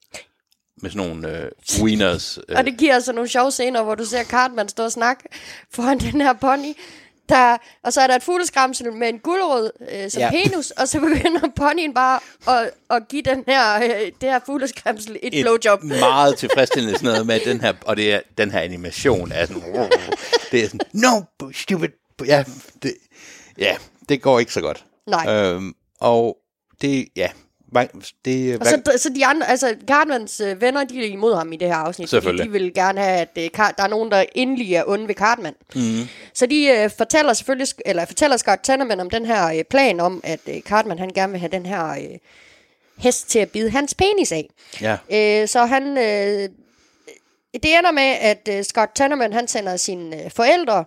[0.83, 1.51] Med sådan nogle øh,
[1.83, 2.37] wieners.
[2.49, 2.55] Øh.
[2.57, 5.23] Og det giver altså nogle sjove scener, hvor du ser Cartman stå og snakke
[5.73, 6.73] foran den her pony.
[7.29, 10.29] Der, og så er der et fugleskramsel med en gulerod øh, som Ja.
[10.31, 13.89] penis, og så begynder ponyen bare at, at give den her, øh,
[14.21, 15.83] det her fugleskramsel et, et blowjob.
[16.09, 19.61] meget tilfredsstillende sådan noget med den her, og det er, den her animation er sådan,
[20.51, 21.21] det er sådan, no,
[21.53, 21.89] stupid,
[22.25, 22.43] ja,
[22.83, 22.93] det,
[23.57, 23.75] ja,
[24.09, 24.85] det går ikke så godt.
[25.07, 25.33] Nej.
[25.33, 26.37] Øhm, og
[26.81, 27.29] det, ja,
[28.25, 31.55] det, Og så, så de andre, altså Cartmans øh, venner, de er imod ham i
[31.57, 32.09] det her afsnit.
[32.09, 32.45] Fordi Selvfølgelig.
[32.45, 35.15] de vil gerne have, at øh, Car- der er nogen, der endelig er onde ved
[35.15, 35.53] Cartman.
[35.75, 35.81] Mm.
[36.33, 40.21] Så de øh, fortæller selvfølgelig, eller fortæller Scott Tenorman om den her øh, plan om,
[40.23, 42.17] at øh, Cartman han gerne vil have den her øh,
[42.97, 44.49] hest til at bide hans penis af.
[44.81, 44.97] ja,
[45.41, 45.97] Øh, så han...
[45.97, 46.49] Øh,
[47.53, 50.85] det ender med, at øh, Scott Tenorman, han sender sine øh, forældre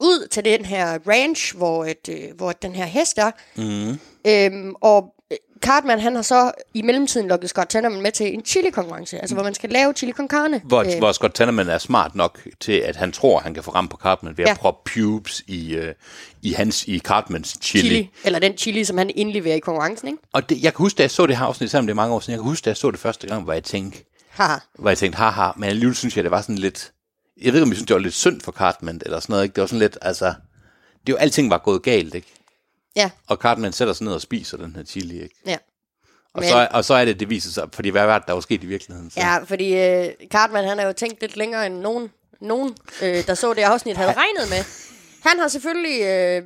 [0.00, 3.30] ud til den her ranch, hvor, et, øh, hvor den her hest er.
[3.56, 3.98] Mm.
[4.26, 5.14] Øhm, og
[5.62, 9.44] Cartman, han har så i mellemtiden lukket Scott Tenorman med til en chili-konkurrence, altså hvor
[9.44, 10.60] man skal lave chili con carne.
[10.64, 13.70] hvor, Øh, hvor Scott Tenorman er smart nok til, at han tror, han kan få
[13.70, 14.54] ramt på Cartman ved at Ja.
[14.54, 15.94] proppe pubes i, øh,
[16.42, 17.84] i, hans, i Cartmans chili.
[17.88, 20.18] chili, eller den chili, som han indleverer i konkurrencen, ikke?
[20.32, 22.14] Og det, jeg kan huske, da jeg så det her afsnit, selvom det er mange
[22.14, 23.98] år siden, jeg kan huske, da jeg så det første gang, hvor jeg tænkte,
[24.30, 24.56] Haha.
[24.78, 26.92] hvor jeg tænkte, haha, men alligevel synes jeg, det var sådan lidt,
[27.42, 29.44] jeg ved ikke, om jeg synes, det var lidt synd for Cartman, eller sådan noget,
[29.44, 29.54] ikke?
[29.54, 30.34] Det var sådan lidt, altså,
[31.06, 32.28] det var, alting var gået galt, ikke?
[32.96, 35.34] Ja, Og Cartman sætter sig ned og spiser den her chili, ikke?
[35.46, 35.56] ja.
[36.34, 38.32] Og, Men- så, og så er det, det viser sig, fordi hvad var det, der
[38.34, 39.10] var sket i virkeligheden?
[39.10, 39.20] Så.
[39.20, 43.34] Ja, fordi øh, Cartman, han har jo tænkt lidt længere end nogen, nogen øh, der
[43.34, 44.64] så det afsnit, havde regnet med.
[45.30, 46.02] Han har selvfølgelig...
[46.02, 46.42] Øh,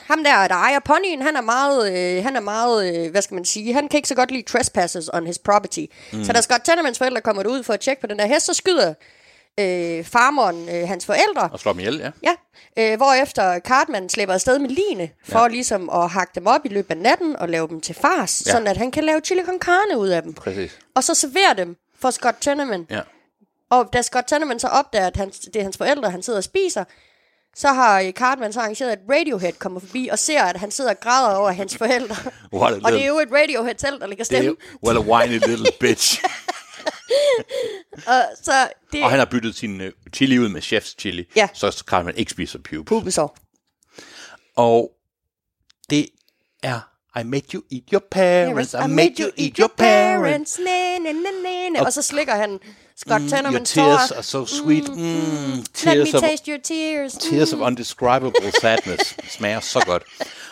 [0.00, 3.34] ham der, der ejer ponyen, han er meget, øh, han er meget øh, hvad skal
[3.34, 5.84] man sige, han kan ikke så godt lide trespasses on his property.
[6.12, 6.24] Mm.
[6.24, 8.54] Så da Scott Tenormans forældre kommer ud for at tjekke på den der hest, så
[8.54, 8.94] skyder
[9.60, 11.48] øh, farmeren øh, hans forældre.
[11.52, 12.10] Og slår dem ihjel, ja.
[12.22, 12.34] Ja,
[12.92, 15.48] øh, hvorefter Cartman slipper afsted med line, for ja.
[15.48, 18.50] ligesom at hakke dem op i løbet af natten og lave dem til fars, Ja.
[18.52, 20.32] sådan at han kan lave chili con carne ud af dem.
[20.34, 20.78] Præcis.
[20.94, 22.86] Og så servere dem for Scott Tenorman.
[22.90, 23.00] Ja.
[23.70, 26.44] Og da Scott Tenorman så opdager, at hans, det er hans forældre, han sidder og
[26.44, 26.84] spiser,
[27.56, 30.90] så har øh, Cartman så arrangeret, at Radiohead kommer forbi og ser, at han sidder
[30.90, 32.16] og græder over hans forældre.
[32.52, 34.56] What a og det er jo et Radiohead selv, der ligger er, stemme.
[34.86, 36.22] well, a whiny little bitch.
[38.06, 41.48] Og så det og han har byttet sin uh, chili ud med chefs chili, Ja.
[41.54, 42.88] så Cartman ikke spiser pubes.
[42.88, 43.36] pubesår.
[44.56, 44.90] Og
[45.90, 46.08] det
[46.62, 46.80] er,
[47.20, 50.58] I made you eat your parents, I made you eat your parents.
[50.58, 51.80] Næ, næ, næ, næ, næ.
[51.80, 52.58] Og så slikker han
[52.96, 54.88] Scott Mm, Tenorman your tears are so sweet.
[54.88, 57.12] Mm, Let tears, me of, taste your tears.
[57.12, 59.16] tears of undescribable sadness.
[59.28, 60.02] smager så godt.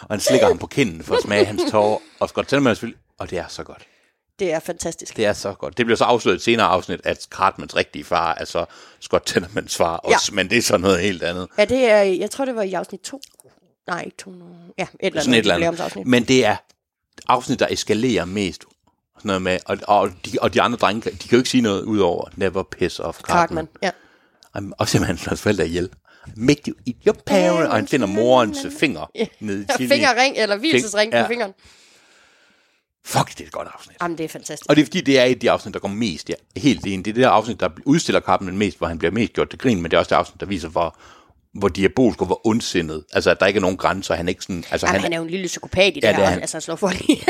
[0.01, 1.99] Og han slikker ham på kinden for at smage hans tårer.
[2.21, 3.83] Og Scott Tenorman er selvfølgelig, og det er så godt.
[4.43, 5.17] Det er fantastisk.
[5.17, 5.79] Det er så godt.
[5.79, 8.65] Det bliver så afsløret i et senere afsnit, at Cartmans rigtige far er så
[9.01, 10.35] Scott Tenormans far også, Ja.
[10.37, 11.49] men det er så noget helt andet.
[11.59, 13.21] Ja, det er, jeg tror, det var i afsnit 2.
[13.87, 14.33] Nej, ikke 2.
[14.79, 15.81] Ja, et eller Sådan et eller andet.
[15.81, 16.07] andet.
[16.07, 16.57] Men det er
[17.29, 18.63] afsnit, der eskalerer mest.
[19.17, 21.61] Sådan noget med, og, og, de, og de andre drenge, de kan jo ikke sige
[21.61, 23.69] noget ud over never piss off Cartman.
[23.83, 23.93] Cartman,
[24.65, 24.71] ja.
[24.79, 25.89] Og simpelthen slår forældre ihjel.
[26.37, 27.69] Make you eat your parent.
[27.69, 29.11] Og han finder morens finger
[29.41, 31.53] nede i fingerring, eller hvilesesring på fingeren.
[33.05, 33.97] Fuck, det er et godt afsnit.
[34.03, 34.67] Jamen, det er fantastisk.
[34.71, 36.87] Og det er fordi, det er et af de afsnit, der går mest ja, helt
[36.87, 37.05] ind.
[37.05, 39.59] Det er det der afsnit, der udstiller Cartman mest, hvor han bliver mest gjort til
[39.59, 40.97] grin, men det er også det afsnit, der viser, hvor,
[41.55, 43.05] hvor diabolsk og hvor ondsindet.
[43.13, 44.15] Altså, at der ikke er nogen grænser.
[44.15, 44.65] Han er ikke sådan...
[44.71, 46.31] Altså, Jamen, han, han er jo en lille psykopat i det Ja, det er her.
[46.31, 46.41] han.
[46.41, 47.25] Altså, han slår folk i.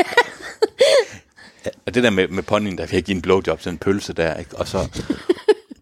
[1.85, 4.35] Og det der med, med ponyen, der fik give en blowjob til en pølse der,
[4.35, 4.57] ikke?
[4.57, 5.01] Og så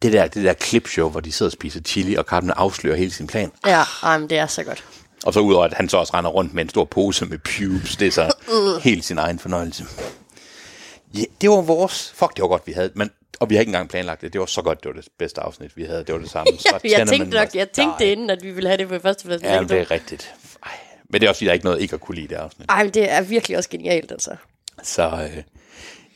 [0.01, 3.11] det der, det der clipshow, hvor de sidder og spiser chili, og Cartman afslører hele
[3.11, 3.51] sin plan.
[3.67, 4.83] ja, jamen, det er så godt.
[5.25, 7.95] Og så udover, at han så også render rundt med en stor pose med pubes,
[7.95, 8.33] det er så
[8.89, 9.83] helt sin egen fornøjelse.
[11.13, 12.13] Ja, det var vores...
[12.15, 12.91] Fuck, det var godt, vi havde.
[12.95, 14.33] Men, og vi har ikke engang planlagt det.
[14.33, 16.03] Det var så godt, det var det bedste afsnit, vi havde.
[16.03, 16.53] Det var det samme.
[16.83, 19.47] Ja, jeg tænkte nok, jeg tænkte det inden, at vi ville have det på førstepladsen.
[19.47, 20.33] Ja, men det er rigtigt.
[20.65, 20.71] Ej.
[21.09, 22.65] Men det er også, fordi der er ikke noget ikke at kunne lide det afsnit.
[22.69, 24.35] Ej, men det er virkelig også genialt, altså.
[24.83, 25.43] Så øh,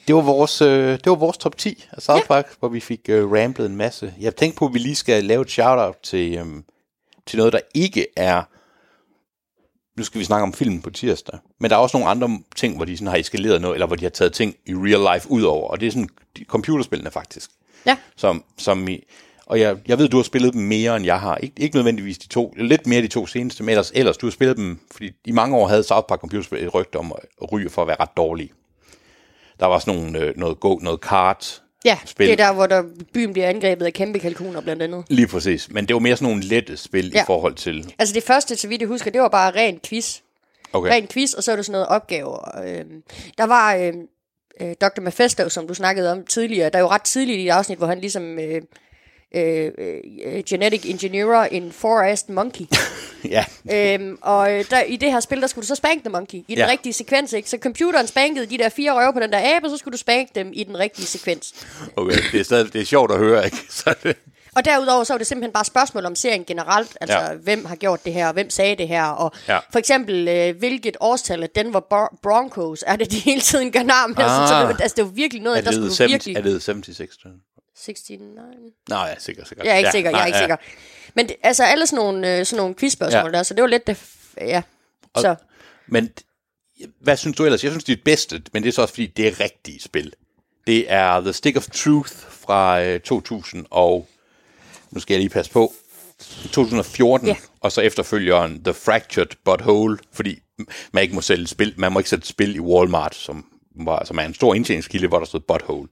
[0.07, 2.99] det var vores, øh, det var vores top 10 af South Park, hvor vi fik
[3.09, 4.13] øh, ramblet en masse.
[4.19, 6.45] Jeg tænkte på, at vi lige skal lave et shout-out til, øh,
[7.25, 8.43] til noget, der ikke er...
[9.97, 11.39] Nu skal vi snakke om filmen på tirsdag.
[11.59, 13.95] Men der er også nogle andre ting, hvor de sådan har eskaleret noget, eller hvor
[13.95, 15.69] de har taget ting i real life ud over.
[15.69, 17.49] Og det er sådan de, computerspillene faktisk.
[17.85, 17.97] Ja.
[18.15, 19.03] Som, som i,
[19.45, 21.35] og jeg, jeg ved, du har spillet dem mere, end jeg har.
[21.35, 24.31] Ikke, ikke nødvendigvis de to, lidt mere de to seneste, men ellers, ellers du har
[24.31, 27.69] spillet dem, fordi i mange år havde South Park computerspil et rygte om at ryge
[27.69, 28.51] for at være ret dårlige.
[29.59, 32.27] Der var sådan nogle, øh, noget go, noget kart, Ja, spil.
[32.27, 32.83] det er der, hvor der,
[33.13, 35.03] byen bliver angrebet af kæmpe kalkuner, blandt andet.
[35.09, 35.71] Lige præcis.
[35.71, 37.21] Men det var mere sådan nogle lette spil ja.
[37.21, 37.93] I forhold til...
[37.99, 40.19] Altså det første, så vidt jeg husker, det var bare ren quiz.
[40.73, 40.91] Okay.
[40.91, 42.61] Ren quiz, og så er det sådan noget opgaver.
[42.67, 43.03] Øhm,
[43.37, 43.93] der var øh,
[44.61, 45.01] øh, Dr.
[45.01, 46.69] Mephisto, som du snakkede om tidligere.
[46.69, 48.39] Der er jo ret tidligt i et afsnit, hvor han ligesom...
[48.39, 48.61] Øh,
[49.35, 49.71] øh,
[50.25, 52.65] øh, genetic engineer en forest monkey.
[53.29, 56.09] Ja, øhm, og øh, der, i det her spil, der skulle du så spank the
[56.11, 56.67] monkey i den Ja.
[56.67, 57.49] rigtige sekvens, ikke?
[57.49, 59.97] Så computeren spankede de der fire røve på den der abe, og så skulle du
[59.97, 61.53] spanke dem i den rigtige sekvens.
[61.95, 62.17] okay.
[62.31, 63.57] Det er, stadig, det er sjovt at høre, ikke?
[63.69, 64.15] Så det,
[64.55, 66.97] Og derudover så var det simpelthen bare spørgsmål om serien generelt.
[67.01, 67.33] Altså, Ja.
[67.33, 69.03] hvem har gjort det her, og hvem sagde det her.
[69.05, 69.57] Og Ja.
[69.71, 73.83] for eksempel, øh, hvilket årstal af Denver Bro- Broncos er det, de hele tiden gør
[73.83, 74.15] nar med.
[74.17, 74.47] Ah.
[74.47, 74.59] Så Ah.
[74.61, 76.35] det, var- altså, det var virkelig noget, er, der skulle det du 70, virkelig...
[76.49, 77.17] er det 76?
[77.75, 78.19] Tror jeg?
[78.19, 78.73] 69?
[78.89, 79.65] Nå ja, sikkert, sikkert.
[79.65, 80.43] Jeg er ikke ja, sikker, jeg er nej, ikke ja.
[80.43, 80.55] sikker.
[81.13, 83.37] Men det, altså, alle sådan nogle, øh, sådan nogle quizspørgsmål Ja.
[83.37, 84.03] der, så det var lidt det...
[84.37, 84.61] Ja,
[85.17, 85.35] så...
[85.87, 86.09] Men
[87.01, 87.63] hvad synes du ellers?
[87.63, 89.79] Jeg synes, det er det bedste, men det er så også, fordi det er rigtige
[89.81, 90.13] spil.
[90.67, 94.07] Det er The Stick of Truth fra øh, 2000 og...
[94.91, 95.73] Nu skal jeg lige passe på.
[96.51, 97.35] 2014, Ja.
[97.61, 100.39] og så efterfølgeren The Fractured But Whole, fordi
[100.91, 103.45] man ikke må sælge spil, man må ikke sætte spil i Walmart, som,
[103.77, 105.87] var, som er en stor indtjeningskilde, hvor der stod Butthole.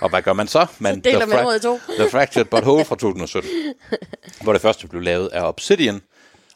[0.00, 0.66] Og hvad gør man så?
[0.78, 1.80] Man, deler The ud i to.
[1.98, 3.50] The Fractured But Whole fra 2017,
[4.42, 6.00] hvor det første blev lavet af Obsidian,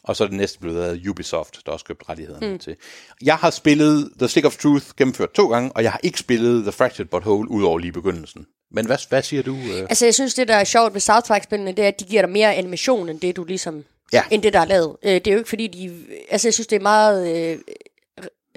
[0.03, 2.59] og så det næste blevet lavet af Ubisoft, der også købt rettighederne mm.
[2.59, 2.75] til.
[3.21, 6.63] Jeg har spillet The Stick of Truth gennemført to gange, og jeg har ikke spillet
[6.63, 8.45] The Fractured But Whole ud over lige begyndelsen.
[8.71, 9.55] Men hvad, hvad siger du?
[9.55, 9.79] Øh?
[9.79, 12.21] Altså, jeg synes, det der er sjovt ved South Park-spillene, det er, at de giver
[12.21, 13.83] dig mere animation, end det, du ligesom...
[14.13, 14.23] Ja.
[14.31, 14.95] End det, der er lavet.
[15.03, 15.95] Øh, det er jo ikke, fordi de...
[16.29, 17.35] Altså, jeg synes, det er meget...
[17.35, 17.57] Øh,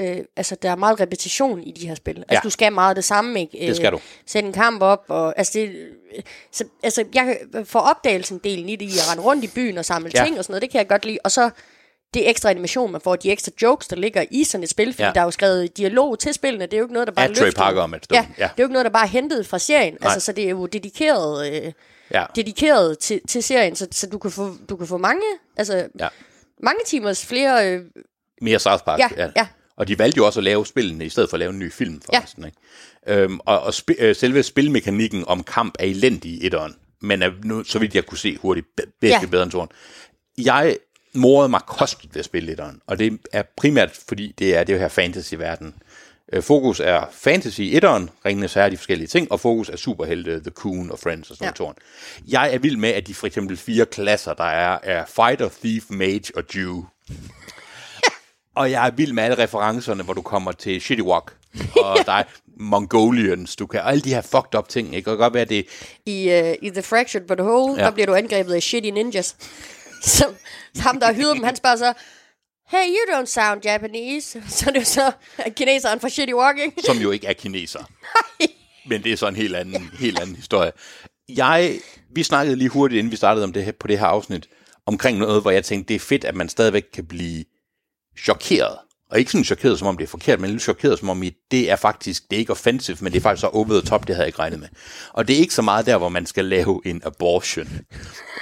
[0.03, 2.17] øh, altså, der er meget repetition i de her spil.
[2.17, 2.41] Altså, Ja.
[2.45, 3.67] du skal meget det samme, ikke?
[3.67, 4.01] Det skal du.
[4.27, 5.35] Sætte en kamp op, og...
[5.37, 5.69] Altså, det,
[6.17, 6.23] øh,
[6.53, 9.79] så, altså jeg kan- for opdagelsen delen i det, i at rende rundt i byen
[9.79, 10.21] og samle Ja.
[10.21, 10.25] ja.
[10.27, 11.19] ting og sådan noget, det kan jeg godt lide.
[11.25, 11.51] Og så
[12.15, 15.03] det ekstra animation, man får, de ekstra jokes, der ligger i sådan et spil, fordi
[15.03, 15.09] Ja.
[15.09, 15.13] ja.
[15.15, 17.35] der er jo skrevet dialog til spillene, det er jo ikke noget, der bare er
[17.35, 17.53] Trey.
[17.53, 18.07] Parker om et.
[18.13, 18.43] Ja, Ja.
[18.43, 19.97] det er jo ikke noget, der bare er hentet fra serien.
[20.01, 20.13] Nej.
[20.13, 21.53] Altså, så det er jo dedikeret...
[21.65, 21.73] Øh,
[22.15, 22.25] Ja.
[22.37, 25.23] dedikeret til, til serien, så, så du, kan få, du kan få mange,
[25.57, 26.09] altså, Ja.
[26.63, 27.69] mange timers flere...
[27.73, 27.85] Øh,
[28.43, 28.99] Mere South Park.
[28.99, 29.47] Ja, ja.
[29.77, 31.73] Og de valgte jo også at lave spillene, i stedet for at lave en ny
[31.73, 32.45] film, forresten.
[32.45, 32.57] Ikke?
[33.07, 37.31] Øhm, og og spi- øh, selve spilmekanikken om kamp er elendig i etteren, men er
[37.45, 38.67] nu, så vidt jeg kunne se hurtigt,
[39.01, 39.27] bedre, Ja.
[39.27, 39.69] bedre end toren.
[40.39, 40.77] Jeg
[41.15, 44.79] morede mig kosteligt ved at spille etteren, og det er primært, fordi det er det
[44.79, 45.75] her fantasy-verden.
[46.33, 50.41] Øh, Fokus er fantasy i etteren, Ringenes Herre, de forskellige ting, og fokus er superhelte,
[50.41, 51.65] The Coon og Friends og sådan Ja.
[51.65, 51.77] noget.
[52.29, 55.85] Jeg er vild med, at de for eksempel fire klasser, der er, er Fighter, Thief,
[55.91, 56.85] Mage og Jew.
[58.55, 61.37] Og jeg er vild med alle referencerne, hvor du kommer til Shitty Walk,
[61.85, 62.23] og der er
[62.57, 65.11] Mongolians, du kan, og alle de her fucked up ting, ikke?
[65.11, 65.67] Og godt være, det
[66.07, 67.85] i, øh, I The Fractured But Whole, Ja.
[67.85, 69.37] der bliver du angrebet af shitty ninjas.
[70.03, 70.35] Som,
[70.79, 71.93] ham, der hyder dem, han spørger så,
[72.71, 74.43] Hey, you don't sound Japanese.
[74.49, 75.13] Så er det jo så
[75.57, 76.83] kineseren fra Shitty Walk, ikke?
[76.85, 77.85] som jo ikke er kineser.
[78.87, 80.73] Men det er så en helt anden, helt anden historie.
[81.29, 81.75] Jeg,
[82.15, 84.49] vi snakkede lige hurtigt, inden vi startede om det her, på det her afsnit,
[84.87, 87.45] omkring noget, hvor jeg tænkte, det er fedt, at man stadigvæk kan blive
[88.19, 88.77] chokeret.
[89.11, 91.37] Og ikke sådan chokeret, som om det er forkert, men lidt chokeret, som om I-
[91.51, 94.01] det er faktisk, det er ikke offensive, men det er faktisk så over the top,
[94.07, 94.69] det havde jeg ikke regnet med.
[95.13, 97.81] Og det er ikke så meget der, hvor man skal lave en abortion.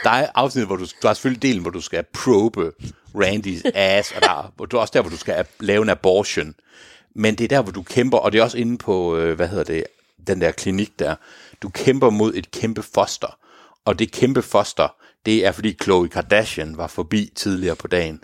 [0.05, 2.73] Der er afsnit, hvor du, der er selvfølgelig delen, hvor du skal probe
[3.15, 6.55] Randys ass, og der hvor du er også der, hvor du skal lave en abortion.
[7.15, 9.49] Men det er der, hvor du kæmper, og det er også inde på, øh, hvad
[9.49, 9.85] hedder det,
[10.27, 11.15] den der klinik der.
[11.63, 13.39] Du kæmper mod et kæmpe foster.
[13.85, 14.95] Og det kæmpe foster,
[15.27, 18.21] det er fordi Khloe Kardashian var forbi tidligere på dagen.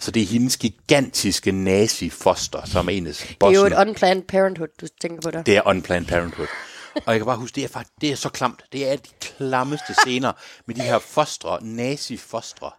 [0.00, 3.66] Så det er hendes gigantiske nazi-foster, som enes Det er jo bossen.
[3.66, 5.42] et unplanned parenthood, du tænker på der.
[5.42, 6.46] Det er Unplanned Parenthood.
[6.94, 8.62] Og jeg kan bare huske, det er, faktisk, det er så klamt.
[8.72, 10.32] Det er de klammeste scener
[10.66, 12.70] med de her fostre, nazi-fostre.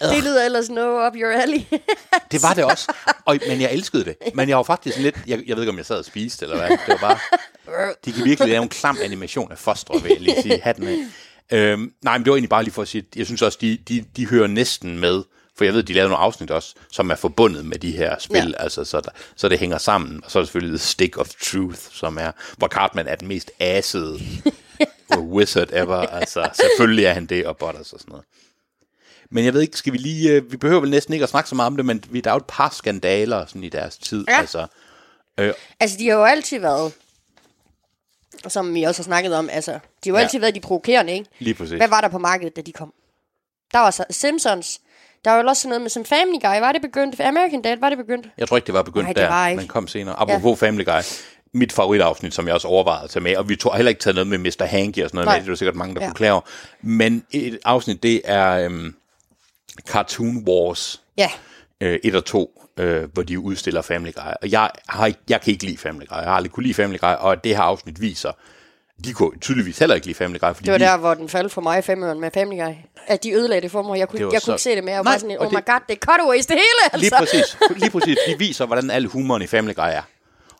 [0.00, 1.60] Det lyder ellers no up your alley.
[2.30, 2.92] Det var det også.
[3.24, 4.16] Og, men jeg elskede det.
[4.34, 5.16] Men jeg var faktisk lidt...
[5.26, 6.68] Jeg, jeg ved ikke, om jeg sad og spiste, eller hvad.
[6.68, 7.18] Det var bare...
[8.04, 10.60] De kan virkelig lave en klam animation af fostre, vil jeg lige sige.
[10.62, 10.96] Hatten af.
[11.52, 13.78] Øhm, nej, men det var egentlig bare lige for at sige, jeg synes også, de,
[13.88, 15.22] de, de hører næsten med,
[15.60, 18.54] for jeg ved, de lavede nogle afsnit også, som er forbundet med de her spil,
[18.58, 18.62] Ja.
[18.62, 20.24] altså, så, der, så det hænger sammen.
[20.24, 23.28] Og så er der selvfølgelig The Stick of Truth, som er, hvor Cartman er den
[23.28, 24.20] mest assede
[25.18, 25.96] wizard ever.
[25.96, 28.24] Altså, selvfølgelig er han det, og Butters og sådan noget.
[29.30, 30.30] Men jeg ved ikke, skal vi lige...
[30.30, 32.30] øh, Vi behøver vel næsten ikke at snakke så meget om det, men vi- der
[32.30, 34.24] er jo et par skandaler sådan i deres tid.
[34.28, 34.38] Ja.
[34.38, 34.66] Altså,
[35.80, 36.92] altså, de har jo altid været,
[38.48, 40.22] som vi også har snakket om, altså, de har jo Ja.
[40.22, 41.30] altid været de provokerende, ikke?
[41.38, 41.76] lige præcis.
[41.76, 42.92] Hvad var der på markedet, da de kom?
[43.72, 44.80] Der var så Simpsons.
[45.24, 46.60] Der var jo også sådan noget med som Family Guy.
[46.60, 47.20] Var det begyndt?
[47.20, 48.26] American Dad, var det begyndt?
[48.38, 49.58] Jeg tror ikke, det var begyndt Nej, det der, var ikke.
[49.60, 50.14] men kom senere.
[50.20, 50.66] Apropos ja.
[50.66, 51.00] Family Guy.
[51.54, 54.14] Mit favoritafsnit, som jeg også overvejede at tage med, og vi tog heller ikke taget
[54.14, 54.64] noget med Mr.
[54.66, 55.34] Hanky og sådan noget Nej.
[55.36, 56.32] med, det er der sikkert mange, der Ja.
[56.32, 56.40] over.
[56.82, 58.94] Men et afsnit, det er øhm,
[59.88, 61.30] Cartoon Wars Ja.
[61.80, 64.30] øh, 1 og 2, øh, hvor de udstiller Family Guy.
[64.42, 66.16] Og jeg, har, jeg kan ikke lide Family Guy.
[66.16, 68.32] Jeg har aldrig kunne lide Family Guy, og det her afsnit viser,
[69.04, 71.28] de kunne tydeligvis heller ikke lide Family Guy, fordi Det var de, der, hvor den
[71.28, 72.72] faldt for mig i femøren med Family Guy.
[73.06, 73.98] At de ødelagde det for mig.
[73.98, 74.94] Jeg kunne, jeg kunne så- ikke se det mere.
[74.94, 76.98] Jeg var sådan, oh my det- god, det er cutaways det hele, altså.
[76.98, 77.56] Lige præcis.
[77.82, 78.18] Lige præcis.
[78.26, 80.02] De viser, hvordan al humoren i Family Guy er.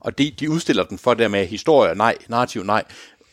[0.00, 2.84] Og de, de udstiller den for det med historie, nej, narrativ, nej.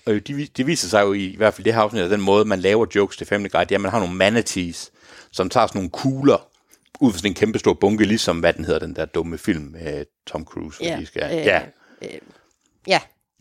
[0.08, 2.46] Øh, de, det viser sig jo i, i hvert fald det her afsnit, den måde,
[2.46, 4.92] man laver jokes til Family Guy, det er, at man har nogle manatees,
[5.32, 6.48] som tager sådan nogle kugler
[7.00, 9.64] ud fra sådan en kæmpe stor bunke, ligesom hvad den hedder, den der dumme film
[9.64, 10.84] med Tom Cruise.
[10.84, 11.62] Ja, de skal, øh, ja,
[12.88, 13.00] Ja,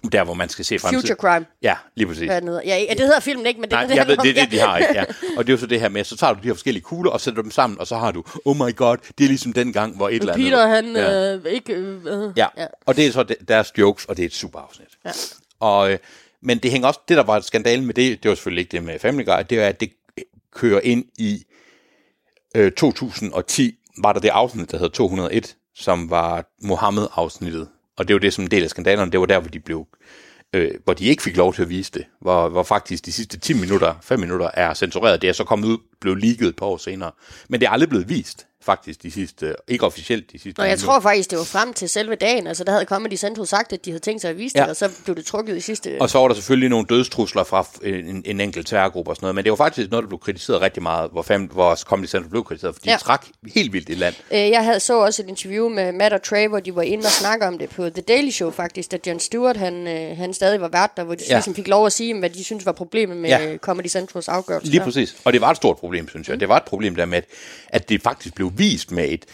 [0.08, 1.02] der hvor man skal se fremtiden.
[1.02, 1.46] Future Crime.
[1.62, 2.24] Ja, lige præcis.
[2.26, 2.62] Hvad den hedder.
[2.64, 4.50] Ja, det hedder filmen ikke, men det er Nej, det, jeg ved, det er det,
[4.52, 4.92] de har, ikke?
[4.94, 5.04] Ja.
[5.36, 7.10] Og det er jo så det her med, så tager du de her forskellige kugler
[7.10, 9.72] og sætter dem sammen, og så har du, oh my god, det er ligesom den
[9.72, 10.46] gang, hvor et eller andet...
[10.50, 11.34] Peter, han Ja.
[11.34, 11.72] øh, ikke...
[11.74, 12.32] Øh, øh.
[12.36, 12.46] Ja.
[12.56, 12.66] Ja.
[12.86, 14.88] og det er så de- deres jokes, og det er et super afsnit.
[15.04, 15.10] Ja.
[15.60, 15.98] Og, øh,
[16.42, 18.82] men det hænger også, det der var skandalen med det, det var selvfølgelig ikke det
[18.84, 19.90] med Family Guy, det er, at det
[20.54, 21.44] kører ind i
[22.56, 27.68] øh, 2010, var der det afsnit, der hed 201, som var Mohammed-afsnittet.
[27.96, 29.86] Og det var det som en del af skandalerne, det var der, hvor de blev
[30.52, 33.38] øh, hvor de ikke fik lov til at vise det, hvor, hvor faktisk de sidste
[33.38, 35.22] 10 minutter, 5 minutter er censureret.
[35.22, 37.10] Det er så kommet ud, blev leaget et par år senere.
[37.48, 40.78] Men det er aldrig blevet vist, faktisk, de sidste, ikke officielt de sidste Og jeg
[40.78, 42.46] tror faktisk, det var frem til selve dagen.
[42.46, 44.66] Altså, der havde Comedy Central sagt, at de havde tænkt sig at vise det, Ja.
[44.68, 45.96] og så blev det trukket i sidste...
[46.00, 49.34] Og så var der selvfølgelig nogle dødstrusler fra en, en enkelt terrorgruppe og sådan noget,
[49.34, 52.30] men det var faktisk noget, der blev kritiseret rigtig meget, hvor, fem, hvor Comedy Central
[52.30, 52.96] blev kritiseret, fordi ja.
[52.96, 54.14] De trak helt vildt i land.
[54.32, 57.04] Øh, Jeg havde så også et interview med Matt og Trey, hvor de var inde
[57.06, 60.34] og snakke om det på The Daily Show faktisk, da Jon Stewart han, øh, han
[60.34, 61.34] stadig var vært der, hvor de Ja.
[61.34, 63.56] ligesom fik lov at sige, hvad de synes var problemet med Ja.
[63.56, 64.70] Comedy Centrals afgørelse.
[64.70, 65.16] Lige præcis.
[65.24, 66.40] Og det var et stort problem, synes jeg.
[66.40, 67.24] Det var et problem der med, at,
[67.68, 69.24] at det faktisk blev vist med et...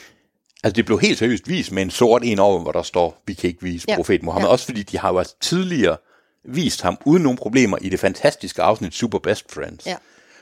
[0.64, 3.34] Altså det blev helt seriøst vist med en sort en over, hvor der står, vi
[3.34, 3.96] kan ikke vise ja.
[3.96, 4.46] Profet Mohammed.
[4.48, 4.52] Ja.
[4.52, 5.96] Også fordi de har jo altså tidligere
[6.44, 9.86] vist ham uden nogen problemer i det fantastiske afsnit Super Best Friends.
[9.86, 9.96] Ja.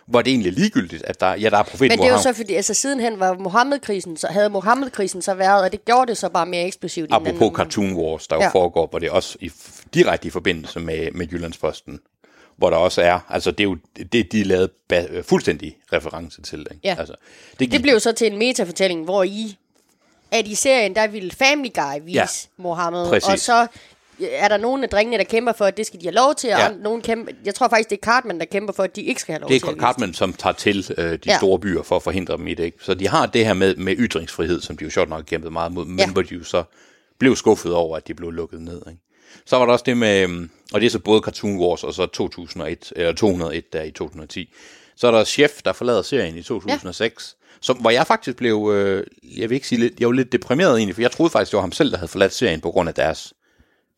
[0.06, 2.18] Hvor det egentlig er ligegyldigt, at der, ja, der er profet Men det er Mohammed.
[2.18, 6.06] jo så fordi, altså sidenhen var Mohammed-krisen, så havde Mohammed-krisen så været, og det gjorde
[6.06, 7.08] det så bare mere eksplosivt.
[7.12, 8.48] Apropos Cartoon Wars, der jo Ja.
[8.48, 9.50] foregår, hvor det også i,
[9.94, 12.00] direkte i forbindelse med, med Jyllandsposten,
[12.60, 13.76] hvor der også er, altså det er jo
[14.12, 16.58] det, de lavede ba- fuldstændig reference til.
[16.60, 16.80] Ikke?
[16.84, 16.96] Ja.
[16.98, 17.14] Altså,
[17.58, 19.56] Det blev så til en metafortælling, hvor I,
[20.30, 22.26] at i serien, der ville Family Guy vise Ja,
[22.56, 23.28] Mohammed, præcis.
[23.28, 23.66] og så
[24.30, 26.48] er der nogle af drengene, der kæmper for, at det skal de have lov til,
[26.48, 26.68] Ja.
[26.68, 29.20] og nogen kæmper, jeg tror faktisk, det er Cartman, der kæmper for, at de ikke
[29.20, 31.18] skal have lov det til at er vise Cartman, som tager til øh, de ja.
[31.26, 31.36] Ja.
[31.36, 32.64] store byer for at forhindre dem i det.
[32.64, 32.78] Ikke?
[32.80, 35.72] Så de har det her med, med ytringsfrihed, som de jo sjovt nok kæmpede meget
[35.72, 36.10] mod, men Ja.
[36.10, 36.62] hvor de jo så
[37.18, 38.82] blev skuffet over, at de blev lukket ned.
[38.88, 39.00] Ikke?
[39.46, 41.94] Så var der også det med, øhm, og det er så både Cartoon Wars og
[41.94, 44.54] så 2001, eller 201 der i 2010.
[44.96, 47.36] Så er der Chef, der forlader serien i 2006.
[47.40, 47.46] Ja.
[47.62, 50.76] Som, hvor jeg faktisk blev, øh, jeg vil ikke sige lidt, jeg var lidt deprimeret
[50.76, 52.88] egentlig, for jeg troede faktisk, det var ham selv, der havde forladt serien på grund
[52.88, 53.32] af deres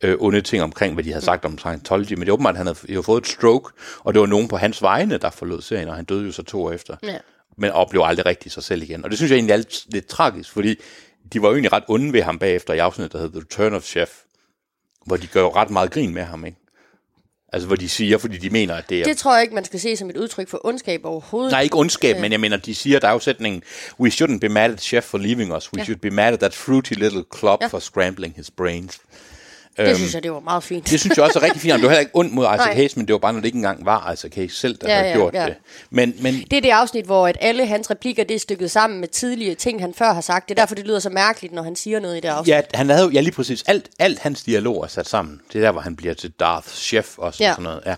[0.03, 2.57] øh, onde ting omkring, hvad de havde sagt om Scientology, men det er åbenbart, at
[2.57, 5.61] han havde, havde fået et stroke, og det var nogen på hans vegne, der forlod
[5.61, 6.95] serien, og han døde jo så to år efter.
[7.03, 7.17] Ja.
[7.57, 9.03] Men blev aldrig rigtig sig selv igen.
[9.03, 10.75] Og det synes jeg egentlig er lidt, lidt tragisk, fordi
[11.33, 13.73] de var jo egentlig red onde ved ham bagefter i afsnittet, der hed The Return
[13.73, 14.09] of Chef,
[15.05, 16.57] hvor de gør jo ret meget grin med ham, ikke?
[17.53, 19.03] Altså, hvor de siger, fordi de mener, at det er...
[19.03, 21.51] Det tror jeg ikke, man skal se som et udtryk for ondskab overhovedet.
[21.51, 23.63] Nej, ikke ondskab, men jeg mener, de siger, der er jo sætningen,
[23.99, 25.83] we shouldn't be mad at chef for leaving us, we Ja.
[25.83, 27.67] should be mad at that fruity little club Ja.
[27.67, 28.99] for scrambling his brains.
[29.77, 30.77] Det synes jeg, det var meget fint.
[30.77, 31.73] øhm, Det synes jeg også er rigtig fint.
[31.73, 32.73] og Det var heller ikke ondt mod Isaac Nej.
[32.73, 34.95] Hayes, men det var bare, når det ikke engang var Isaac Hayes selv, der Ja,
[34.95, 35.45] havde ja, gjort ja.
[35.45, 35.55] det.
[35.89, 38.99] Men, men Det er det afsnit, hvor at alle hans replikker det er stykket sammen
[38.99, 40.49] med tidligere ting, han før har sagt.
[40.49, 42.53] Det er derfor, det lyder så mærkeligt, når han siger noget i det afsnit.
[42.55, 45.41] ja, han havde jo, ja lige præcis, alt, alt hans dialog er sat sammen.
[45.53, 47.49] Det er der, hvor han bliver til Darth Chef også, Ja.
[47.49, 47.81] og sådan noget.
[47.85, 47.95] Ja.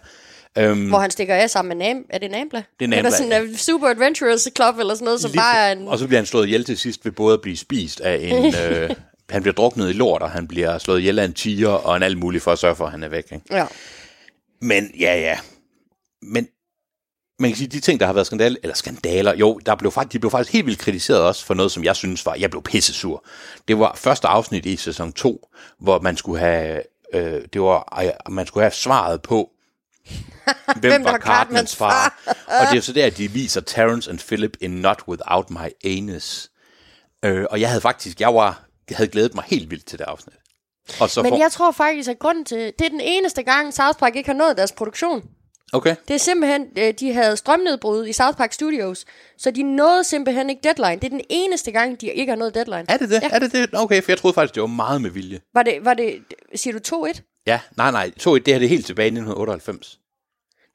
[0.57, 2.03] Øhm, Hvor han stikker af sammen med Nam.
[2.09, 2.63] Er det Nambla?
[2.79, 5.71] Det er Nambla, sådan en super adventurous club, eller sådan noget, som lige bare er
[5.71, 5.87] en...
[5.87, 8.45] Og så bliver han slået ihjel til sidst ved både at blive spist af en...
[8.73, 8.89] øh,
[9.29, 12.03] han bliver druknet i lort, og han bliver slået ihjel af en tiger, og en
[12.03, 13.31] alt muligt for at sørge for, at han er væk.
[13.31, 13.45] Ikke?
[13.51, 13.65] Ja.
[14.61, 15.39] Men ja, ja.
[16.21, 16.47] Men
[17.39, 20.13] man kan sige, de ting, der har været skandal, eller skandaler, jo, der blev faktisk,
[20.13, 22.63] de blev faktisk helt vildt kritiseret også for noget, som jeg synes var, jeg blev
[22.63, 23.25] pissesur.
[23.67, 25.49] Det var første afsnit i sæson 2,
[25.79, 26.81] hvor man skulle have,
[27.13, 29.51] øh, det var, man skulle have svaret på,
[30.79, 32.19] hvem, Hvem var var Cartmans far.
[32.27, 35.49] og det er jo så der, at de viser Terrence and Philip in Not Without
[35.49, 36.51] My Anus.
[37.25, 40.05] Øh, og jeg havde faktisk, jeg var, jeg havde glædet mig helt vildt til det
[40.05, 40.35] afsnit.
[40.99, 42.73] Og så Men får, jeg tror faktisk, at grunden til...
[42.79, 45.23] Det er den eneste gang, South Park ikke har nået deres produktion.
[45.73, 45.95] Okay.
[46.07, 49.05] Det er simpelthen, øh, de havde strømnedbrud i South Park Studios,
[49.37, 50.95] så de nåede simpelthen ikke deadline.
[50.95, 52.85] Det er den eneste gang, de ikke har nået deadline.
[52.89, 53.21] Er det det?
[53.21, 53.29] Ja.
[53.31, 53.69] Er det det?
[53.73, 55.39] Okay, for jeg troede faktisk, det var meget med vilje.
[55.53, 56.15] Var det, var det,
[56.55, 57.43] siger du 2-1?
[57.47, 58.11] Ja, nej, nej.
[58.19, 59.99] To, det her det er helt tilbage i 1998.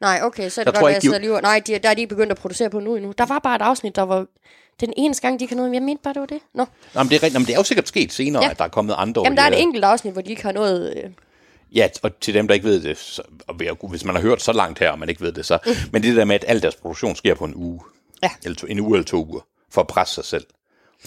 [0.01, 1.43] Nej, okay, så er Der det tror godt, jeg at jeg de- sidder lige...
[1.43, 3.13] Nej, de, der er de begyndt at producere på nu endnu.
[3.19, 4.27] Der var bare et afsnit, der var...
[4.81, 5.75] Den eneste gang, de har noget...
[5.75, 6.39] Jeg mente bare, det var det.
[6.55, 6.65] Nå.
[6.95, 7.31] Nå, men det er.
[7.33, 8.51] Nå, men det er jo sikkert sket senere, ja.
[8.51, 9.23] At der er kommet andre.
[9.25, 10.97] Jamen, der er et enkelt afsnit, hvor de ikke har noget...
[10.97, 11.11] Øh,
[11.75, 14.53] Ja, og til dem, der ikke ved det, så, og hvis man har hørt så
[14.53, 15.59] langt her, og man ikke ved det, så...
[15.93, 17.81] Men det der med, at al deres produktion sker på en uge.
[18.23, 18.31] Ja.
[18.45, 19.41] Eller to, en uge eller to uger,
[19.71, 20.45] for at presse sig selv.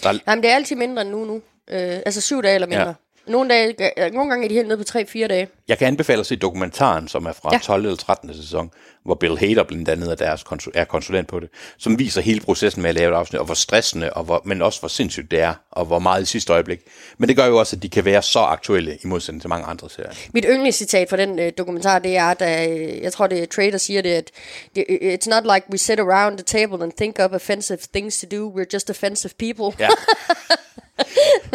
[0.02, 1.34] Der, er- Jamen, det er altid mindre end nu nu.
[1.70, 2.86] Øh, altså syv dage eller mindre.
[2.86, 2.92] Ja.
[3.26, 5.48] Nogle, dage, øh, nogle gange er de helt nede på 3-4 dage.
[5.68, 7.56] jeg kan anbefale at se dokumentaren, som er fra ja.
[7.56, 7.60] Ja.
[7.62, 8.34] 12 eller 13.
[8.34, 8.70] sæson,
[9.04, 11.48] hvor Bill Hader blandt andet er, deres konsul- er konsulent på det,
[11.78, 14.62] som viser hele processen med at lave et afsnit, og hvor stressende, og hvor, men
[14.62, 16.80] også hvor sindssygt det er, og hvor meget i sidste øjeblik.
[17.18, 19.66] Men det gør jo også, at de kan være så aktuelle, i modsætning til mange
[19.66, 20.10] andre serier.
[20.32, 23.78] Mit yndlingscitat fra den øh, dokumentar, det er, at øh, jeg tror, det er Trader
[23.78, 24.30] siger det, at
[24.76, 28.36] det, it's not like we sit around the table and think up offensive things to
[28.36, 28.52] do.
[28.56, 29.76] We're just offensive people.
[29.84, 29.88] Ja.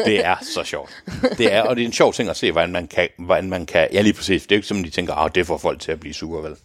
[0.05, 1.03] det er så sjovt.
[1.37, 3.65] Det er, og det er en sjov ting at se, hvordan man kan, hvordan man
[3.65, 5.81] kan ja lige præcis, det er jo ikke som, de tænker, at det får folk
[5.81, 6.55] til at blive sure, vel?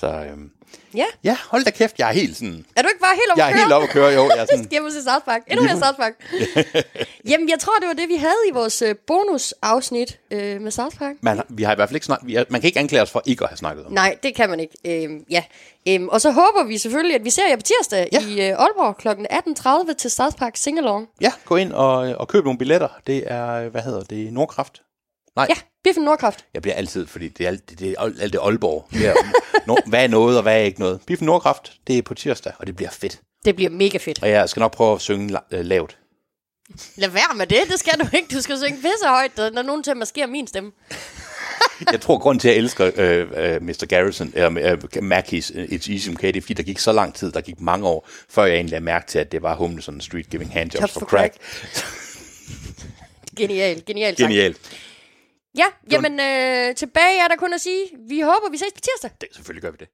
[0.00, 0.50] Så øhm,
[0.94, 1.04] ja.
[1.24, 3.52] ja, hold da kæft, jeg er helt sådan, Er du ikke bare helt oppe jeg
[3.52, 5.42] er helt oppe at køre, jo, jeg er sådan, Skal jeg se South Park?
[5.46, 6.12] Endnu mere South Park.
[7.30, 10.96] Jamen, jeg tror, det var det, vi havde i vores øh, bonusafsnit øh, med South
[10.98, 11.14] Park.
[11.20, 13.10] man, vi har i hvert fald ikke snakket, vi er, man kan ikke anklage os
[13.10, 13.92] for ikke at have snakket om.
[13.92, 15.04] Nej, det kan man ikke.
[15.04, 15.44] Øhm, ja.
[15.88, 18.18] Øhm, og så håber vi selvfølgelig, at vi ser jer på tirsdag Ja.
[18.20, 18.26] ja.
[18.46, 19.08] i øh, Aalborg kl.
[19.88, 21.08] 18.30 til South Park Singalong.
[21.20, 22.88] Ja, gå ind og, og køb nogle billetter.
[23.06, 24.82] Det er, hvad hedder det, Nordkraft?
[25.38, 25.54] Nej, Ja,
[25.84, 26.44] Biffen Nordkraft.
[26.54, 28.88] jeg bliver altid, fordi det er alt det, det, er alt det Aalborg.
[28.92, 29.14] Det er,
[29.66, 31.00] no, hvad er noget, og hvad er ikke noget.
[31.06, 33.20] Biffen Nordkraft, det er på tirsdag, og det bliver fedt.
[33.44, 34.22] Det bliver mega fedt.
[34.22, 35.98] Og jeg skal nok prøve at synge la- øh, lavt.
[36.96, 38.34] Lad være med det, det skal du ikke.
[38.36, 40.72] Du skal synge pisse højt, når nogen til at maskere min stemme.
[41.92, 43.86] Jeg tror, grund til, at jeg elsker øh, øh, Mr.
[43.88, 47.14] Garrison, eller øh, Mackey's øh, It's Easy MK, det er, fordi der gik så lang
[47.14, 49.88] tid, der gik mange år, før jeg egentlig lagde mærke til, at det var Homeless
[49.88, 51.34] on the Street Giving Handjobs Jobs for, for crack.
[53.36, 54.28] Genial, genial sagt.
[54.28, 54.56] Genialt.
[55.56, 59.10] Ja, jamen øh, tilbage er der kun at sige, vi håber, vi ses på tirsdag.
[59.20, 59.88] Det, selvfølgelig gør vi det.